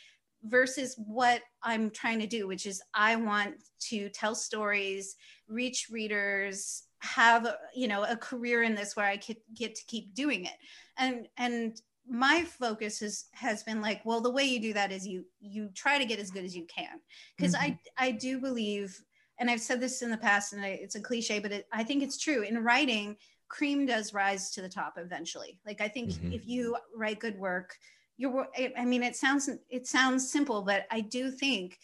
versus 0.45 0.95
what 0.99 1.41
I'm 1.63 1.91
trying 1.91 2.21
to 2.21 2.27
do, 2.27 2.47
which 2.47 2.67
is 2.67 2.83
I 2.93 3.17
want 3.17 3.55
to 3.89 4.11
tell 4.11 4.35
stories, 4.35 5.17
reach 5.49 5.89
readers, 5.91 6.83
have 7.01 7.47
you 7.75 7.89
know 7.89 8.05
a 8.05 8.17
career 8.17 8.63
in 8.63 8.75
this 8.75 8.95
where 8.97 9.07
I 9.07 9.17
could 9.17 9.39
get 9.55 9.75
to 9.75 9.85
keep 9.87 10.15
doing 10.15 10.45
it. 10.45 10.57
And 10.99 11.29
and 11.37 11.81
my 12.09 12.45
focus 12.45 13.01
has 13.01 13.27
has 13.33 13.63
been 13.63 13.81
like, 13.81 14.05
well, 14.05 14.21
the 14.21 14.31
way 14.31 14.45
you 14.45 14.61
do 14.61 14.73
that 14.75 14.93
is 14.93 15.07
you 15.07 15.25
you 15.41 15.71
try 15.75 15.99
to 15.99 16.05
get 16.05 16.19
as 16.19 16.31
good 16.31 16.45
as 16.45 16.57
you 16.57 16.67
can. 16.67 17.01
Because 17.37 17.55
I 17.55 17.79
I 17.97 18.11
do 18.13 18.41
believe, 18.41 18.99
and 19.39 19.51
I've 19.51 19.61
said 19.61 19.81
this 19.81 20.03
in 20.03 20.11
the 20.11 20.17
past, 20.17 20.53
and 20.53 20.63
I, 20.63 20.69
it's 20.69 20.95
a 20.97 21.01
cliche, 21.01 21.39
but 21.39 21.53
it, 21.53 21.67
I 21.73 21.85
think 21.85 22.03
it's 22.03 22.19
true. 22.19 22.43
In 22.43 22.63
writing, 22.63 23.17
cream 23.49 23.87
does 23.87 24.13
rise 24.15 24.51
to 24.53 24.63
the 24.63 24.69
top 24.69 24.95
eventually. 24.97 25.59
Like 25.67 25.81
I 25.81 25.89
think 25.89 26.11
Mhm. 26.11 26.33
if 26.33 26.47
you 26.47 26.77
write 26.95 27.21
good 27.21 27.39
work, 27.39 27.77
you're. 28.17 28.49
I 28.77 28.85
mean, 28.85 29.03
it 29.03 29.17
sounds 29.17 29.49
it 29.69 29.87
sounds 29.87 30.31
simple, 30.31 30.63
but 30.63 30.87
I 30.91 31.01
do 31.01 31.31
think 31.31 31.79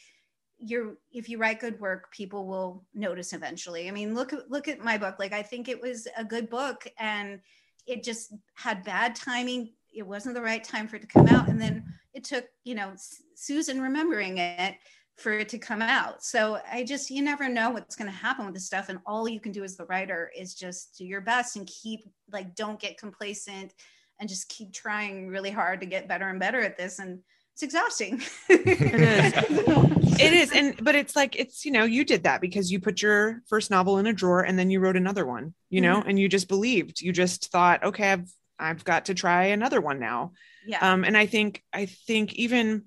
you're 0.59 0.97
if 1.13 1.29
you 1.29 1.39
write 1.39 1.61
good 1.61 1.79
work 1.81 2.11
people 2.13 2.47
will 2.47 2.85
notice 2.95 3.33
eventually. 3.33 3.89
I 3.89 3.91
mean 3.91 4.15
look 4.15 4.33
look 4.49 4.69
at 4.69 4.81
my 4.81 4.99
book. 4.99 5.17
Like 5.19 5.33
i 5.33 5.43
think 5.43 5.69
it 5.69 5.81
was 5.81 6.09
a 6.17 6.25
good 6.25 6.49
book 6.49 6.87
and 6.99 7.41
it 7.87 8.03
just 8.03 8.33
had 8.55 8.85
bad 8.85 9.15
timing. 9.15 9.73
It 9.95 10.07
wasn't 10.07 10.35
the 10.35 10.43
right 10.43 10.65
time 10.65 10.89
for 10.89 10.97
it 10.97 11.03
to 11.03 11.09
come 11.09 11.29
out. 11.29 11.49
And 11.49 11.61
then 11.61 11.85
it 12.15 12.25
took 12.25 12.47
you 12.65 12.75
know 12.75 12.95
susan 13.35 13.81
remembering 13.81 14.39
it 14.39 14.77
for 15.17 15.33
it 15.33 15.49
to 15.51 15.59
come 15.59 15.83
out. 15.83 16.23
So 16.23 16.61
i 16.71 16.85
just 16.85 17.11
you 17.11 17.23
never 17.23 17.49
know 17.49 17.71
what's 17.71 17.97
going 17.97 18.11
to 18.11 18.17
happen 18.17 18.45
with 18.45 18.55
this 18.55 18.67
stuff. 18.67 18.89
And 18.89 18.99
all 19.07 19.29
you 19.29 19.41
can 19.41 19.53
do 19.53 19.65
as 19.65 19.77
the 19.77 19.87
writer 19.87 20.31
is 20.37 20.55
just 20.55 20.97
do 20.99 21.05
your 21.05 21.21
best 21.21 21.57
and 21.57 21.67
keep 21.67 22.01
like 22.33 22.55
don't 22.55 22.81
get 22.81 22.99
complacent 22.99 23.73
and 24.19 24.29
just 24.29 24.49
keep 24.49 24.73
trying 24.73 25.29
really 25.29 25.51
hard 25.51 25.81
to 25.81 25.87
get 25.87 26.09
better 26.09 26.29
and 26.29 26.41
better 26.41 26.61
at 26.63 26.77
this. 26.77 26.99
And 26.99 27.21
it's 27.57 27.63
exhausting 27.63 28.23
It 28.51 29.97
It 30.19 30.33
is. 30.33 30.53
And 30.53 30.83
but 30.83 30.95
it's 30.95 31.17
like 31.17 31.37
it's 31.37 31.65
you 31.65 31.71
know, 31.71 31.85
you 31.85 32.05
did 32.05 32.25
that 32.25 32.41
because 32.41 32.71
you 32.71 32.81
put 32.81 33.03
your 33.03 33.43
first 33.49 33.71
novel 33.71 33.99
in 33.99 34.07
a 34.07 34.13
drawer 34.13 34.43
and 34.43 34.59
then 34.59 34.71
you 34.71 34.81
wrote 34.81 34.97
another 34.97 35.27
one, 35.27 35.55
you 35.71 35.81
know, 35.81 36.03
and 36.07 36.19
you 36.19 36.29
just 36.29 36.49
believed. 36.49 37.01
You 37.01 37.13
just 37.13 37.51
thought, 37.51 37.83
okay, 37.85 38.13
I've 38.13 38.31
I've 38.59 38.85
got 38.85 39.07
to 39.07 39.15
try 39.15 39.47
another 39.47 39.81
one 39.81 40.01
now. 40.01 40.33
yeah 40.67 40.79
Um, 40.81 41.05
and 41.05 41.17
I 41.17 41.27
think 41.27 41.63
I 41.73 41.87
think 41.87 42.35
even 42.35 42.85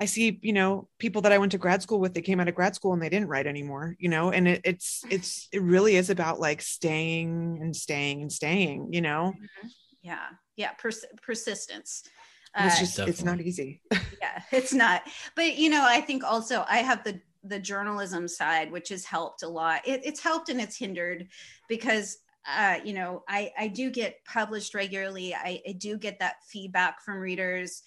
I 0.00 0.04
see, 0.04 0.38
you 0.42 0.52
know, 0.52 0.88
people 0.98 1.22
that 1.22 1.32
I 1.32 1.38
went 1.38 1.52
to 1.52 1.58
grad 1.58 1.82
school 1.82 1.98
with, 1.98 2.14
they 2.14 2.22
came 2.22 2.38
out 2.38 2.46
of 2.48 2.54
grad 2.54 2.76
school 2.76 2.92
and 2.92 3.02
they 3.02 3.08
didn't 3.08 3.28
write 3.28 3.48
anymore, 3.48 3.96
you 3.98 4.08
know, 4.08 4.30
and 4.30 4.46
it, 4.46 4.60
it's 4.64 5.04
it's 5.10 5.48
it 5.52 5.62
really 5.62 5.96
is 5.96 6.10
about 6.10 6.38
like 6.38 6.62
staying 6.62 7.58
and 7.60 7.74
staying 7.74 8.22
and 8.22 8.32
staying, 8.32 8.92
you 8.92 9.00
know. 9.00 9.34
yeah 10.02 10.28
yeah 10.56 10.70
pers- 10.78 11.04
persistence 11.22 12.04
it's 12.56 12.76
Uh, 12.76 12.80
just 12.80 12.98
it's 13.00 13.22
not 13.22 13.40
easy. 13.40 13.80
yeah 14.22 14.42
it's 14.52 14.72
not. 14.72 15.02
But 15.34 15.56
you 15.56 15.70
know 15.70 15.84
i 15.86 16.00
think 16.00 16.24
also 16.24 16.64
i 16.68 16.78
have 16.78 17.04
the 17.04 17.20
the 17.44 17.58
journalism 17.58 18.26
side 18.28 18.70
which 18.70 18.88
has 18.88 19.04
helped 19.04 19.42
a 19.42 19.48
lot. 19.48 19.86
It, 19.86 20.00
it's 20.04 20.20
helped 20.20 20.48
and 20.48 20.60
it's 20.60 20.76
hindered 20.76 21.28
because 21.68 22.18
uh, 22.46 22.78
you 22.84 22.94
know 22.94 23.22
i 23.28 23.50
i 23.58 23.68
do 23.68 23.90
get 23.90 24.24
published 24.24 24.74
regularly. 24.74 25.34
I, 25.34 25.60
I 25.68 25.72
do 25.72 25.98
get 25.98 26.18
that 26.20 26.36
feedback 26.44 27.02
from 27.02 27.18
readers. 27.18 27.82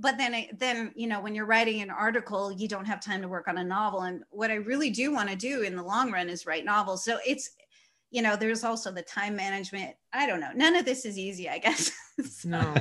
But 0.00 0.16
then 0.16 0.32
I, 0.34 0.48
then 0.56 0.92
you 0.94 1.06
know 1.08 1.20
when 1.20 1.34
you're 1.34 1.44
writing 1.46 1.80
an 1.82 1.90
article 1.90 2.52
you 2.52 2.68
don't 2.68 2.84
have 2.86 3.00
time 3.00 3.20
to 3.22 3.28
work 3.28 3.48
on 3.48 3.58
a 3.58 3.64
novel. 3.64 4.02
And 4.02 4.22
what 4.30 4.50
i 4.50 4.54
really 4.54 4.90
do 4.90 5.12
want 5.12 5.28
to 5.30 5.36
do 5.36 5.62
in 5.62 5.76
the 5.76 5.82
long 5.82 6.10
run 6.12 6.28
is 6.28 6.46
write 6.46 6.64
novels. 6.64 7.04
So 7.04 7.18
it's 7.26 7.50
you 8.10 8.22
know 8.22 8.36
there's 8.36 8.64
also 8.64 8.90
the 8.90 9.02
time 9.02 9.36
management 9.36 9.94
i 10.12 10.26
don't 10.26 10.40
know 10.40 10.50
none 10.54 10.74
of 10.76 10.84
this 10.84 11.04
is 11.04 11.18
easy 11.18 11.48
i 11.48 11.58
guess 11.58 11.92
No, 12.44 12.74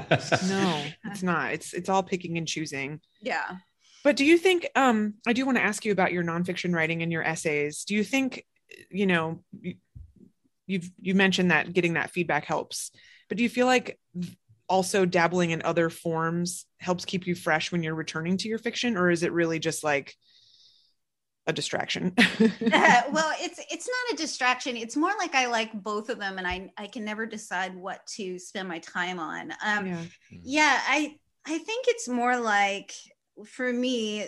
no, 0.49 0.84
it's 1.05 1.21
not. 1.21 1.53
It's 1.53 1.73
it's 1.73 1.89
all 1.89 2.01
picking 2.01 2.39
and 2.39 2.47
choosing. 2.47 2.99
yeah 3.21 3.57
But 4.03 4.15
do 4.15 4.25
you 4.25 4.36
think 4.38 4.67
um 4.75 5.13
I 5.28 5.34
do 5.34 5.45
want 5.45 5.59
to 5.59 5.63
ask 5.63 5.86
you 5.86 5.91
about 5.91 6.11
your 6.11 6.23
nonfiction 6.23 6.73
writing 6.73 7.03
and 7.03 7.11
your 7.11 7.21
essays. 7.21 7.84
Do 7.84 7.93
you 7.93 8.03
think 8.03 8.43
you 8.89 9.05
know 9.05 9.43
you, 9.61 9.75
you've 10.65 10.89
you 10.99 11.13
mentioned 11.13 11.51
that 11.51 11.71
getting 11.71 11.93
that 11.93 12.09
feedback 12.09 12.45
helps, 12.45 12.89
but 13.30 13.38
do 13.38 13.43
you 13.43 13.49
feel 13.49 13.67
like 13.67 13.99
also 14.67 15.05
dabbling 15.05 15.51
in 15.51 15.61
other 15.61 15.89
forms 15.91 16.65
helps 16.80 17.05
keep 17.05 17.28
you 17.28 17.36
fresh 17.36 17.71
when 17.71 17.84
you're 17.84 17.93
returning 17.93 18.38
to 18.38 18.49
your 18.49 18.57
fiction, 18.57 18.97
or 18.97 19.11
is 19.11 19.21
it 19.21 19.32
really 19.32 19.59
just 19.59 19.84
like 19.84 20.15
a 21.48 21.54
distraction? 21.54 22.14
Uh, 22.74 23.02
well 23.12 23.34
it's 23.39 23.60
it's 23.72 23.88
not 23.88 24.14
a 24.14 24.18
distraction. 24.18 24.76
It's 24.76 24.95
more 24.95 25.12
like 25.18 25.34
i 25.34 25.48
like 25.48 25.72
both 25.84 26.10
of 26.10 26.20
them 26.20 26.38
and 26.38 26.45
i 26.45 26.70
i 26.78 26.88
can 26.88 27.04
never 27.04 27.26
decide 27.26 27.76
what 27.76 28.06
to 28.08 28.38
spend 28.38 28.68
my 28.68 28.80
time 28.80 29.20
on. 29.20 29.52
Um 29.66 29.88
yeah. 29.88 30.04
yeah 30.30 30.82
i 30.88 31.16
i 31.45 31.58
think 31.58 31.86
it's 31.88 32.08
more 32.08 32.38
like 32.38 32.93
for 33.45 33.72
me 33.72 34.26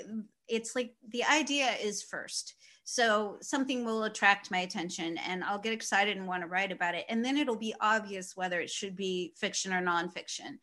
it's 0.47 0.75
like 0.75 0.93
the 1.09 1.23
idea 1.25 1.71
is 1.81 2.01
first. 2.01 2.55
So 2.83 3.37
something 3.41 3.85
will 3.85 4.05
attract 4.05 4.51
my 4.51 4.59
attention 4.59 5.17
and 5.17 5.43
i'll 5.43 5.59
get 5.59 5.73
excited 5.73 6.17
and 6.17 6.27
want 6.27 6.41
to 6.43 6.47
write 6.47 6.71
about 6.71 6.95
it. 6.95 7.05
And 7.09 7.23
then 7.23 7.37
it'll 7.37 7.57
be 7.57 7.75
obvious 7.81 8.35
whether 8.35 8.59
it 8.59 8.69
should 8.69 8.95
be 8.95 9.33
fiction 9.37 9.73
or 9.73 9.81
nonfiction. 9.81 10.59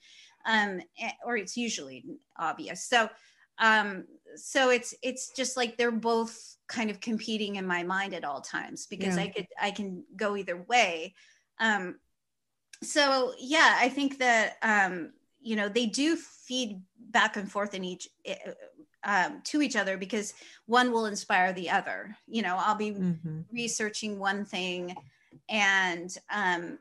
Um 0.47 0.81
eh, 1.01 1.13
or 1.25 1.37
it's 1.37 1.57
usually 1.57 2.05
obvious. 2.39 2.85
So 2.85 3.09
um 3.59 4.05
so 4.35 4.71
it's 4.71 4.95
it's 5.03 5.31
just 5.31 5.57
like 5.57 5.77
they're 5.77 5.91
both 5.91 6.57
kind 6.69 6.91
of 6.91 7.01
competing 7.01 7.57
in 7.57 7.67
my 7.67 7.83
mind 7.83 8.13
at 8.15 8.25
all 8.25 8.41
times 8.41 8.87
because 8.87 9.17
Yeah. 9.17 9.23
i 9.25 9.29
could 9.29 9.47
i 9.61 9.71
can 9.71 10.05
go 10.17 10.37
either 10.37 10.57
way 10.63 11.15
um 11.59 11.99
so 12.83 13.33
yeah 13.39 13.77
i 13.81 13.89
think 13.89 14.19
that 14.19 14.57
um 14.63 15.13
you 15.41 15.57
know 15.57 15.69
they 15.69 15.87
do 15.87 16.17
feed 16.17 16.83
back 17.11 17.37
and 17.37 17.51
forth 17.51 17.75
in 17.75 17.85
each 17.85 18.09
uh, 18.29 18.35
um, 19.05 19.41
to 19.45 19.63
each 19.63 19.77
other 19.77 19.97
because 19.97 20.35
one 20.67 20.91
will 20.91 21.07
inspire 21.07 21.53
the 21.53 21.71
other 21.71 22.17
you 22.27 22.43
know 22.43 22.57
i'll 22.59 22.75
be 22.75 22.93
Mhm. 22.93 23.45
researching 23.53 24.19
one 24.19 24.45
thing 24.45 24.95
and 25.49 26.19
um 26.31 26.79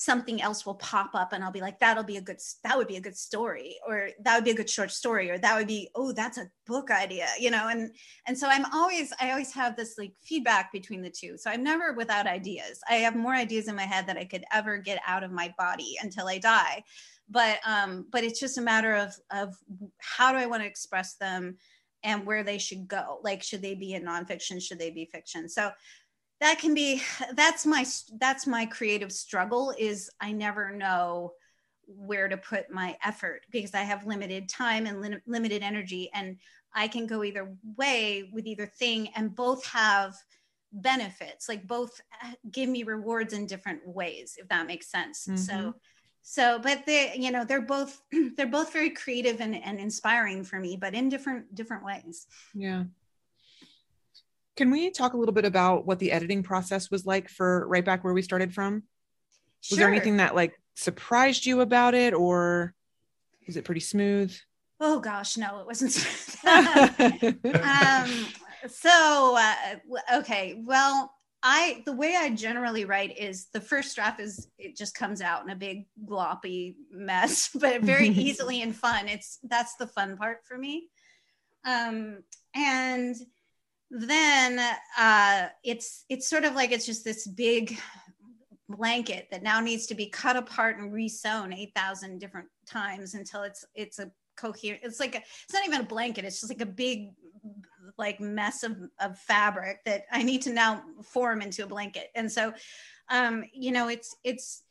something 0.00 0.40
else 0.40 0.64
will 0.64 0.76
pop 0.76 1.10
up 1.14 1.32
and 1.32 1.42
i'll 1.42 1.50
be 1.50 1.60
like 1.60 1.80
that'll 1.80 2.04
be 2.04 2.18
a 2.18 2.20
good 2.20 2.38
that 2.62 2.78
would 2.78 2.86
be 2.86 2.98
a 2.98 3.00
good 3.00 3.16
story 3.16 3.74
or 3.84 4.10
that 4.22 4.36
would 4.36 4.44
be 4.44 4.52
a 4.52 4.54
good 4.54 4.70
short 4.70 4.92
story 4.92 5.28
or 5.28 5.38
that 5.38 5.56
would 5.58 5.66
be 5.66 5.90
oh 5.96 6.12
that's 6.12 6.38
a 6.38 6.48
book 6.68 6.92
idea 6.92 7.26
you 7.40 7.50
know? 7.50 7.66
And 7.66 7.90
and 8.28 8.38
so 8.38 8.46
i'm 8.46 8.64
always 8.72 9.12
i 9.20 9.32
always 9.32 9.52
have 9.52 9.74
this 9.74 9.98
like 9.98 10.12
feedback 10.22 10.70
between 10.70 11.02
the 11.02 11.10
two. 11.10 11.36
So 11.36 11.50
i'm 11.50 11.64
never 11.64 11.94
without 11.94 12.28
ideas. 12.28 12.80
I 12.88 12.94
have 12.96 13.16
more 13.16 13.34
ideas 13.34 13.66
in 13.66 13.74
my 13.74 13.82
head 13.82 14.06
that 14.06 14.16
i 14.16 14.24
could 14.24 14.44
ever 14.52 14.78
get 14.78 15.00
out 15.04 15.24
of 15.24 15.32
my 15.32 15.52
body 15.58 15.96
until 16.00 16.28
i 16.28 16.38
die. 16.38 16.84
But 17.28 17.58
um 17.66 18.06
but 18.12 18.22
it's 18.22 18.38
just 18.38 18.56
a 18.56 18.62
matter 18.62 18.94
of 18.94 19.16
of 19.32 19.56
how 19.98 20.30
do 20.30 20.38
i 20.38 20.46
want 20.46 20.62
to 20.62 20.68
express 20.68 21.16
them 21.16 21.56
and 22.04 22.24
where 22.24 22.44
they 22.44 22.58
should 22.58 22.86
go? 22.86 23.18
Like 23.22 23.42
should 23.42 23.62
they 23.62 23.74
be 23.74 23.94
in 23.94 24.04
nonfiction? 24.04 24.62
Should 24.62 24.78
they 24.78 24.90
be 24.90 25.06
fiction? 25.06 25.48
So 25.48 25.70
that 26.40 26.58
can 26.58 26.74
be 26.74 27.02
that's 27.34 27.66
my 27.66 27.84
that's 28.18 28.46
my 28.46 28.66
creative 28.66 29.12
struggle 29.12 29.74
is 29.78 30.10
i 30.20 30.32
never 30.32 30.70
know 30.70 31.32
where 31.86 32.28
to 32.28 32.36
put 32.36 32.70
my 32.70 32.96
effort 33.04 33.42
because 33.50 33.74
i 33.74 33.82
have 33.82 34.06
limited 34.06 34.48
time 34.48 34.86
and 34.86 35.00
lim- 35.00 35.22
limited 35.26 35.62
energy 35.62 36.10
and 36.14 36.36
i 36.74 36.86
can 36.86 37.06
go 37.06 37.24
either 37.24 37.54
way 37.76 38.28
with 38.32 38.46
either 38.46 38.66
thing 38.66 39.08
and 39.16 39.34
both 39.34 39.64
have 39.64 40.14
benefits 40.70 41.48
like 41.48 41.66
both 41.66 42.00
uh, 42.22 42.32
give 42.50 42.68
me 42.68 42.82
rewards 42.82 43.32
in 43.32 43.46
different 43.46 43.80
ways 43.86 44.36
if 44.38 44.46
that 44.48 44.66
makes 44.66 44.90
sense 44.90 45.26
Mhm. 45.26 45.38
so 45.38 45.74
so 46.22 46.58
but 46.58 46.84
they 46.84 47.14
you 47.16 47.30
know 47.30 47.42
they're 47.44 47.62
both 47.62 48.02
they're 48.36 48.46
both 48.46 48.70
very 48.72 48.90
creative 48.90 49.40
and, 49.40 49.56
and 49.56 49.80
inspiring 49.80 50.44
for 50.44 50.60
me 50.60 50.76
but 50.76 50.94
in 50.94 51.08
different 51.08 51.54
different 51.54 51.84
ways 51.84 52.26
Yeah. 52.54 52.84
Can 54.58 54.70
we 54.70 54.90
talk 54.90 55.12
a 55.14 55.16
little 55.16 55.32
bit 55.32 55.44
about 55.44 55.86
what 55.86 56.00
the 56.00 56.12
editing 56.12 56.42
process 56.42 56.90
was 56.90 57.06
like 57.06 57.28
for 57.28 57.66
right 57.68 57.84
back 57.84 58.02
where 58.02 58.12
we 58.12 58.22
started 58.22 58.52
from? 58.52 58.82
Was 59.70 59.78
there 59.78 59.88
anything 59.88 60.16
that 60.16 60.34
like 60.34 60.60
surprised 60.74 61.46
you 61.46 61.60
about 61.60 61.94
it 61.94 62.12
or 62.12 62.74
was 63.46 63.56
it 63.56 63.64
pretty 63.64 63.80
smooth? 63.80 64.36
oh 64.80 65.00
gosh 65.00 65.36
no 65.36 65.60
it 65.60 65.66
wasn't 65.66 65.96
um 67.64 68.26
so 68.68 69.36
uh, 69.38 69.54
okay 70.18 70.62
well 70.64 71.12
i 71.42 71.82
the 71.84 71.92
way 71.92 72.16
i 72.16 72.30
generally 72.30 72.84
write 72.84 73.16
is 73.18 73.46
the 73.52 73.60
first 73.60 73.94
draft 73.94 74.20
is 74.20 74.48
it 74.58 74.76
just 74.76 74.94
comes 74.94 75.20
out 75.20 75.42
in 75.44 75.50
a 75.50 75.56
big 75.56 75.86
gloppy 76.04 76.74
mess 76.90 77.50
but 77.60 77.82
very 77.82 78.08
easily 78.26 78.62
and 78.62 78.74
fun 78.74 79.08
it's 79.08 79.38
that's 79.44 79.76
the 79.76 79.86
fun 79.86 80.16
part 80.16 80.44
for 80.44 80.56
me 80.56 80.88
um 81.64 82.22
and 82.54 83.16
then 83.90 84.58
uh 84.98 85.48
it's 85.64 86.04
it's 86.08 86.28
sort 86.28 86.44
of 86.44 86.54
like 86.54 86.72
it's 86.72 86.86
just 86.86 87.04
this 87.04 87.26
big 87.26 87.78
blanket 88.68 89.28
that 89.30 89.42
now 89.42 89.60
needs 89.60 89.86
to 89.86 89.94
be 89.94 90.06
cut 90.06 90.36
apart 90.36 90.78
and 90.78 90.92
resewn 90.92 91.56
8000 91.56 92.18
different 92.18 92.48
times 92.66 93.14
until 93.14 93.42
it's 93.42 93.64
it's 93.74 93.98
a 93.98 94.10
coherent 94.36 94.82
it's 94.84 95.00
like 95.00 95.14
a, 95.14 95.18
it's 95.18 95.52
not 95.52 95.66
even 95.66 95.80
a 95.80 95.84
blanket 95.84 96.24
it's 96.24 96.40
just 96.40 96.52
like 96.52 96.60
a 96.60 96.66
big 96.66 97.12
like 97.96 98.20
mess 98.20 98.62
of, 98.62 98.76
of 99.00 99.18
fabric 99.18 99.82
that 99.84 100.04
i 100.12 100.22
need 100.22 100.42
to 100.42 100.52
now 100.52 100.82
form 101.02 101.40
into 101.40 101.64
a 101.64 101.66
blanket 101.66 102.10
and 102.14 102.30
so 102.30 102.52
um 103.08 103.42
you 103.52 103.72
know 103.72 103.88
it's 103.88 104.14
it's 104.22 104.62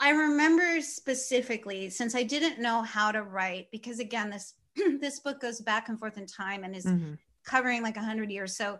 i 0.00 0.10
remember 0.10 0.80
specifically 0.80 1.90
since 1.90 2.14
i 2.14 2.22
didn't 2.22 2.60
know 2.60 2.82
how 2.82 3.10
to 3.10 3.22
write 3.22 3.66
because 3.72 3.98
again 3.98 4.30
this 4.30 4.54
this 5.00 5.18
book 5.20 5.40
goes 5.40 5.60
back 5.60 5.88
and 5.88 5.98
forth 5.98 6.16
in 6.16 6.24
time 6.26 6.62
and 6.62 6.76
is 6.76 6.86
Mhm. 6.86 7.18
Covering 7.48 7.82
like 7.82 7.96
100 7.96 8.30
years. 8.30 8.56
So 8.56 8.78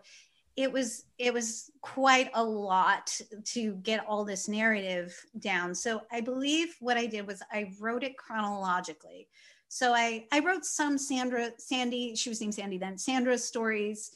it 0.59 0.71
was 0.71 1.05
it 1.17 1.33
was 1.33 1.71
quite 1.81 2.29
a 2.33 2.43
lot 2.43 3.17
to 3.45 3.75
get 3.75 4.05
all 4.05 4.25
this 4.25 4.49
narrative 4.49 5.15
down. 5.39 5.73
So 5.73 6.01
i 6.11 6.19
believe 6.19 6.75
what 6.81 6.97
i 6.97 7.05
did 7.05 7.25
was 7.25 7.41
i 7.51 7.71
wrote 7.79 8.03
it 8.03 8.17
chronologically. 8.17 9.29
So 9.69 9.93
i 9.93 10.25
i 10.33 10.39
wrote 10.39 10.65
some 10.65 10.97
sandra 10.97 11.51
sandy 11.57 12.13
she 12.13 12.29
was 12.29 12.41
named 12.41 12.55
sandy 12.55 12.77
then 12.77 12.97
sandra's 12.97 13.45
stories 13.45 14.11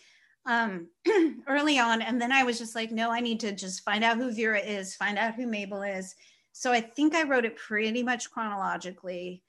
um 0.46 0.90
early 1.48 1.80
on. 1.80 2.02
And 2.02 2.22
then 2.22 2.34
i 2.34 2.44
was 2.44 2.58
just 2.58 2.76
like 2.76 2.92
no 2.92 3.10
i 3.10 3.22
need 3.22 3.40
to 3.40 3.54
just 3.54 3.86
find 3.86 4.04
out 4.04 4.18
who 4.18 4.30
vera 4.30 4.60
is 4.60 4.96
find 4.96 5.18
out 5.18 5.36
who 5.36 5.48
mabel 5.48 5.82
is. 5.82 6.14
So 6.52 6.74
i 6.74 6.82
think 6.82 7.16
i 7.16 7.24
wrote 7.24 7.46
it 7.46 7.56
pretty 7.56 8.04
much 8.04 8.32
chronologically. 8.32 9.44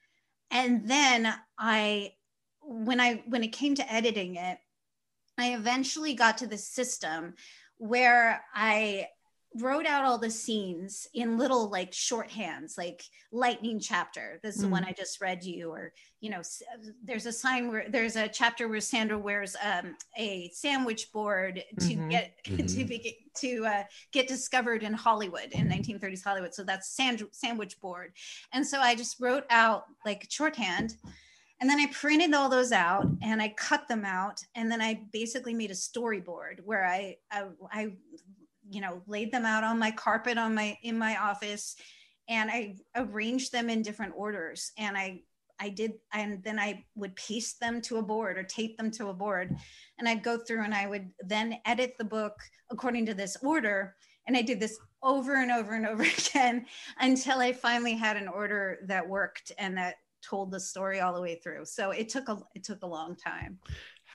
And 0.52 0.88
then 0.88 1.34
i 1.58 2.12
when 2.60 3.00
i 3.00 3.22
when 3.26 3.42
it 3.42 3.52
came 3.52 3.74
to 3.74 3.92
editing 3.92 4.36
it 4.36 4.58
I 5.38 5.54
eventually 5.54 6.14
got 6.14 6.38
to 6.38 6.46
the 6.46 6.58
system 6.58 7.34
where 7.78 8.44
I 8.54 9.08
wrote 9.56 9.86
out 9.86 10.04
all 10.04 10.18
the 10.18 10.30
scenes 10.30 11.06
in 11.14 11.38
little 11.38 11.70
like 11.70 11.92
shorthands, 11.92 12.76
like 12.76 13.04
lightning 13.30 13.78
chapter. 13.78 14.40
This 14.42 14.56
is 14.56 14.62
the 14.62 14.68
one 14.68 14.82
Mm. 14.82 14.88
I 14.88 14.92
just 14.92 15.20
read 15.20 15.44
you, 15.44 15.70
or 15.70 15.92
you 16.20 16.30
know, 16.30 16.42
there's 17.04 17.26
a 17.26 17.32
sign 17.32 17.68
where 17.70 17.88
there's 17.88 18.16
a 18.16 18.26
chapter 18.26 18.66
where 18.66 18.80
Sandra 18.80 19.16
wears 19.16 19.54
um, 19.62 19.96
a 20.16 20.50
sandwich 20.52 21.12
board 21.12 21.62
to 21.78 21.94
Mhm. 21.94 22.10
get 22.10 22.36
to 22.44 22.50
Mhm. 22.64 22.88
be, 22.88 23.30
to 23.36 23.64
uh, 23.66 23.84
get 24.10 24.26
discovered 24.26 24.82
in 24.82 24.92
Hollywood 24.92 25.52
in 25.52 25.68
1930s 25.68 26.24
Hollywood. 26.24 26.52
So 26.52 26.64
that's 26.64 26.88
sand, 26.88 27.22
sandwich 27.30 27.80
board, 27.80 28.12
and 28.52 28.66
so 28.66 28.80
I 28.80 28.96
just 28.96 29.20
wrote 29.20 29.44
out 29.50 29.84
like 30.04 30.26
shorthand. 30.30 30.96
And 31.60 31.70
then 31.70 31.80
I 31.80 31.86
printed 31.92 32.34
all 32.34 32.48
those 32.48 32.72
out 32.72 33.06
and 33.22 33.40
I 33.40 33.48
cut 33.56 33.88
them 33.88 34.04
out. 34.04 34.40
And 34.54 34.70
then 34.70 34.80
I 34.80 35.02
basically 35.12 35.54
made 35.54 35.70
a 35.70 35.74
storyboard 35.74 36.60
where 36.64 36.84
I, 36.84 37.16
I, 37.30 37.44
I, 37.72 37.92
you 38.68 38.80
know, 38.80 39.02
laid 39.06 39.32
them 39.32 39.44
out 39.44 39.64
on 39.64 39.78
my 39.78 39.90
carpet 39.90 40.36
on 40.36 40.54
my, 40.54 40.76
in 40.82 40.98
my 40.98 41.16
office 41.16 41.76
and 42.28 42.50
I 42.50 42.76
arranged 42.96 43.52
them 43.52 43.70
in 43.70 43.82
different 43.82 44.14
orders. 44.16 44.72
And 44.78 44.96
I, 44.96 45.20
I 45.60 45.68
did, 45.68 45.92
and 46.12 46.42
then 46.42 46.58
I 46.58 46.84
would 46.96 47.14
paste 47.16 47.60
them 47.60 47.80
to 47.82 47.98
a 47.98 48.02
board 48.02 48.36
or 48.36 48.42
tape 48.42 48.76
them 48.76 48.90
to 48.92 49.08
a 49.08 49.14
board. 49.14 49.56
And 49.98 50.08
I'd 50.08 50.24
go 50.24 50.38
through 50.38 50.64
and 50.64 50.74
I 50.74 50.86
would 50.86 51.10
then 51.20 51.58
edit 51.64 51.94
the 51.98 52.04
book 52.04 52.34
according 52.70 53.06
to 53.06 53.14
this 53.14 53.36
order. 53.42 53.94
And 54.26 54.36
I 54.36 54.42
did 54.42 54.58
this 54.58 54.78
over 55.02 55.36
and 55.36 55.52
over 55.52 55.74
and 55.74 55.86
over 55.86 56.02
again 56.18 56.66
until 56.98 57.38
I 57.38 57.52
finally 57.52 57.94
had 57.94 58.16
an 58.16 58.28
order 58.28 58.78
that 58.86 59.08
worked 59.08 59.52
and 59.58 59.76
that 59.76 59.96
told 60.28 60.50
the 60.50 60.60
story 60.60 61.00
all 61.00 61.14
the 61.14 61.20
way 61.20 61.36
through. 61.42 61.64
So 61.66 61.90
it 61.90 62.08
took 62.08 62.28
a 62.28 62.38
it 62.54 62.64
took 62.64 62.82
a 62.82 62.86
long 62.86 63.16
time. 63.16 63.58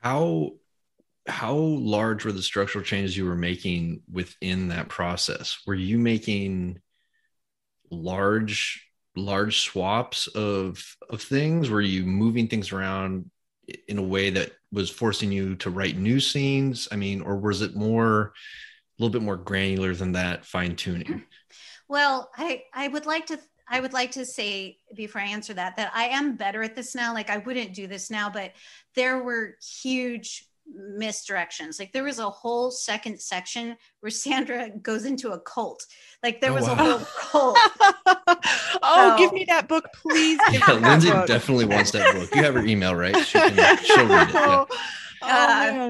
how 0.02 0.52
how 1.28 1.56
large 1.56 2.26
were 2.26 2.32
the 2.32 2.42
structural 2.42 2.84
changes 2.84 3.16
you 3.16 3.26
were 3.26 3.36
making 3.36 4.02
within 4.12 4.70
that 4.70 4.90
process 4.90 5.60
were 5.68 5.76
you 5.76 5.98
making 6.00 6.80
large 7.92 8.86
large 9.16 9.60
swaps 9.62 10.28
of 10.28 10.96
of 11.10 11.22
things 11.22 11.70
were 11.70 11.82
you 11.82 12.06
moving 12.06 12.48
things 12.48 12.72
around 12.72 13.30
in 13.88 13.98
a 13.98 14.04
way 14.04 14.30
that 14.30 14.52
was 14.72 14.90
forcing 14.90 15.32
you 15.32 15.56
to 15.56 15.70
write 15.70 15.98
new 15.98 16.20
scenes 16.20 16.88
i 16.92 16.96
mean 16.96 17.22
or 17.22 17.38
was 17.38 17.62
it 17.62 17.76
more 17.76 18.34
a 18.98 19.02
little 19.04 19.12
bit 19.12 19.22
more 19.26 19.38
granular 19.38 19.94
than 19.94 20.14
that 20.14 20.46
fine 20.46 20.76
tuning 20.76 21.24
Well, 21.88 22.30
I 22.38 22.64
I 22.74 22.88
would 22.88 23.06
like 23.06 23.26
to 23.28 23.40
I 23.70 23.80
would 23.80 23.94
like 23.94 24.12
to 24.12 24.26
say 24.26 24.78
before 24.96 25.22
I 25.22 25.26
answer 25.26 25.54
that 25.54 25.78
that 25.78 25.92
I 25.94 26.06
am 26.06 26.36
better 26.36 26.64
at 26.64 26.76
this 26.76 26.96
now. 26.96 27.14
Like 27.14 27.30
I 27.30 27.38
wouldn't 27.38 27.74
do 27.74 27.88
this 27.88 28.10
now, 28.10 28.30
but 28.30 28.54
there 28.96 29.22
were 29.24 29.56
huge 29.82 30.46
misdirections. 31.00 31.80
Like 31.80 31.92
there 31.94 32.04
was 32.04 32.20
a 32.20 32.30
whole 32.30 32.72
second 32.72 33.20
section 33.20 33.76
where 34.02 34.10
Sandra 34.10 34.70
goes 34.82 35.06
into 35.06 35.32
a 35.32 35.40
cult. 35.40 35.86
Like 36.24 36.42
there 36.42 36.52
Oh, 36.52 36.56
was 36.56 36.68
wow. 36.68 36.74
a 36.74 36.76
whole 36.76 37.00
cult. 37.20 37.58
Oh, 38.82 39.16
So- 39.16 39.18
give 39.18 39.34
me 39.34 39.46
that 39.46 39.68
book, 39.68 39.86
please. 39.94 40.40
Give 40.52 40.62
yeah 40.68 40.74
lindsay 40.76 41.12
book. 41.12 41.28
definitely 41.28 41.66
wants 41.66 41.92
that 41.92 42.16
book 42.16 42.34
you 42.34 42.44
have 42.44 42.54
her 42.54 42.66
email 42.66 42.96
right 42.96 43.16
she 43.26 43.38
can, 43.40 43.78
she'll 43.84 44.08
read 44.08 44.30
it 44.30 44.34
yeah. 44.36 44.66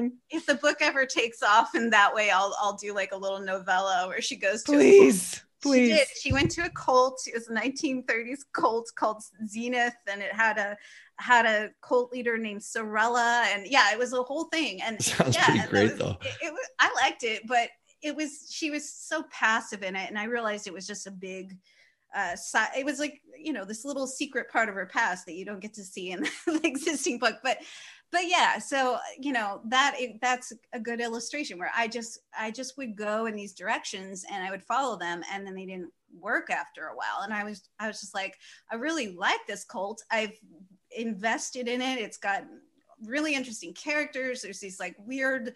Uh, 0.02 0.08
if 0.30 0.44
the 0.46 0.56
book 0.56 0.78
ever 0.80 1.06
takes 1.06 1.40
off 1.40 1.76
in 1.76 1.90
that 1.90 2.12
way, 2.14 2.30
I'll 2.30 2.52
I'll 2.60 2.76
do 2.76 2.92
like 2.92 3.12
a 3.12 3.16
little 3.16 3.38
novella 3.38 4.06
where 4.08 4.20
she 4.20 4.34
goes 4.36 4.64
to 4.64 4.72
a 4.72 4.74
Please, 4.74 5.34
cult. 5.36 5.44
Please. 5.62 5.88
She 5.90 5.94
did. 5.94 6.08
She 6.22 6.32
went 6.32 6.50
to 6.52 6.64
a 6.64 6.70
cult. 6.70 7.20
It 7.26 7.34
was 7.34 7.48
a 7.48 7.54
1930s 7.54 8.40
cult 8.52 8.90
called 8.94 9.22
Zenith, 9.46 9.94
and 10.10 10.22
it 10.22 10.32
had 10.32 10.58
a 10.58 10.76
had 11.18 11.44
a 11.46 11.70
cult 11.82 12.12
leader 12.12 12.38
named 12.38 12.62
Sorella, 12.62 13.44
and 13.52 13.66
yeah, 13.66 13.92
it 13.92 13.98
was 13.98 14.12
a 14.12 14.22
whole 14.22 14.44
thing. 14.44 14.80
And 14.82 15.02
Sounds 15.02 15.36
yeah, 15.36 15.44
pretty 15.46 15.68
great, 15.68 15.90
was- 15.90 15.98
though. 15.98 16.18
It, 16.22 16.34
it 16.42 16.52
was, 16.52 16.68
I 16.78 16.92
liked 17.02 17.24
it, 17.24 17.42
but 17.46 17.68
it 18.02 18.16
was 18.16 18.48
she 18.50 18.70
was 18.70 18.90
so 18.90 19.24
passive 19.30 19.82
in 19.82 19.96
it, 19.96 20.08
and 20.08 20.18
I 20.18 20.24
realized 20.24 20.66
it 20.66 20.72
was 20.74 20.86
just 20.86 21.06
a 21.06 21.10
big. 21.10 21.56
Uh, 22.12 22.34
it 22.76 22.84
was 22.84 22.98
like 22.98 23.20
you 23.38 23.52
know 23.52 23.64
this 23.64 23.84
little 23.84 24.06
secret 24.06 24.50
part 24.50 24.68
of 24.68 24.74
her 24.74 24.86
past 24.86 25.26
that 25.26 25.34
you 25.34 25.44
don't 25.44 25.60
get 25.60 25.74
to 25.74 25.84
see 25.84 26.10
in 26.10 26.26
the 26.46 26.60
existing 26.64 27.18
book, 27.18 27.36
but 27.42 27.58
but 28.12 28.26
yeah 28.26 28.58
so 28.58 28.98
you 29.18 29.32
know 29.32 29.60
that 29.66 29.96
that's 30.20 30.52
a 30.72 30.80
good 30.80 31.00
illustration 31.00 31.58
where 31.58 31.70
i 31.76 31.86
just 31.86 32.20
i 32.38 32.50
just 32.50 32.76
would 32.76 32.96
go 32.96 33.26
in 33.26 33.34
these 33.34 33.54
directions 33.54 34.24
and 34.30 34.42
i 34.42 34.50
would 34.50 34.62
follow 34.62 34.98
them 34.98 35.22
and 35.32 35.46
then 35.46 35.54
they 35.54 35.66
didn't 35.66 35.90
work 36.18 36.50
after 36.50 36.86
a 36.86 36.96
while. 36.96 37.22
And 37.22 37.32
i 37.32 37.44
was 37.44 37.68
i 37.78 37.86
was 37.86 38.00
just 38.00 38.14
like 38.14 38.36
i 38.70 38.74
really 38.74 39.08
like 39.08 39.40
this 39.46 39.64
cult. 39.64 40.02
I've 40.10 40.38
invested 40.96 41.68
in 41.68 41.80
it. 41.80 41.98
It's 41.98 42.18
got 42.18 42.44
really 43.04 43.34
interesting 43.34 43.72
characters. 43.74 44.42
There's 44.42 44.60
these 44.60 44.80
like 44.80 44.96
weird 44.98 45.54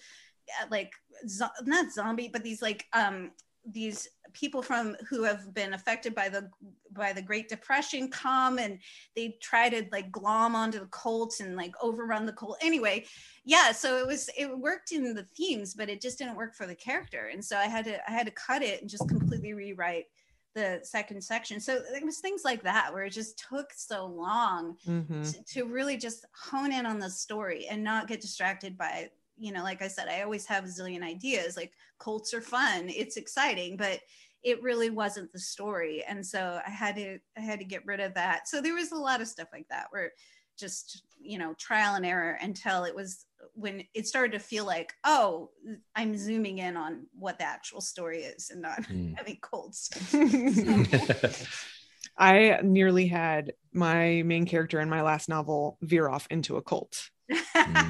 uh, 0.61 0.67
like 0.71 0.93
zo- 1.27 1.49
not 1.63 1.93
zombie 1.93 2.29
but 2.29 2.45
these 2.45 2.61
like 2.63 2.85
um 2.93 3.31
these 3.67 4.09
people 4.33 4.63
from 4.63 4.97
who 5.09 5.23
have 5.23 5.55
been 5.55 5.75
affected 5.75 6.15
by 6.15 6.29
the 6.29 6.51
by 6.93 7.13
the 7.13 7.23
great 7.23 7.49
depression 7.49 8.09
come 8.11 8.59
and 8.59 8.79
they 9.17 9.37
try 9.41 9.69
to 9.69 9.85
like 9.93 10.11
glom 10.13 10.55
onto 10.55 10.79
the 10.81 10.87
cult 10.87 11.41
and 11.41 11.57
like 11.57 11.75
overrun 11.83 12.27
the 12.27 12.33
cult. 12.33 12.57
Anyway 12.61 13.05
yeah 13.45 13.73
so 13.73 13.97
it 13.99 14.07
was 14.07 14.29
it 14.37 14.47
worked 14.59 14.93
in 14.93 15.15
the 15.15 15.27
themes 15.37 15.75
but 15.75 15.89
it 15.89 16.01
just 16.01 16.19
didn't 16.19 16.37
work 16.37 16.55
for 16.55 16.67
the 16.67 16.75
character. 16.75 17.31
And 17.33 17.45
so 17.45 17.57
i 17.57 17.65
had 17.67 17.85
to 17.87 18.11
i 18.11 18.13
had 18.13 18.27
to 18.27 18.33
cut 18.33 18.63
it 18.63 18.81
and 18.81 18.91
just 18.91 19.09
completely 19.09 19.55
rewrite 19.55 20.07
the 20.55 20.79
second 20.85 21.21
section. 21.21 21.59
So 21.59 21.81
it 21.97 22.05
was 22.05 22.19
things 22.19 22.43
like 22.45 22.63
that 22.63 22.93
where 22.93 23.03
it 23.05 23.11
just 23.11 23.37
took 23.49 23.73
so 23.73 24.07
long 24.07 24.77
Mhm. 24.87 25.33
to, 25.33 25.43
to 25.55 25.65
really 25.65 25.97
just 25.97 26.25
hone 26.33 26.71
in 26.73 26.87
on 26.87 27.01
the 27.01 27.11
story 27.11 27.67
and 27.67 27.83
not 27.83 28.07
get 28.07 28.21
distracted 28.21 28.79
by 28.79 29.11
you 29.37 29.53
know 29.53 29.63
like 29.63 29.83
i 29.83 29.89
said 29.89 30.09
i 30.09 30.23
always 30.23 30.47
have 30.47 30.65
a 30.65 30.69
zillion 30.69 31.03
ideas 31.03 31.57
like 31.57 31.73
cults 31.99 32.33
are 32.35 32.41
fun 32.41 32.89
it's 32.89 33.17
exciting 33.17 33.77
but 33.77 34.01
it 34.43 34.63
really 34.63 34.91
wasn't 34.91 35.33
the 35.33 35.39
story 35.39 36.05
and 36.09 36.25
so 36.25 36.61
i 36.67 36.71
had 36.71 36.95
to 36.97 37.19
i 37.37 37.41
had 37.41 37.59
to 37.59 37.65
get 37.65 37.85
rid 37.87 38.01
of 38.01 38.15
that 38.15 38.47
so 38.49 38.61
there 38.61 38.75
was 38.75 38.93
a 38.93 38.97
lot 38.97 39.21
of 39.21 39.29
stuff 39.29 39.49
like 39.53 39.67
that 39.69 39.87
where 39.91 40.13
just 40.59 41.03
you 41.21 41.39
know 41.39 41.53
trial 41.55 41.95
and 41.97 42.07
error 42.07 42.39
until 42.41 42.85
it 42.85 42.95
was 42.95 43.27
when 43.55 43.83
it 43.93 44.07
started 44.07 44.33
to 44.33 44.39
feel 44.39 44.65
like 44.65 44.93
oh 45.05 45.51
i'm 45.97 46.17
zooming 46.17 46.59
in 46.59 46.77
on 46.77 47.07
what 47.19 47.39
the 47.39 47.45
actual 47.45 47.81
story 47.81 48.23
is 48.23 48.51
and 48.51 48.63
not 48.63 48.85
Hmm. 48.87 49.13
having 49.17 49.39
colds 49.41 49.91
I 52.17 52.61
nearly 52.63 53.07
had 53.09 53.53
my 53.73 54.23
main 54.25 54.47
character 54.47 54.81
in 54.81 54.89
my 54.89 55.03
last 55.03 55.29
novel 55.29 55.79
veer 55.83 56.09
off 56.09 56.27
into 56.31 56.57
a 56.57 56.63
cult. 56.63 57.11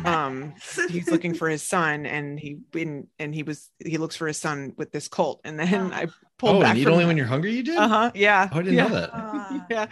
um 0.04 0.54
he's 0.90 1.10
looking 1.10 1.34
for 1.34 1.48
his 1.48 1.60
son 1.62 2.06
and 2.06 2.38
he 2.38 2.58
in 2.74 3.08
and 3.18 3.34
he 3.34 3.42
was 3.42 3.68
he 3.84 3.98
looks 3.98 4.14
for 4.14 4.28
his 4.28 4.36
son 4.38 4.72
with 4.76 4.92
this 4.92 5.08
cult 5.08 5.40
and 5.44 5.58
then 5.58 5.92
I 5.92 6.06
pulled 6.38 6.56
Oh, 6.56 6.60
back 6.60 6.70
and 6.70 6.78
you 6.78 6.88
only 6.88 7.02
that. 7.02 7.08
when 7.08 7.16
you're 7.16 7.26
hungry 7.26 7.52
you 7.52 7.64
did? 7.64 7.76
Uh-huh. 7.76 8.12
Yeah. 8.14 8.48
Oh, 8.52 8.58
I 8.60 8.62
didn't 8.62 8.74
yeah. 8.74 8.86
know 8.86 8.94
that. 8.94 9.10
Ah. 9.12 9.66
yeah. 9.70 9.86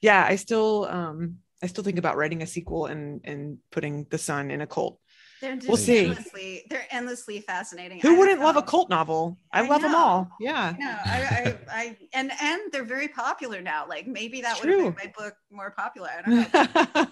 Yeah. 0.00 0.24
I 0.28 0.36
still 0.36 0.86
um 0.88 1.38
I 1.60 1.66
still 1.66 1.82
think 1.82 1.98
about 1.98 2.16
writing 2.16 2.40
a 2.42 2.46
sequel 2.46 2.86
and 2.86 3.20
and 3.24 3.58
putting 3.72 4.06
the 4.10 4.18
son 4.18 4.52
in 4.52 4.60
a 4.60 4.66
cult. 4.66 5.00
They're 5.40 5.58
We'll 5.66 5.76
see. 5.76 6.06
endlessly 6.06 6.64
they're 6.70 6.86
endlessly 6.90 7.40
fascinating 7.40 8.00
Who 8.00 8.08
don't 8.10 8.18
wouldn't 8.18 8.40
love 8.40 8.56
a 8.56 8.62
cult 8.62 8.90
novel? 8.90 9.38
I, 9.52 9.60
I 9.64 9.68
love 9.68 9.82
them 9.82 9.94
all. 9.94 10.30
Yeah. 10.40 10.74
no 10.78 10.86
I, 10.88 11.22
I 11.24 11.56
i 11.70 11.96
and 12.14 12.30
and 12.40 12.60
they're 12.72 12.84
very 12.84 13.08
popular 13.08 13.60
now 13.60 13.86
like 13.88 14.06
maybe 14.06 14.40
that 14.42 14.52
It's 14.52 14.60
would 14.60 14.68
have 14.70 14.78
true. 14.78 14.94
made 14.96 15.12
my 15.16 15.24
book 15.24 15.34
more 15.50 15.70
popular 15.76 16.08
i 16.16 16.22
don't 16.22 16.54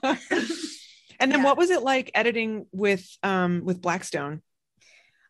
know 0.02 0.14
and 1.20 1.32
then 1.32 1.40
Yeah. 1.40 1.44
what 1.44 1.56
was 1.56 1.70
it 1.70 1.82
like 1.82 2.10
editing 2.14 2.66
with 2.72 3.04
um 3.22 3.62
with 3.64 3.80
Blackstone? 3.80 4.42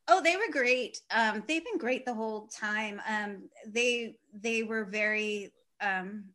Oh, 0.09 0.23
they 0.23 0.37
were 0.37 0.53
great. 0.53 0.99
Um, 1.11 1.43
they've 1.49 1.65
been 1.65 1.79
great 1.79 2.05
the 2.07 2.15
whole 2.15 2.47
time. 2.49 3.01
Um, 3.09 3.49
they 3.67 4.17
they 4.33 4.63
were 4.63 4.85
very, 4.85 5.53
um, 5.81 6.27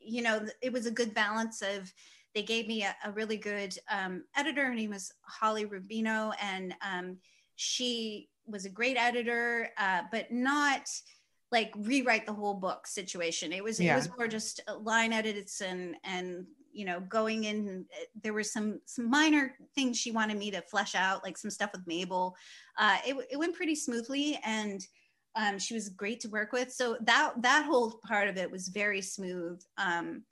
you 0.00 0.20
know, 0.22 0.44
it 0.60 0.72
was 0.72 0.86
a 0.86 0.90
good 0.90 1.14
balance 1.14 1.62
of. 1.62 1.92
They 2.34 2.42
gave 2.42 2.66
me 2.66 2.82
a, 2.82 2.94
a 3.04 3.12
really 3.12 3.36
good 3.36 3.76
um, 3.90 4.24
editor. 4.36 4.64
Her 4.66 4.74
name 4.74 4.90
was 4.90 5.12
Holly 5.22 5.66
Rubino, 5.66 6.34
and 6.40 6.74
um, 6.82 7.18
she 7.56 8.28
was 8.46 8.64
a 8.64 8.70
great 8.70 8.96
editor, 8.96 9.70
uh, 9.78 10.02
but 10.10 10.30
not 10.30 10.88
like 11.52 11.72
rewrite 11.76 12.26
the 12.26 12.32
whole 12.32 12.54
book 12.54 12.86
situation. 12.86 13.52
It 13.52 13.62
was 13.62 13.78
it 13.78 13.94
was 13.94 14.10
more 14.16 14.26
just 14.26 14.60
line 14.80 15.12
edits 15.12 15.60
and 15.60 15.94
and 16.04 16.46
you 16.72 16.84
know 16.84 17.00
going 17.00 17.44
in. 17.44 17.86
There 18.20 18.32
were 18.32 18.42
some 18.42 18.80
some 18.86 19.08
minor 19.08 19.54
things 19.74 19.98
she 19.98 20.10
wanted 20.10 20.36
me 20.36 20.50
to 20.50 20.62
flesh 20.62 20.94
out, 20.94 21.22
like 21.22 21.38
some 21.38 21.50
stuff 21.50 21.70
with 21.72 21.86
Mabel 21.86 22.36
uh, 22.78 22.96
it, 23.06 23.16
it 23.30 23.36
went 23.36 23.54
pretty 23.54 23.74
smoothly 23.74 24.38
and 24.44 24.86
um, 25.36 25.58
she 25.58 25.74
was 25.74 25.88
great 25.88 26.20
to 26.20 26.28
work 26.28 26.52
with 26.52 26.72
so 26.72 26.96
that 27.02 27.34
that 27.42 27.64
whole 27.64 27.98
part 28.06 28.28
of 28.28 28.36
it 28.36 28.50
was 28.50 28.68
very 28.68 29.00
smooth 29.00 29.60
um, 29.78 30.22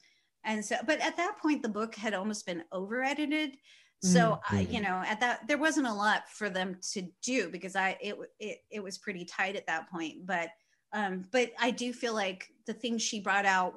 and 0.45 0.65
so 0.65 0.77
but 0.87 1.01
at 1.01 1.17
that 1.17 1.39
point 1.41 1.63
the 1.63 1.69
book 1.69 1.95
had 1.95 2.15
almost 2.15 2.47
been 2.47 2.63
over 2.73 3.03
edited. 3.03 3.57
So 4.05 4.41
I, 4.51 4.67
you 4.69 4.81
know 4.81 5.01
at 5.07 5.21
that 5.21 5.47
there 5.47 5.59
wasn't 5.59 5.87
a 5.87 5.93
lot 5.93 6.29
for 6.29 6.51
them 6.51 6.77
to 6.93 7.03
do 7.23 7.49
because 7.49 7.77
i 7.77 7.97
it, 8.01 8.17
it 8.41 8.59
it 8.71 8.83
was 8.83 8.99
pretty 8.99 9.25
tight 9.25 9.55
at 9.55 9.67
that 9.69 9.89
point. 9.91 10.27
But 10.27 10.49
um 10.93 11.25
but 11.31 11.51
i 11.61 11.71
do 11.71 11.93
feel 11.93 12.13
like 12.15 12.49
the 12.67 12.75
things 12.75 13.01
she 13.01 13.21
brought 13.21 13.47
out 13.47 13.75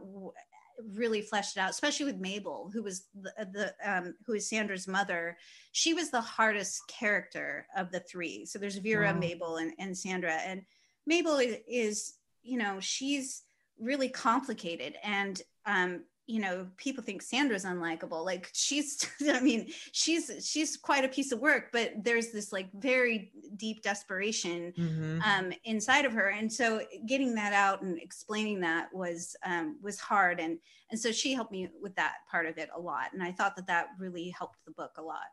really 0.93 1.21
fleshed 1.21 1.55
it 1.55 1.59
out 1.61 1.69
especially 1.69 2.05
with 2.05 2.17
mabel 2.17 2.69
who 2.73 2.83
was 2.83 3.05
the, 3.21 3.31
the 3.53 3.73
um 3.89 4.13
who 4.25 4.33
is 4.33 4.49
sandra's 4.49 4.87
mother. 4.87 5.37
She 5.71 5.93
was 5.93 6.09
the 6.09 6.21
hardest 6.21 6.81
character 6.87 7.67
of 7.77 7.91
the 7.91 7.99
three. 8.01 8.45
So 8.45 8.59
there's 8.59 8.77
vera 8.77 9.13
Wow. 9.13 9.19
mabel 9.19 9.57
and, 9.57 9.73
and 9.79 9.97
sandra. 9.97 10.33
And 10.33 10.63
mabel 11.05 11.37
is, 11.37 11.57
is 11.67 12.13
you 12.43 12.57
know 12.57 12.79
she's 12.79 13.43
really 13.79 14.09
complicated. 14.09 14.95
And 15.03 15.41
um 15.65 16.03
you 16.27 16.39
know 16.41 16.65
people 16.77 17.03
think 17.03 17.21
sandra's 17.21 17.65
unlikable 17.65 18.25
like 18.25 18.49
she's 18.51 19.07
i 19.31 19.39
mean 19.39 19.67
she's 19.91 20.31
she's 20.43 20.75
quite 20.75 21.05
a 21.05 21.07
piece 21.07 21.31
of 21.31 21.39
work 21.39 21.65
but 21.71 21.91
there's 22.03 22.31
this 22.31 22.51
like 22.51 22.67
very 22.73 23.31
deep 23.57 23.83
desperation 23.83 24.73
Mhm. 24.77 25.21
um, 25.25 25.53
inside 25.63 26.05
of 26.05 26.13
her. 26.13 26.29
And 26.29 26.51
so 26.51 26.81
getting 27.07 27.35
that 27.35 27.53
out 27.53 27.81
and 27.83 27.97
explaining 28.01 28.61
that 28.61 28.89
was 28.93 29.35
um, 29.45 29.77
was 29.81 29.99
hard. 29.99 30.39
And 30.39 30.57
and 30.91 30.99
so 30.99 31.11
she 31.11 31.33
helped 31.33 31.51
me 31.51 31.69
with 31.81 31.95
that 31.95 32.15
part 32.29 32.45
of 32.47 32.57
it 32.57 32.69
a 32.75 32.79
lot. 32.79 33.13
And 33.13 33.21
i 33.23 33.31
thought 33.31 33.55
that 33.55 33.67
that 33.67 33.87
really 33.99 34.29
helped 34.37 34.57
the 34.65 34.71
book 34.71 34.91
a 34.97 35.01
lot. 35.01 35.29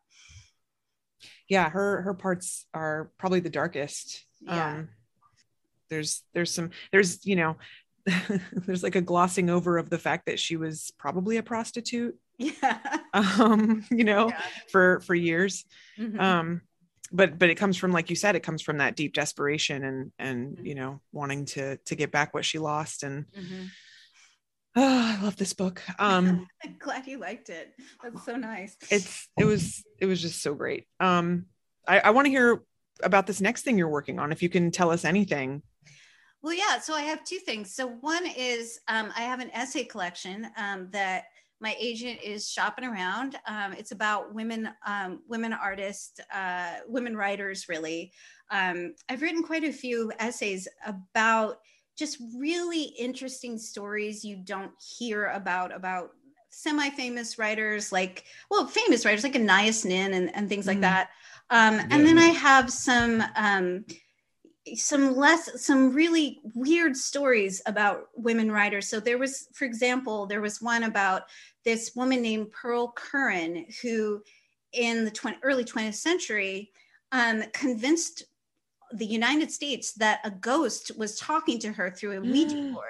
Yeah 1.49 1.68
her 1.70 2.03
her 2.03 2.14
parts 2.14 2.66
are 2.74 3.11
probably 3.18 3.40
the 3.40 3.51
darkest. 3.51 4.24
Yeah. 4.40 4.72
um 4.74 4.88
there's 5.90 6.22
there's 6.32 6.53
some 6.55 6.70
there's 6.90 7.24
you 7.26 7.36
know 7.36 7.57
there's 8.53 8.82
like 8.82 8.96
a 8.96 9.00
glossing 9.00 9.48
over 9.50 9.78
of 9.78 9.90
the 9.90 9.98
fact 9.98 10.26
that 10.26 10.38
she 10.40 10.57
was 10.57 10.92
probably 10.98 11.36
a 11.36 11.42
prostitute 11.42 12.16
yeah 12.38 12.78
um 13.14 13.84
you 13.90 14.05
know 14.05 14.28
Yeah. 14.28 14.40
for 14.70 15.00
for 15.00 15.14
years 15.14 15.64
Mhm. 15.98 16.18
um 16.20 16.62
but 17.12 17.38
but 17.38 17.50
it 17.50 17.57
comes 17.57 17.76
from 17.76 17.92
like 17.92 18.11
you 18.11 18.16
said 18.16 18.34
it 18.36 18.42
comes 18.42 18.62
from 18.62 18.78
that 18.78 18.96
deep 18.96 19.12
desperation 19.12 19.84
and 19.84 20.12
and 20.18 20.57
Mhm. 20.57 20.66
you 20.66 20.74
know 20.74 21.00
wanting 21.12 21.44
to 21.46 21.76
to 21.76 21.94
get 21.94 22.11
back 22.11 22.34
what 22.34 22.44
she 22.44 22.59
lost 22.59 23.03
and 23.03 23.26
Mhm. 23.38 23.68
oh, 24.76 24.82
i 25.18 25.22
love 25.22 25.36
this 25.36 25.53
book 25.53 25.82
um 25.98 26.48
i'm 26.64 26.76
glad 26.78 27.07
you 27.07 27.18
liked 27.18 27.50
it 27.50 27.72
that's 28.03 28.24
so 28.24 28.36
nice 28.36 28.76
it's 28.90 29.28
it 29.38 29.44
was 29.44 29.84
it 30.00 30.07
was 30.07 30.20
just 30.20 30.42
so 30.42 30.55
great 30.55 30.86
um 30.98 31.46
i 31.86 32.00
i 32.00 32.11
want 32.11 32.24
to 32.26 32.30
hear 32.30 32.62
about 33.03 33.26
this 33.26 33.40
next 33.40 33.62
thing 33.62 33.78
you're 33.78 33.88
working 33.88 34.18
on 34.18 34.32
if 34.32 34.42
you 34.42 34.48
can 34.48 34.70
tell 34.70 34.90
us 34.90 35.05
anything 35.05 35.62
Well, 36.43 36.55
yeah. 36.55 36.78
So 36.80 36.95
I 36.95 37.03
have 37.03 37.24
two 37.24 37.38
things. 37.38 37.74
So 37.74 37.88
one 38.01 38.26
is 38.26 38.80
um, 38.88 39.12
I 39.16 39.22
have 39.22 39.40
an 39.40 39.51
essay 39.53 39.84
collection 39.84 40.49
um, 40.57 40.88
that 40.90 41.24
my 41.61 41.76
agent 41.78 42.18
is 42.22 42.51
shopping 42.51 42.84
around. 42.84 43.36
Um, 43.47 43.72
it's 43.72 43.93
about 43.93 44.34
women, 44.34 44.68
um, 44.84 45.22
women 45.28 45.53
artists, 45.53 46.18
uh, 46.34 46.78
women 46.88 47.16
writers. 47.16 47.68
Really, 47.68 48.12
um, 48.51 48.95
I've 49.09 49.22
written 49.22 49.45
quite 49.45 49.62
a 49.62 49.72
few 49.72 50.12
essays 50.18 50.66
about 50.84 51.59
just 51.97 52.18
really 52.36 52.82
interesting 52.99 53.59
stories 53.59 54.24
you 54.24 54.36
don't 54.36 54.72
hear 54.99 55.26
about 55.26 55.74
about 55.74 56.11
semi-famous 56.55 57.38
writers 57.38 57.93
like 57.93 58.24
well 58.51 58.66
famous 58.66 59.05
writers 59.07 59.22
like 59.22 59.36
Anais 59.36 59.84
Nin 59.84 60.12
and, 60.14 60.34
and 60.34 60.49
things 60.49 60.66
like 60.66 60.78
Mhm. 60.78 60.82
that 60.82 61.11
um, 61.51 61.80
and 61.90 62.07
then 62.07 62.18
I 62.18 62.28
have 62.28 62.70
some 62.70 63.22
um, 63.36 63.84
some 64.76 65.16
less 65.16 65.64
some 65.64 65.92
really 65.92 66.40
weird 66.54 66.96
stories 66.96 67.60
about 67.66 68.08
women 68.14 68.50
writers. 68.50 68.88
So 68.88 69.00
there 69.00 69.18
was 69.18 69.48
for 69.52 69.64
example 69.64 70.26
there 70.26 70.40
was 70.40 70.62
one 70.62 70.84
about 70.84 71.22
this 71.64 71.92
woman 71.96 72.22
named 72.22 72.52
pearl 72.52 72.92
curran 72.94 73.66
who 73.82 74.22
in 74.72 75.04
the 75.04 75.10
20, 75.10 75.38
early 75.42 75.64
20th 75.64 75.94
century 75.94 76.70
um, 77.10 77.42
convinced 77.52 78.24
the 78.94 79.06
united 79.06 79.50
states 79.50 79.92
that 79.94 80.20
a 80.24 80.30
ghost 80.30 80.92
was 80.96 81.18
talking 81.18 81.58
to 81.58 81.72
her 81.72 81.90
through 81.90 82.18
a 82.18 82.20
ouija 82.20 82.72
board. 82.72 82.86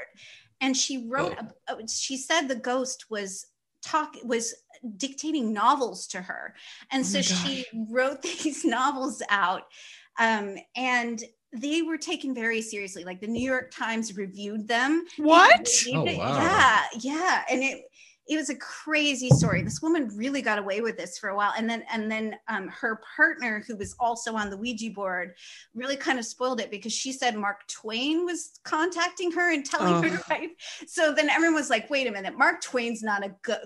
And 0.61 0.77
she 0.77 1.09
wrote 1.09 1.37
a, 1.39 1.75
a- 1.75 1.89
she 1.89 2.17
said 2.17 2.43
the 2.43 2.55
ghost 2.55 3.07
was 3.11 3.47
talk 3.83 4.17
was 4.25 4.55
dictating 4.97 5.53
novels 5.53 6.07
to 6.09 6.21
her. 6.21 6.55
And 6.91 7.03
Oh 7.03 7.07
so 7.07 7.23
she 7.23 7.67
wrote 7.89 8.23
these 8.23 8.65
novels 8.65 9.23
out 9.29 9.65
um, 10.19 10.57
and 10.77 11.23
they 11.53 11.83
were 11.83 11.99
taken 11.99 12.35
very 12.35 12.63
seriously. 12.63 13.05
Like 13.05 13.21
the 13.21 13.27
New 13.27 13.45
York 13.45 13.71
Times 13.71 14.17
reviewed 14.17 14.67
them. 14.67 15.05
What? 15.19 15.69
Oh, 15.95 16.05
wow. 16.05 16.39
Yeah, 16.39 16.83
yeah, 17.01 17.43
and 17.51 17.63
it 17.63 17.83
it 18.29 18.37
was 18.37 18.51
a 18.51 18.55
crazy 18.57 19.29
story. 19.31 19.63
This 19.63 19.83
woman 19.83 20.09
really 20.17 20.43
got 20.43 20.59
away 20.59 20.81
with 20.81 20.97
this 20.97 21.19
for 21.19 21.31
a 21.31 21.37
while, 21.37 21.53
and 21.57 21.69
then 21.69 21.83
and 21.93 22.11
then 22.11 22.37
um, 22.49 22.69
her 22.69 23.01
partner, 23.17 23.65
who 23.67 23.77
was 23.77 23.97
also 23.99 24.35
on 24.35 24.49
the 24.49 24.57
Ouija 24.57 24.91
board, 24.91 25.35
really 25.75 25.97
kind 25.97 26.19
of 26.21 26.25
spoiled 26.25 26.61
it 26.61 26.71
because 26.71 26.93
she 26.93 27.13
said 27.13 27.37
Mark 27.37 27.67
Twain 27.67 28.25
was 28.25 28.61
contacting 28.65 29.33
her 29.33 29.53
and 29.53 29.67
telling 29.67 30.03
her 30.03 30.09
Oh. 30.09 30.17
to 30.17 30.25
write. 30.31 30.51
So 30.87 31.13
then 31.13 31.29
everyone 31.31 31.55
was 31.57 31.69
like, 31.69 31.91
"Wait 31.91 32.07
a 32.07 32.13
minute, 32.13 32.39
Mark 32.39 32.61
Twain's 32.63 33.03
not 33.03 33.25
a 33.25 33.35
good. 33.43 33.59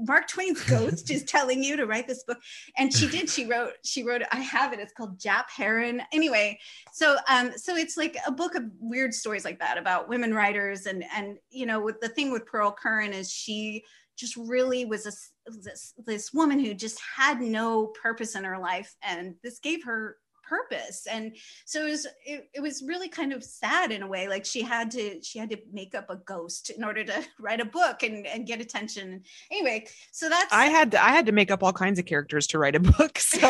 Mark 0.00 0.28
Twain's 0.28 0.62
ghost 0.70 1.10
is 1.10 1.24
telling 1.24 1.64
you 1.64 1.76
to 1.76 1.86
write 1.86 2.06
this 2.06 2.22
book." 2.22 2.38
And 2.78 2.92
she 2.94 3.08
did. 3.08 3.28
She 3.28 3.46
wrote. 3.46 3.72
She 3.84 4.04
wrote. 4.04 4.22
I 4.30 4.40
have 4.40 4.72
it. 4.72 4.78
It's 4.78 4.92
called 4.92 5.18
Jap 5.18 5.50
Herron. 5.54 6.00
Anyway, 6.12 6.58
so 6.92 7.16
um, 7.28 7.50
so 7.56 7.76
it's 7.76 7.96
like 7.96 8.16
a 8.24 8.30
book 8.30 8.54
of 8.54 8.62
weird 8.78 9.12
stories 9.14 9.44
like 9.44 9.58
that 9.58 9.78
about 9.78 10.08
women 10.08 10.32
writers 10.32 10.86
and 10.86 11.04
and 11.14 11.38
you 11.50 11.66
know, 11.66 11.80
with 11.80 12.00
the 12.00 12.08
thing 12.08 12.30
with 12.30 12.46
Pearl 12.46 12.70
Curran 12.70 13.12
is 13.12 13.30
she 13.32 13.84
just 14.16 14.36
really 14.36 14.84
was 14.84 15.06
a, 15.06 15.50
this, 15.50 15.94
this 16.04 16.32
woman 16.32 16.58
who 16.58 16.74
just 16.74 17.00
had 17.00 17.40
no 17.40 17.86
purpose 17.86 18.34
in 18.34 18.44
her 18.44 18.58
life 18.58 18.96
and 19.02 19.34
this 19.42 19.58
gave 19.58 19.84
her 19.84 20.16
purpose. 20.48 21.06
And 21.10 21.36
so 21.64 21.86
it 21.86 21.90
was 21.90 22.06
it, 22.24 22.48
it 22.54 22.60
was 22.60 22.82
really 22.86 23.08
kind 23.08 23.32
of 23.32 23.42
sad 23.42 23.90
in 23.90 24.02
a 24.02 24.06
way 24.06 24.28
like 24.28 24.44
she 24.44 24.62
had 24.62 24.90
to 24.92 25.22
she 25.22 25.38
had 25.38 25.50
to 25.50 25.58
make 25.72 25.94
up 25.94 26.10
a 26.10 26.16
ghost 26.16 26.70
in 26.70 26.84
order 26.84 27.04
to 27.04 27.24
write 27.40 27.60
a 27.60 27.64
book 27.64 28.02
and, 28.02 28.26
and 28.26 28.46
get 28.46 28.60
attention. 28.60 29.22
Anyway 29.50 29.86
so 30.12 30.28
that's 30.28 30.52
I 30.52 30.66
had 30.66 30.92
to, 30.92 31.04
I 31.04 31.10
had 31.10 31.26
to 31.26 31.32
make 31.32 31.50
up 31.50 31.62
all 31.62 31.72
kinds 31.72 31.98
of 31.98 32.06
characters 32.06 32.46
to 32.48 32.58
write 32.58 32.76
a 32.76 32.80
book. 32.80 33.18
So. 33.18 33.38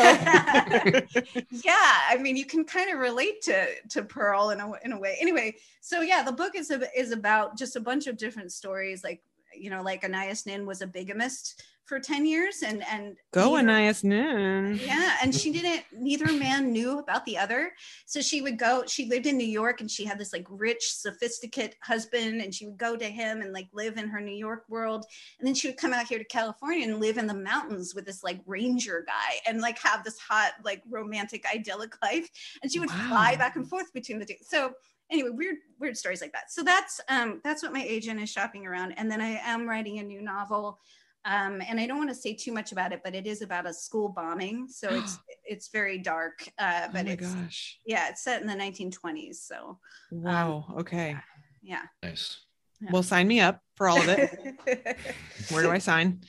Yeah 1.51 1.73
i 2.09 2.17
mean 2.19 2.35
you 2.35 2.45
can 2.45 2.63
kind 2.65 2.91
of 2.91 2.99
relate 2.99 3.41
to 3.43 3.67
to 3.89 4.03
pearl 4.03 4.49
in 4.49 4.59
a, 4.59 4.71
in 4.83 4.91
a 4.91 4.99
way. 4.99 5.17
Anyway 5.19 5.55
so 5.81 6.01
yeah 6.01 6.23
the 6.23 6.31
book 6.31 6.55
is 6.55 6.71
a, 6.71 6.81
is 6.97 7.11
about 7.11 7.57
just 7.57 7.75
a 7.75 7.79
bunch 7.79 8.07
of 8.07 8.17
different 8.17 8.51
stories 8.51 9.03
like 9.03 9.21
you 9.59 9.69
know 9.69 9.81
like 9.81 10.03
anais 10.03 10.45
nin 10.45 10.65
was 10.65 10.81
a 10.81 10.87
bigamist 10.87 11.61
for 11.85 12.01
10 12.01 12.25
years 12.25 12.63
and 12.63 12.83
and 12.91 13.15
Go 13.31 13.55
neither- 13.55 13.59
Anais 13.69 13.93
Nin. 14.03 14.77
yeah 14.83 15.15
and 15.21 15.33
she 15.33 15.53
didn't 15.53 15.83
neither 15.93 16.29
man 16.33 16.73
knew 16.73 16.99
about 16.99 17.23
the 17.25 17.37
other. 17.37 17.71
So 18.05 18.19
she 18.19 18.41
would 18.41 18.59
go 18.59 18.83
she 18.85 19.05
lived 19.07 19.25
in 19.25 19.37
new 19.37 19.47
york 19.47 19.79
and 19.79 19.89
she 19.89 20.03
had 20.03 20.17
this 20.19 20.33
like 20.33 20.45
rich 20.49 20.83
sophisticated 20.91 21.77
husband 21.81 22.41
and 22.41 22.53
she 22.53 22.65
would 22.67 22.77
go 22.77 22.97
to 22.97 23.05
him 23.05 23.41
and 23.41 23.53
like 23.53 23.69
live 23.71 23.95
in 23.97 24.09
her 24.09 24.19
new 24.19 24.35
york 24.35 24.65
world. 24.67 25.05
And 25.39 25.47
then 25.47 25.55
she 25.55 25.69
would 25.69 25.77
come 25.77 25.93
out 25.93 26.07
here 26.07 26.19
to 26.19 26.25
california 26.25 26.85
and 26.85 26.99
live 26.99 27.17
in 27.17 27.25
the 27.25 27.33
mountains 27.33 27.95
with 27.95 28.05
this 28.05 28.21
like 28.21 28.41
ranger 28.45 29.05
guy 29.07 29.35
and 29.47 29.61
like 29.61 29.79
have 29.79 30.03
this 30.03 30.19
hot 30.19 30.51
like 30.65 30.83
romantic 30.89 31.45
idyllic 31.55 31.93
life. 32.03 32.27
And 32.61 32.69
she 32.69 32.81
would 32.81 32.91
fly 32.91 33.37
back 33.37 33.55
and 33.55 33.65
forth 33.65 33.93
between 33.93 34.19
the 34.19 34.25
two. 34.25 34.35
So 34.41 34.73
anyway 35.11 35.29
weird 35.29 35.55
weird 35.79 35.97
stories 35.97 36.21
like 36.21 36.31
that 36.33 36.51
so 36.51 36.63
that's 36.63 36.99
um 37.09 37.39
that's 37.43 37.63
what 37.63 37.73
my 37.73 37.83
agent 37.83 38.19
is 38.19 38.29
shopping 38.29 38.65
around 38.65 38.91
and 38.93 39.09
then 39.09 39.21
i 39.21 39.39
am 39.43 39.67
writing 39.67 39.99
a 39.99 40.03
new 40.03 40.21
novel 40.21 40.79
um, 41.25 41.61
and 41.67 41.77
I 41.77 41.85
don't 41.87 41.97
want 41.97 42.09
to 42.09 42.15
say 42.15 42.33
too 42.33 42.53
much 42.53 42.71
about 42.71 42.93
it, 42.93 43.01
but 43.03 43.13
it 43.13 43.27
is 43.27 43.41
about 43.41 43.67
a 43.67 43.73
school 43.73 44.07
bombing, 44.07 44.67
so 44.69 44.87
it's 44.91 45.19
it's 45.43 45.67
very 45.67 45.97
dark. 45.97 46.47
Uh, 46.57 46.87
but 46.93 47.01
oh 47.01 47.03
my 47.03 47.11
it's 47.11 47.33
gosh. 47.33 47.79
yeah, 47.85 48.07
it's 48.09 48.23
set 48.23 48.41
in 48.41 48.47
the 48.47 48.53
1920s. 48.53 49.35
So 49.35 49.77
Wow. 50.09 50.73
okay. 50.79 51.17
yeah, 51.61 51.81
Nice. 52.01 52.39
Well, 52.91 53.03
sign 53.03 53.27
me 53.27 53.39
up 53.39 53.61
for 53.75 53.89
all 53.89 53.99
of 53.99 54.07
it. 54.07 54.97
Where 55.49 55.63
do 55.63 55.71
I 55.71 55.79
sign? 55.79 56.21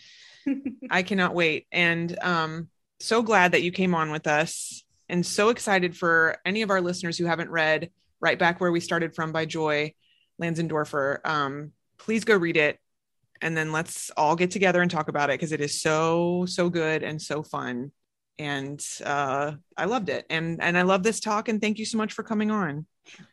I 0.90 1.02
cannot 1.02 1.34
wait. 1.34 1.66
And 1.70 2.18
um, 2.20 2.68
so 3.00 3.22
glad 3.22 3.52
that 3.52 3.62
you 3.62 3.70
came 3.70 3.94
on 3.94 4.10
with 4.10 4.26
us 4.26 4.82
and 5.08 5.24
so 5.24 5.50
excited 5.50 5.96
for 5.96 6.38
any 6.46 6.62
of 6.62 6.70
our 6.70 6.80
listeners 6.80 7.18
who 7.18 7.26
haven't 7.26 7.50
read 7.50 7.90
Right 8.20 8.38
Back 8.38 8.60
Where 8.60 8.72
We 8.72 8.80
Started 8.80 9.14
From 9.14 9.32
by 9.32 9.44
Joy 9.44 9.94
Lanzendorfer. 10.42 11.24
Um, 11.26 11.72
please 11.98 12.24
go 12.24 12.36
read 12.36 12.56
it. 12.56 12.78
And 13.40 13.56
then 13.56 13.70
let's 13.70 14.10
all 14.16 14.34
get 14.34 14.50
together 14.50 14.82
and 14.82 14.90
talk 14.90 15.08
about 15.08 15.30
it 15.30 15.34
because 15.34 15.52
it 15.52 15.60
is 15.60 15.80
so, 15.80 16.44
so 16.48 16.68
good 16.68 17.02
and 17.04 17.22
so 17.22 17.42
fun. 17.44 17.92
And 18.40 18.84
uh, 19.04 19.52
I 19.76 19.84
loved 19.86 20.08
it. 20.08 20.24
And 20.30 20.62
and 20.62 20.76
I 20.78 20.82
love 20.82 21.02
this 21.02 21.18
talk. 21.20 21.48
And 21.48 21.60
thank 21.60 21.78
you 21.78 21.84
so 21.84 21.98
much 21.98 22.12
for 22.12 22.22
coming 22.22 22.50
on. 22.52 22.86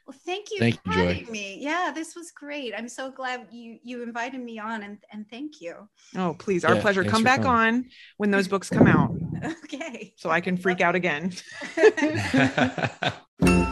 well, 0.07 0.17
thank 0.25 0.49
you 0.51 0.57
Thank 0.59 0.83
for 0.83 0.89
you, 0.91 0.95
Joy. 0.95 1.13
having 1.15 1.31
me. 1.31 1.57
Yeah, 1.61 1.91
this 1.93 2.15
was 2.15 2.31
great. 2.31 2.73
I'm 2.75 2.89
so 2.89 3.11
glad 3.11 3.47
you 3.51 3.77
you 3.83 4.01
invited 4.03 4.41
me 4.41 4.57
on, 4.59 4.81
and 4.83 4.97
and 5.11 5.25
thank 5.29 5.61
you. 5.61 5.87
Oh, 6.17 6.35
please, 6.39 6.65
our 6.65 6.75
Yeah, 6.75 6.81
pleasure. 6.81 7.03
Come 7.03 7.23
back 7.23 7.41
coming. 7.43 7.75
on 7.81 7.85
when 8.17 8.31
those 8.31 8.47
books 8.47 8.67
come 8.69 8.87
out 8.87 9.11
Okay. 9.65 10.13
so 10.17 10.29
I 10.31 10.41
can 10.41 10.57
freak 10.57 10.81
out 10.81 10.95
again. 10.95 11.33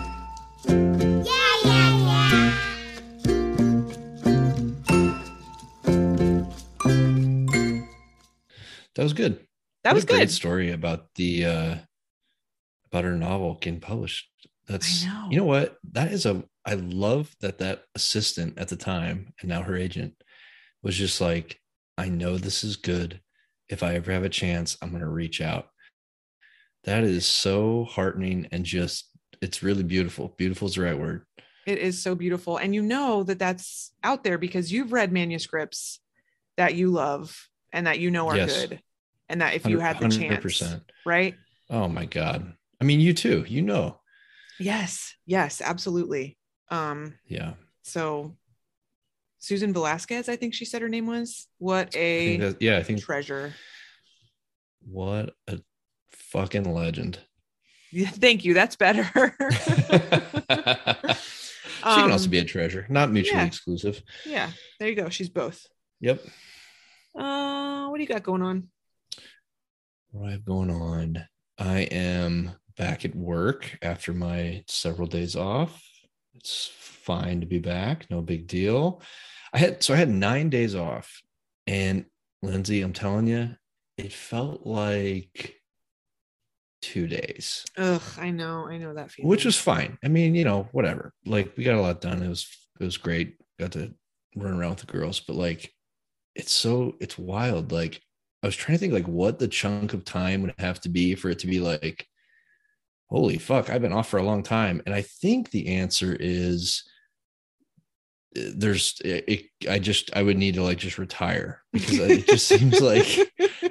That 8.95 9.04
was 9.04 9.14
good. 9.14 9.45
That 9.84 9.91
What 9.91 9.95
was 9.95 10.04
a 10.04 10.08
great 10.08 10.20
good. 10.20 10.32
story 10.32 10.72
about 10.72 11.14
the 11.16 11.45
uh 11.45 11.76
about 12.86 13.04
her 13.04 13.18
novel 13.18 13.56
getting 13.56 13.80
published. 13.80 14.30
That's 14.68 15.04
know. 15.04 15.28
you 15.30 15.38
know 15.38 15.45
what 15.45 15.78
that 15.91 16.12
is 16.12 16.26
a 16.26 16.43
I 16.66 16.76
love 16.76 17.36
that 17.41 17.58
that 17.58 17.84
assistant 17.95 18.58
at 18.58 18.70
the 18.70 18.76
time 18.78 19.34
and 19.41 19.49
now 19.49 19.62
her 19.64 19.76
agent 19.76 20.14
was 20.82 20.95
just 20.95 21.20
like 21.20 21.60
I 21.97 22.10
know 22.10 22.38
this 22.38 22.64
is 22.64 22.78
good. 22.78 23.20
If 23.68 23.84
I 23.84 23.95
ever 23.95 24.12
have 24.12 24.24
a 24.24 24.30
chance, 24.30 24.78
I'm 24.82 24.89
going 24.89 25.01
to 25.01 25.08
reach 25.08 25.41
out. 25.41 25.68
That 26.86 27.04
is 27.04 27.26
so 27.26 27.86
heartening 27.86 28.47
and 28.51 28.66
just 28.66 29.10
it's 29.43 29.61
really 29.61 29.83
beautiful. 29.83 30.33
Beautiful 30.37 30.67
is 30.67 30.75
the 30.75 30.81
right 30.81 30.97
word. 30.97 31.25
It 31.65 31.77
is 31.77 32.01
so 32.01 32.15
beautiful. 32.15 32.57
And 32.57 32.73
you 32.73 32.81
know 32.81 33.23
that 33.23 33.39
that's 33.39 33.91
out 34.03 34.23
there 34.23 34.37
because 34.37 34.71
you've 34.71 34.91
read 34.91 35.11
manuscripts 35.11 35.99
that 36.57 36.75
you 36.75 36.89
love 36.89 37.49
and 37.71 37.87
that 37.87 37.99
you 37.99 38.09
know 38.11 38.29
are 38.29 38.35
Yes. 38.37 38.67
good. 38.67 38.81
And 39.29 39.41
that 39.41 39.53
if 39.53 39.65
you 39.65 39.79
had 39.79 39.99
the 39.99 40.09
chance, 40.09 40.43
100%. 40.43 40.81
right? 41.05 41.35
Oh 41.69 41.87
my 41.87 42.05
god. 42.05 42.53
I 42.81 42.83
mean, 42.85 42.99
you 42.99 43.13
too. 43.13 43.45
You 43.47 43.61
know. 43.61 43.99
Yes. 44.59 45.15
Yes, 45.25 45.61
absolutely. 45.61 46.37
Um, 46.69 47.15
Yeah. 47.27 47.53
so 47.83 48.35
Susan 49.39 49.73
Velazquez, 49.73 50.29
I 50.29 50.35
think 50.35 50.53
she 50.53 50.65
said 50.65 50.81
her 50.81 50.89
name 50.89 51.07
was. 51.07 51.47
What 51.57 51.95
I 51.95 51.99
a 51.99 52.37
that, 52.37 52.61
yeah, 52.61 52.77
I 52.77 52.83
think 52.83 53.01
treasure. 53.01 53.53
what 54.85 55.35
a 55.47 55.59
fucking 56.11 56.73
legend. 56.73 57.19
Thank 57.93 58.45
you. 58.45 58.53
That's 58.53 58.75
better. 58.75 59.03
she 60.49 61.99
can 61.99 62.11
also 62.11 62.25
Um, 62.25 62.31
be 62.31 62.39
a 62.39 62.45
treasure, 62.45 62.85
not 62.89 63.11
mutually 63.11 63.39
yeah. 63.41 63.45
exclusive. 63.45 64.01
yeah, 64.25 64.49
there 64.79 64.89
you 64.89 64.95
go. 64.95 65.09
She's 65.09 65.29
both. 65.29 65.65
Yep. 66.01 66.21
Uh, 67.17 67.87
what 67.87 67.97
do 67.97 68.01
you 68.03 68.07
got 68.07 68.23
going 68.23 68.41
on? 68.41 68.69
What 70.11 70.21
do 70.23 70.27
I 70.27 70.31
have 70.31 70.45
going 70.45 70.69
on? 70.71 71.25
I 71.57 71.81
am 71.81 72.51
back 72.77 73.05
at 73.05 73.15
work 73.15 73.77
after 73.81 74.13
my 74.13 74.63
several 74.67 75.07
days 75.07 75.35
off. 75.35 75.83
It's 76.33 76.71
fine 76.75 77.41
to 77.41 77.45
be 77.45 77.59
back, 77.59 78.09
no 78.09 78.21
big 78.21 78.47
deal. 78.47 79.01
I 79.53 79.59
had 79.59 79.83
so 79.83 79.93
I 79.93 79.97
had 79.97 80.09
nine 80.09 80.49
days 80.49 80.73
off, 80.75 81.21
and 81.67 82.05
Lindsay, 82.41 82.81
I'm 82.81 82.93
telling 82.93 83.27
you, 83.27 83.51
it 83.97 84.11
felt 84.11 84.65
like 84.65 85.55
two 86.84 87.07
days. 87.07 87.65
Ugh, 87.77 88.01
I 88.19 88.29
know, 88.29 88.67
I 88.67 88.77
know 88.77 88.93
that 88.93 89.09
feeling. 89.11 89.29
which 89.29 89.45
was 89.45 89.57
fine. 89.57 89.97
I 90.03 90.09
mean, 90.09 90.36
you 90.36 90.43
know, 90.43 90.67
whatever. 90.73 91.13
Like 91.25 91.53
we 91.57 91.63
got 91.63 91.75
a 91.77 91.81
lot 91.81 92.01
done. 92.01 92.21
It 92.21 92.27
was 92.29 92.47
it 92.79 92.84
was 92.84 92.97
great. 92.97 93.38
Got 93.59 93.71
to 93.73 93.93
run 94.36 94.53
around 94.53 94.71
with 94.71 94.79
the 94.79 94.91
girls, 94.97 95.19
but 95.19 95.36
like 95.36 95.71
it's 96.36 96.51
so 96.51 96.95
it's 96.99 97.17
wild. 97.17 97.71
Like 97.71 98.01
I 98.43 98.47
was 98.47 98.55
trying 98.55 98.75
to 98.77 98.79
think 98.79 98.93
like 98.93 99.07
what 99.07 99.39
the 99.39 99.47
chunk 99.47 99.93
of 99.93 100.03
time 100.03 100.41
would 100.41 100.53
have 100.59 100.81
to 100.81 100.89
be 100.89 101.15
for 101.15 101.29
it 101.29 101.39
to 101.39 101.47
be 101.47 101.59
like, 101.59 102.05
holy 103.09 103.38
fuck, 103.38 103.69
I've 103.69 103.81
been 103.81 103.93
off 103.93 104.09
for 104.09 104.17
a 104.19 104.23
long 104.23 104.43
time. 104.43 104.81
And 104.86 104.93
I 104.93 105.01
think 105.03 105.51
the 105.51 105.67
answer 105.69 106.15
is 106.19 106.84
uh, 108.38 108.41
there's 108.55 108.99
it, 109.05 109.23
it- 109.27 109.69
I 109.69 109.79
just 109.79 110.09
I 110.15 110.23
would 110.23 110.38
need 110.38 110.55
to 110.55 110.63
like 110.63 110.79
just 110.79 110.97
retire 110.97 111.61
because 111.71 111.99
it 111.99 112.27
just 112.27 112.47
seems 112.47 112.81
like 112.81 113.07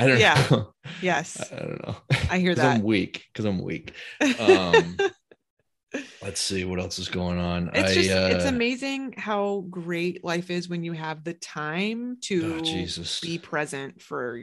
I, 0.00 0.06
don't 0.06 0.18
Yeah. 0.18 0.46
know. 0.50 0.72
Yes, 1.00 1.50
I 1.52 1.56
don't 1.56 1.86
know. 1.86 1.96
I 2.28 2.38
hear 2.38 2.54
that. 2.54 2.76
I'm 2.76 2.82
weak. 2.82 3.24
Because 3.32 3.44
I'm 3.44 3.62
weak. 3.62 3.94
Um, 4.38 4.96
let's 6.22 6.40
see 6.40 6.64
what 6.64 6.78
else 6.78 6.98
is 6.98 7.08
going 7.08 7.38
on. 7.38 7.70
it's 7.74 7.90
I, 7.90 7.94
just 7.94 8.10
it's 8.10 8.44
uh, 8.44 8.48
amazing 8.48 9.14
how 9.16 9.64
great 9.70 10.24
life 10.24 10.50
is 10.50 10.68
when 10.68 10.84
you 10.84 10.92
have 10.92 11.24
the 11.24 11.34
time 11.34 12.18
to 12.22 12.44
Oh, 12.44 12.86
be 13.22 13.38
present 13.38 14.02
for 14.02 14.40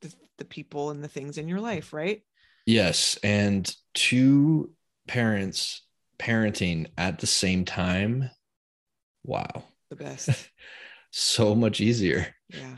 the, 0.00 0.14
the 0.38 0.44
people 0.44 0.90
and 0.90 1.02
the 1.02 1.08
things 1.08 1.38
in 1.38 1.48
your 1.48 1.60
life, 1.60 1.92
right? 1.92 2.22
Yes, 2.66 3.18
and 3.22 3.74
two 3.94 4.72
parents 5.06 5.82
parenting 6.18 6.86
at 6.98 7.18
the 7.18 7.26
same 7.26 7.64
time. 7.64 8.30
Wow, 9.24 9.64
The 9.90 9.96
best. 9.96 10.50
so 11.10 11.54
much 11.54 11.80
easier. 11.80 12.34
Yeah. 12.50 12.76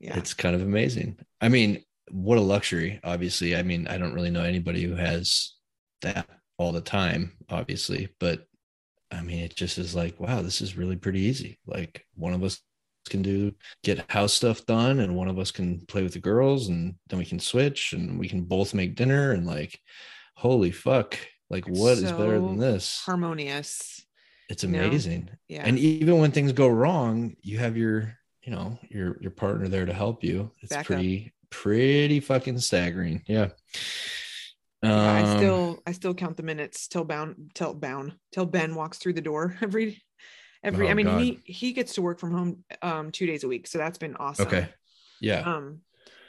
Yeah. 0.00 0.16
It's 0.16 0.34
kind 0.34 0.54
of 0.54 0.62
amazing. 0.62 1.18
I 1.40 1.48
mean, 1.48 1.84
what 2.10 2.38
a 2.38 2.40
luxury. 2.40 3.00
Obviously, 3.04 3.54
I 3.54 3.62
mean, 3.62 3.86
I 3.86 3.98
don't 3.98 4.14
really 4.14 4.30
know 4.30 4.42
anybody 4.42 4.82
who 4.82 4.96
has 4.96 5.52
that 6.02 6.26
all 6.58 6.72
the 6.72 6.80
time, 6.80 7.32
obviously, 7.48 8.08
but 8.18 8.46
I 9.10 9.22
mean, 9.22 9.40
it 9.40 9.54
just 9.54 9.78
is 9.78 9.94
like, 9.94 10.18
wow, 10.18 10.40
this 10.42 10.60
is 10.60 10.76
really 10.76 10.96
pretty 10.96 11.20
easy. 11.20 11.58
Like 11.66 12.06
one 12.14 12.32
of 12.32 12.42
us 12.42 12.60
can 13.08 13.22
do 13.22 13.52
get 13.82 14.10
house 14.10 14.32
stuff 14.32 14.64
done, 14.66 15.00
and 15.00 15.16
one 15.16 15.28
of 15.28 15.38
us 15.38 15.50
can 15.50 15.80
play 15.86 16.02
with 16.02 16.12
the 16.12 16.20
girls, 16.20 16.68
and 16.68 16.94
then 17.08 17.18
we 17.18 17.24
can 17.24 17.38
switch, 17.40 17.92
and 17.92 18.18
we 18.18 18.28
can 18.28 18.42
both 18.42 18.74
make 18.74 18.94
dinner, 18.94 19.32
and 19.32 19.46
like, 19.46 19.80
holy 20.36 20.70
fuck, 20.70 21.18
like 21.48 21.66
what 21.66 21.98
is 21.98 22.12
better 22.12 22.38
than 22.38 22.58
this? 22.58 23.02
Harmonious. 23.04 24.04
It's 24.48 24.64
amazing. 24.64 25.30
Yeah. 25.48 25.62
And 25.64 25.78
even 25.78 26.18
when 26.18 26.30
things 26.30 26.52
go 26.52 26.68
wrong, 26.68 27.36
you 27.42 27.58
have 27.58 27.76
your, 27.76 28.16
you 28.42 28.52
know, 28.52 28.78
your 28.88 29.18
your 29.20 29.30
partner 29.30 29.68
there 29.68 29.86
to 29.86 29.92
help 29.92 30.24
you. 30.24 30.50
It's 30.62 30.70
Backup. 30.70 30.86
pretty 30.86 31.32
pretty 31.50 32.20
fucking 32.20 32.58
staggering. 32.58 33.22
Yeah. 33.26 33.50
Yeah, 34.96 35.12
I 35.12 35.22
Um, 35.22 35.24
still 35.24 35.82
I 35.86 35.92
still 35.92 36.14
count 36.14 36.36
the 36.36 36.42
minutes 36.42 36.88
till 36.88 37.04
bound 37.04 37.52
till 37.54 37.74
bound 37.74 38.16
till 38.32 38.46
Ben 38.46 38.74
walks 38.74 38.98
through 38.98 39.14
the 39.14 39.20
door 39.20 39.56
every 39.62 40.02
every 40.62 40.86
Oh, 40.86 40.90
I 40.90 40.94
mean 40.94 41.06
God. 41.06 41.18
he 41.18 41.42
he 41.44 41.72
gets 41.72 41.94
to 41.94 42.02
work 42.02 42.18
from 42.18 42.32
home 42.32 42.64
um 42.82 43.12
2 43.12 43.26
days 43.26 43.44
a 43.44 43.48
week 43.48 43.66
so 43.66 43.78
that's 43.78 43.98
been 43.98 44.16
awesome. 44.16 44.48
Okay. 44.48 44.68
Yeah. 45.20 45.46
Um 45.46 45.80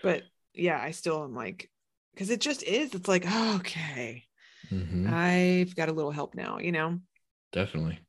but 0.03 0.23
yeah, 0.53 0.79
I 0.81 0.91
still 0.91 1.23
am 1.23 1.35
like 1.35 1.69
cuz 2.17 2.29
it 2.29 2.41
just 2.41 2.63
is 2.63 2.93
it's 2.93 3.07
like 3.07 3.25
oh, 3.27 3.57
okay. 3.57 4.25
Mhm. 4.71 5.13
I've 5.13 5.75
got 5.75 5.89
a 5.89 5.93
little 5.93 6.11
help 6.11 6.35
now, 6.35 6.59
you 6.59 6.71
know. 6.71 6.99
Definitely. 7.53 7.99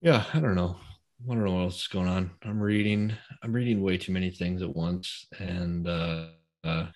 Yeah, 0.00 0.24
I 0.32 0.40
don't 0.40 0.54
know. 0.56 0.76
I 1.24 1.34
don't 1.34 1.44
know 1.44 1.54
what 1.54 1.62
else 1.62 1.82
is 1.82 1.88
going 1.88 2.08
on. 2.08 2.30
I'm 2.44 2.60
reading. 2.60 3.12
I'm 3.42 3.52
reading 3.52 3.82
way 3.82 3.98
too 3.98 4.12
many 4.12 4.30
things 4.30 4.62
at 4.62 4.74
once, 4.74 5.26
and 5.38 5.86
uh, 5.88 6.26
uh, 6.62 6.86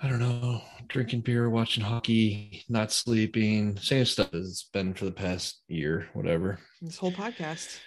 I 0.00 0.08
don't 0.08 0.18
know. 0.18 0.60
Drinking 0.88 1.20
beer, 1.20 1.48
watching 1.48 1.84
hockey, 1.84 2.64
not 2.68 2.90
sleeping. 2.92 3.78
Same 3.78 4.04
stuff 4.04 4.34
as 4.34 4.48
it's 4.48 4.68
been 4.72 4.92
for 4.94 5.04
the 5.04 5.12
past 5.12 5.62
year, 5.68 6.08
whatever. 6.14 6.58
This 6.82 6.98
whole 6.98 7.12
podcast. 7.12 7.78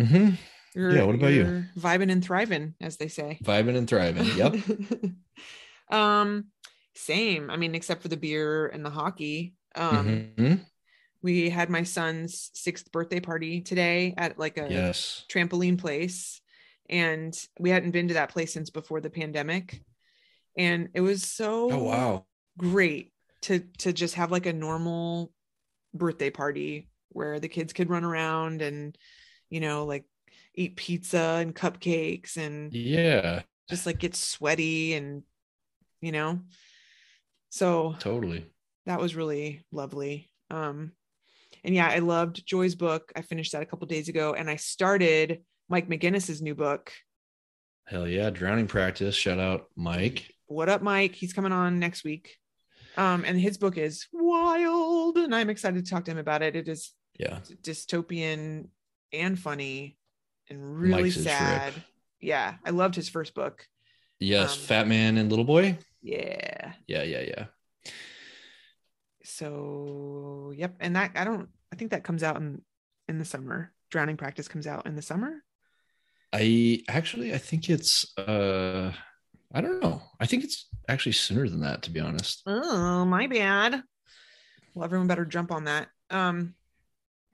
Mm-hmm. 0.00 0.30
You're, 0.74 0.96
Yeah, 0.96 1.04
what 1.04 1.14
about 1.14 1.32
you? 1.32 1.64
Vibing 1.78 2.10
and 2.10 2.24
thriving, 2.24 2.74
as 2.80 2.96
they 2.96 3.08
say. 3.08 3.38
Vibing 3.44 3.76
and 3.76 3.88
thriving. 3.88 4.26
Yep. 4.36 4.56
um, 5.90 6.46
same. 6.96 7.50
I 7.50 7.56
mean, 7.56 7.74
except 7.74 8.02
for 8.02 8.08
the 8.08 8.16
beer 8.16 8.66
and 8.66 8.84
the 8.84 8.90
hockey. 8.90 9.54
Um, 9.76 10.32
Mhm. 10.36 10.64
We 11.24 11.48
had 11.48 11.70
my 11.70 11.82
son's 11.82 12.50
sixth 12.52 12.92
birthday 12.92 13.18
party 13.18 13.62
today 13.62 14.14
at 14.18 14.38
like 14.38 14.58
a 14.58 14.70
Yes. 14.70 15.24
trampoline 15.30 15.78
place 15.78 16.42
and 16.90 17.34
we 17.58 17.70
hadn't 17.70 17.92
been 17.92 18.08
to 18.08 18.14
that 18.14 18.28
place 18.28 18.52
since 18.52 18.68
before 18.68 19.00
the 19.00 19.08
pandemic 19.10 19.82
and 20.58 20.90
it 20.94 21.00
was 21.00 21.24
so 21.24 21.70
Oh 21.70 21.78
wow. 21.78 22.26
great 22.58 23.12
to 23.42 23.60
to 23.78 23.92
just 23.92 24.16
have 24.16 24.30
like 24.30 24.46
a 24.46 24.52
normal 24.52 25.32
birthday 25.94 26.30
party 26.30 26.88
where 27.10 27.40
the 27.40 27.48
kids 27.48 27.72
could 27.72 27.90
run 27.90 28.04
around 28.04 28.62
and 28.62 28.98
you 29.50 29.60
know 29.60 29.86
like 29.86 30.04
eat 30.54 30.76
pizza 30.76 31.38
and 31.40 31.54
cupcakes 31.54 32.36
and 32.36 32.72
Yeah, 32.72 33.42
just 33.68 33.86
like 33.86 33.98
get 33.98 34.14
sweaty 34.14 34.94
and 34.94 35.22
you 36.02 36.12
know 36.12 36.40
so 37.50 37.94
totally. 37.98 38.46
that 38.86 39.00
was 39.00 39.16
really 39.16 39.64
lovely 39.72 40.30
um 40.50 40.92
and 41.64 41.74
yeah 41.74 41.88
i 41.88 41.98
loved 41.98 42.44
joy's 42.46 42.74
book 42.74 43.12
i 43.16 43.22
finished 43.22 43.52
that 43.52 43.62
a 43.62 43.66
couple 43.66 43.86
days 43.86 44.08
ago 44.08 44.34
and 44.34 44.48
i 44.50 44.56
started 44.56 45.42
mike 45.68 45.88
Meginnis's 45.88 46.40
new 46.42 46.54
book 46.54 46.92
Hell 47.86 48.08
yeah. 48.08 48.30
Drowning 48.30 48.66
practice. 48.66 49.14
Shout 49.14 49.38
out 49.38 49.66
Mike. 49.76 50.30
what 50.46 50.68
up 50.70 50.80
mike 50.82 51.14
he's 51.14 51.34
coming 51.34 51.52
on 51.52 51.78
next 51.78 52.02
week 52.04 52.38
um 52.96 53.24
and 53.26 53.38
his 53.38 53.58
book 53.58 53.76
is 53.76 54.06
wild 54.12 55.18
and 55.18 55.34
i'm 55.34 55.50
excited 55.50 55.84
to 55.84 55.90
talk 55.90 56.04
to 56.06 56.10
him 56.10 56.18
about 56.18 56.42
it 56.42 56.56
it 56.56 56.66
is 56.68 56.92
Yeah. 57.18 57.40
dystopian 57.62 58.68
and 59.12 59.38
funny 59.38 59.98
and 60.48 60.78
really 60.80 61.02
Mike's 61.04 61.22
sad 61.22 61.72
yeah 62.20 62.54
i 62.64 62.70
loved 62.70 62.94
his 62.94 63.08
first 63.08 63.34
book 63.34 63.66
Yes. 64.20 64.54
Um, 64.56 64.60
Fat 64.62 64.88
man 64.88 65.18
and 65.18 65.28
little 65.28 65.44
boy. 65.44 65.76
yeah 66.00 66.72
Yeah, 66.86 67.02
yeah, 67.02 67.20
yeah. 67.20 67.44
So 69.24 70.52
yep 70.56 70.74
and 70.80 70.96
that 70.96 71.10
i 71.16 71.24
don't 71.24 71.48
i 71.72 71.76
think 71.76 71.90
that 71.90 72.04
comes 72.04 72.22
out 72.22 72.36
in 72.36 72.60
in 73.08 73.18
the 73.18 73.24
summer 73.24 73.72
drowning 73.90 74.16
practice 74.16 74.48
comes 74.48 74.66
out 74.66 74.86
in 74.86 74.96
the 74.96 75.02
summer 75.02 75.42
I 76.32 76.82
actually 76.88 77.32
I 77.32 77.38
think 77.38 77.70
it's 77.70 78.16
uh 78.18 78.92
I 79.54 79.60
don't 79.60 79.80
know. 79.80 80.02
I 80.18 80.26
think 80.26 80.42
it's 80.42 80.68
actually 80.88 81.12
sooner 81.12 81.48
than 81.48 81.60
that 81.60 81.82
to 81.82 81.90
be 81.90 82.00
honest. 82.00 82.42
oh 82.46 83.04
my 83.04 83.26
bad 83.28 83.82
well 84.74 84.84
everyone 84.84 85.06
better 85.06 85.24
jump 85.24 85.52
on 85.52 85.64
that 85.64 85.88
um 86.10 86.54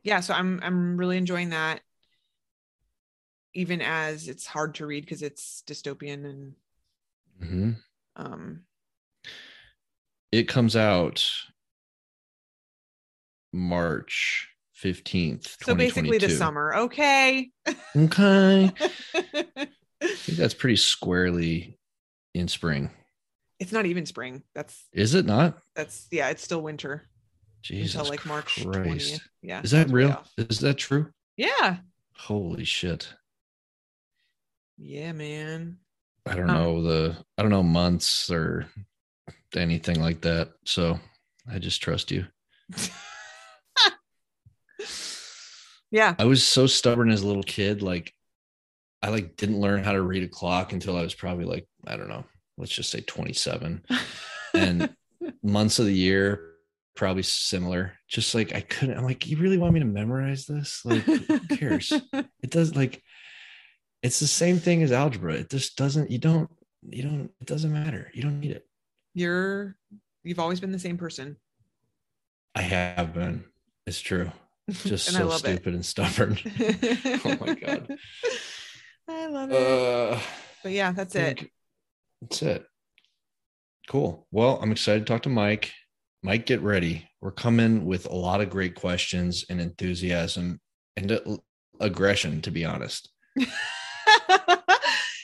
yeah 0.02 0.20
so 0.20 0.34
i'm 0.34 0.60
i'm 0.62 0.96
really 0.96 1.16
enjoying 1.16 1.50
that 1.50 1.80
even 3.54 3.80
as 3.80 4.28
it's 4.28 4.46
hard 4.46 4.74
to 4.76 4.86
read 4.86 5.04
because 5.04 5.22
it's 5.22 5.62
dystopian 5.66 6.24
and 6.24 6.52
Mhm. 7.40 7.76
um 8.16 8.60
It 10.30 10.46
comes 10.46 10.76
out 10.76 11.24
March 13.52 14.48
15th. 14.82 15.56
so 15.62 15.74
basically 15.74 16.18
the 16.18 16.30
summer 16.30 16.74
okay 16.74 17.50
Okay. 17.96 18.70
I 19.14 19.66
think 20.14 20.38
that's 20.38 20.54
pretty 20.54 20.76
squarely 20.76 21.78
in 22.34 22.48
spring. 22.48 22.90
it's 23.58 23.72
not 23.72 23.84
even 23.86 24.06
spring 24.06 24.42
that's 24.54 24.86
Is 24.92 25.14
it 25.14 25.26
not? 25.26 25.58
that's 25.74 26.06
yeah 26.10 26.28
it's 26.30 26.42
still 26.42 26.62
winter 26.62 27.02
Jesus 27.62 27.94
until 27.94 28.10
like 28.10 28.24
march 28.24 28.64
Christ. 28.64 29.14
20th 29.14 29.20
yeah 29.42 29.60
Is 29.62 29.70
that 29.72 29.90
real? 29.90 30.22
Is 30.38 30.60
that 30.60 30.78
true? 30.78 31.08
yeah 31.36 31.78
Holy 32.14 32.64
shit. 32.64 33.12
yeah 34.78 35.12
man 35.12 35.76
I 36.26 36.34
don't 36.34 36.48
Um, 36.50 36.56
know 36.56 36.82
the 36.82 37.16
I 37.36 37.42
don't 37.42 37.50
know 37.50 37.62
months 37.62 38.30
or 38.30 38.66
anything 39.56 40.00
like 40.00 40.20
that. 40.20 40.50
So 40.64 40.98
I 41.50 41.58
just 41.58 41.82
trust 41.82 42.10
you. 42.10 42.26
yeah 45.90 46.14
I 46.18 46.24
was 46.24 46.44
so 46.44 46.66
stubborn 46.66 47.10
as 47.10 47.22
a 47.22 47.26
little 47.26 47.42
kid. 47.42 47.82
Like 47.82 48.12
I 49.02 49.08
like 49.08 49.36
didn't 49.36 49.60
learn 49.60 49.82
how 49.82 49.92
to 49.92 50.02
read 50.02 50.22
a 50.22 50.28
clock 50.28 50.72
until 50.72 50.96
I 50.96 51.02
was 51.02 51.14
probably 51.14 51.46
like, 51.46 51.66
I 51.86 51.96
don't 51.96 52.08
know, 52.08 52.24
let's 52.58 52.72
just 52.72 52.90
say 52.90 53.00
27. 53.00 53.82
And 54.54 54.94
months 55.42 55.78
of 55.78 55.86
the 55.86 55.94
year, 55.94 56.52
probably 56.96 57.22
similar. 57.22 57.94
Just 58.08 58.34
like 58.34 58.54
I 58.54 58.60
couldn't, 58.60 58.98
I'm 58.98 59.04
like, 59.04 59.26
you 59.26 59.38
really 59.38 59.56
want 59.56 59.72
me 59.72 59.80
to 59.80 59.86
memorize 59.86 60.44
this? 60.46 60.82
Like, 60.84 61.02
who 61.02 61.40
cares? 61.40 61.92
It 62.42 62.50
does 62.50 62.74
like 62.74 63.02
it's 64.02 64.18
the 64.20 64.26
same 64.26 64.58
thing 64.58 64.82
as 64.82 64.92
algebra. 64.92 65.34
It 65.34 65.50
just 65.50 65.76
doesn't, 65.76 66.10
you 66.10 66.18
don't, 66.18 66.50
you 66.82 67.02
don't, 67.02 67.30
it 67.40 67.46
doesn't 67.46 67.72
matter. 67.72 68.10
You 68.14 68.22
don't 68.22 68.40
need 68.40 68.52
it. 68.52 68.66
you're 69.14 69.76
you've 70.22 70.38
always 70.38 70.60
been 70.60 70.72
the 70.72 70.78
same 70.78 70.96
person 70.98 71.36
I 72.54 72.62
have 72.62 73.14
been. 73.14 73.44
It's 73.86 74.00
true. 74.00 74.30
Just 74.72 75.06
so 75.12 75.26
love 75.26 75.44
it. 75.44 75.56
stupid 75.56 75.74
and 75.74 75.84
stubborn. 75.86 76.38
oh 77.24 77.36
my 77.40 77.54
god. 77.54 77.88
i 79.08 79.26
love 79.26 79.50
it 79.50 79.56
Uh 79.56 80.20
but 80.62 80.72
yeah 80.72 80.92
that's 80.92 81.14
it 81.16 81.50
That's 82.20 82.42
it. 82.42 82.64
Cool. 83.88 84.26
Well, 84.30 84.60
I'm 84.62 84.70
excited 84.70 85.04
to 85.06 85.12
talk 85.12 85.22
to 85.22 85.28
Mike. 85.28 85.72
Mike, 86.22 86.46
get 86.46 86.60
ready. 86.60 87.08
We're 87.20 87.32
coming 87.32 87.86
with 87.86 88.06
a 88.06 88.14
lot 88.14 88.40
of 88.40 88.50
great 88.50 88.76
questions 88.76 89.44
and 89.50 89.60
enthusiasm 89.60 90.60
and 90.96 91.10
uh, 91.10 91.20
aggression, 91.80 92.40
to 92.42 92.50
be 92.52 92.64
honest. 92.64 93.08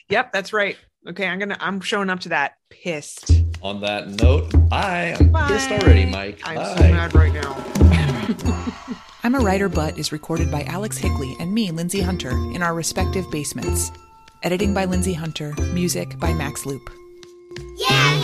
yep 0.09 0.33
that's 0.33 0.53
right 0.53 0.77
okay 1.09 1.27
i'm 1.27 1.39
gonna 1.41 1.57
i'm 1.61 1.81
showing 1.81 2.09
up 2.09 2.21
to 2.21 2.29
that 2.31 2.53
pissed 2.71 3.31
On 3.63 3.81
that 3.81 4.09
note, 4.09 4.53
I 4.71 5.17
am 5.19 5.33
pissed 5.49 5.71
already, 5.73 6.07
Mike. 6.07 6.41
i'm 6.45 6.55
Bye. 6.57 6.75
so 6.77 6.83
mad 6.83 7.15
right 7.15 7.33
now 7.33 7.53
I'm 9.27 9.35
a 9.35 9.41
Writer 9.41 9.69
But 9.69 9.99
is 9.99 10.13
recorded 10.13 10.53
by 10.53 10.63
Alex 10.63 10.97
Higley 10.97 11.35
and 11.41 11.53
me, 11.53 11.73
Lindsay 11.73 12.01
Hunter, 12.01 12.31
in 12.31 12.63
our 12.63 12.73
respective 12.73 13.29
basements. 13.29 13.91
Editing 14.45 14.73
by 14.73 14.85
Lindsay 14.85 15.15
Hunter, 15.15 15.53
music 15.73 16.17
by 16.21 16.33
Max 16.33 16.65
Loop. 16.65 16.89
Yeah, 17.77 18.16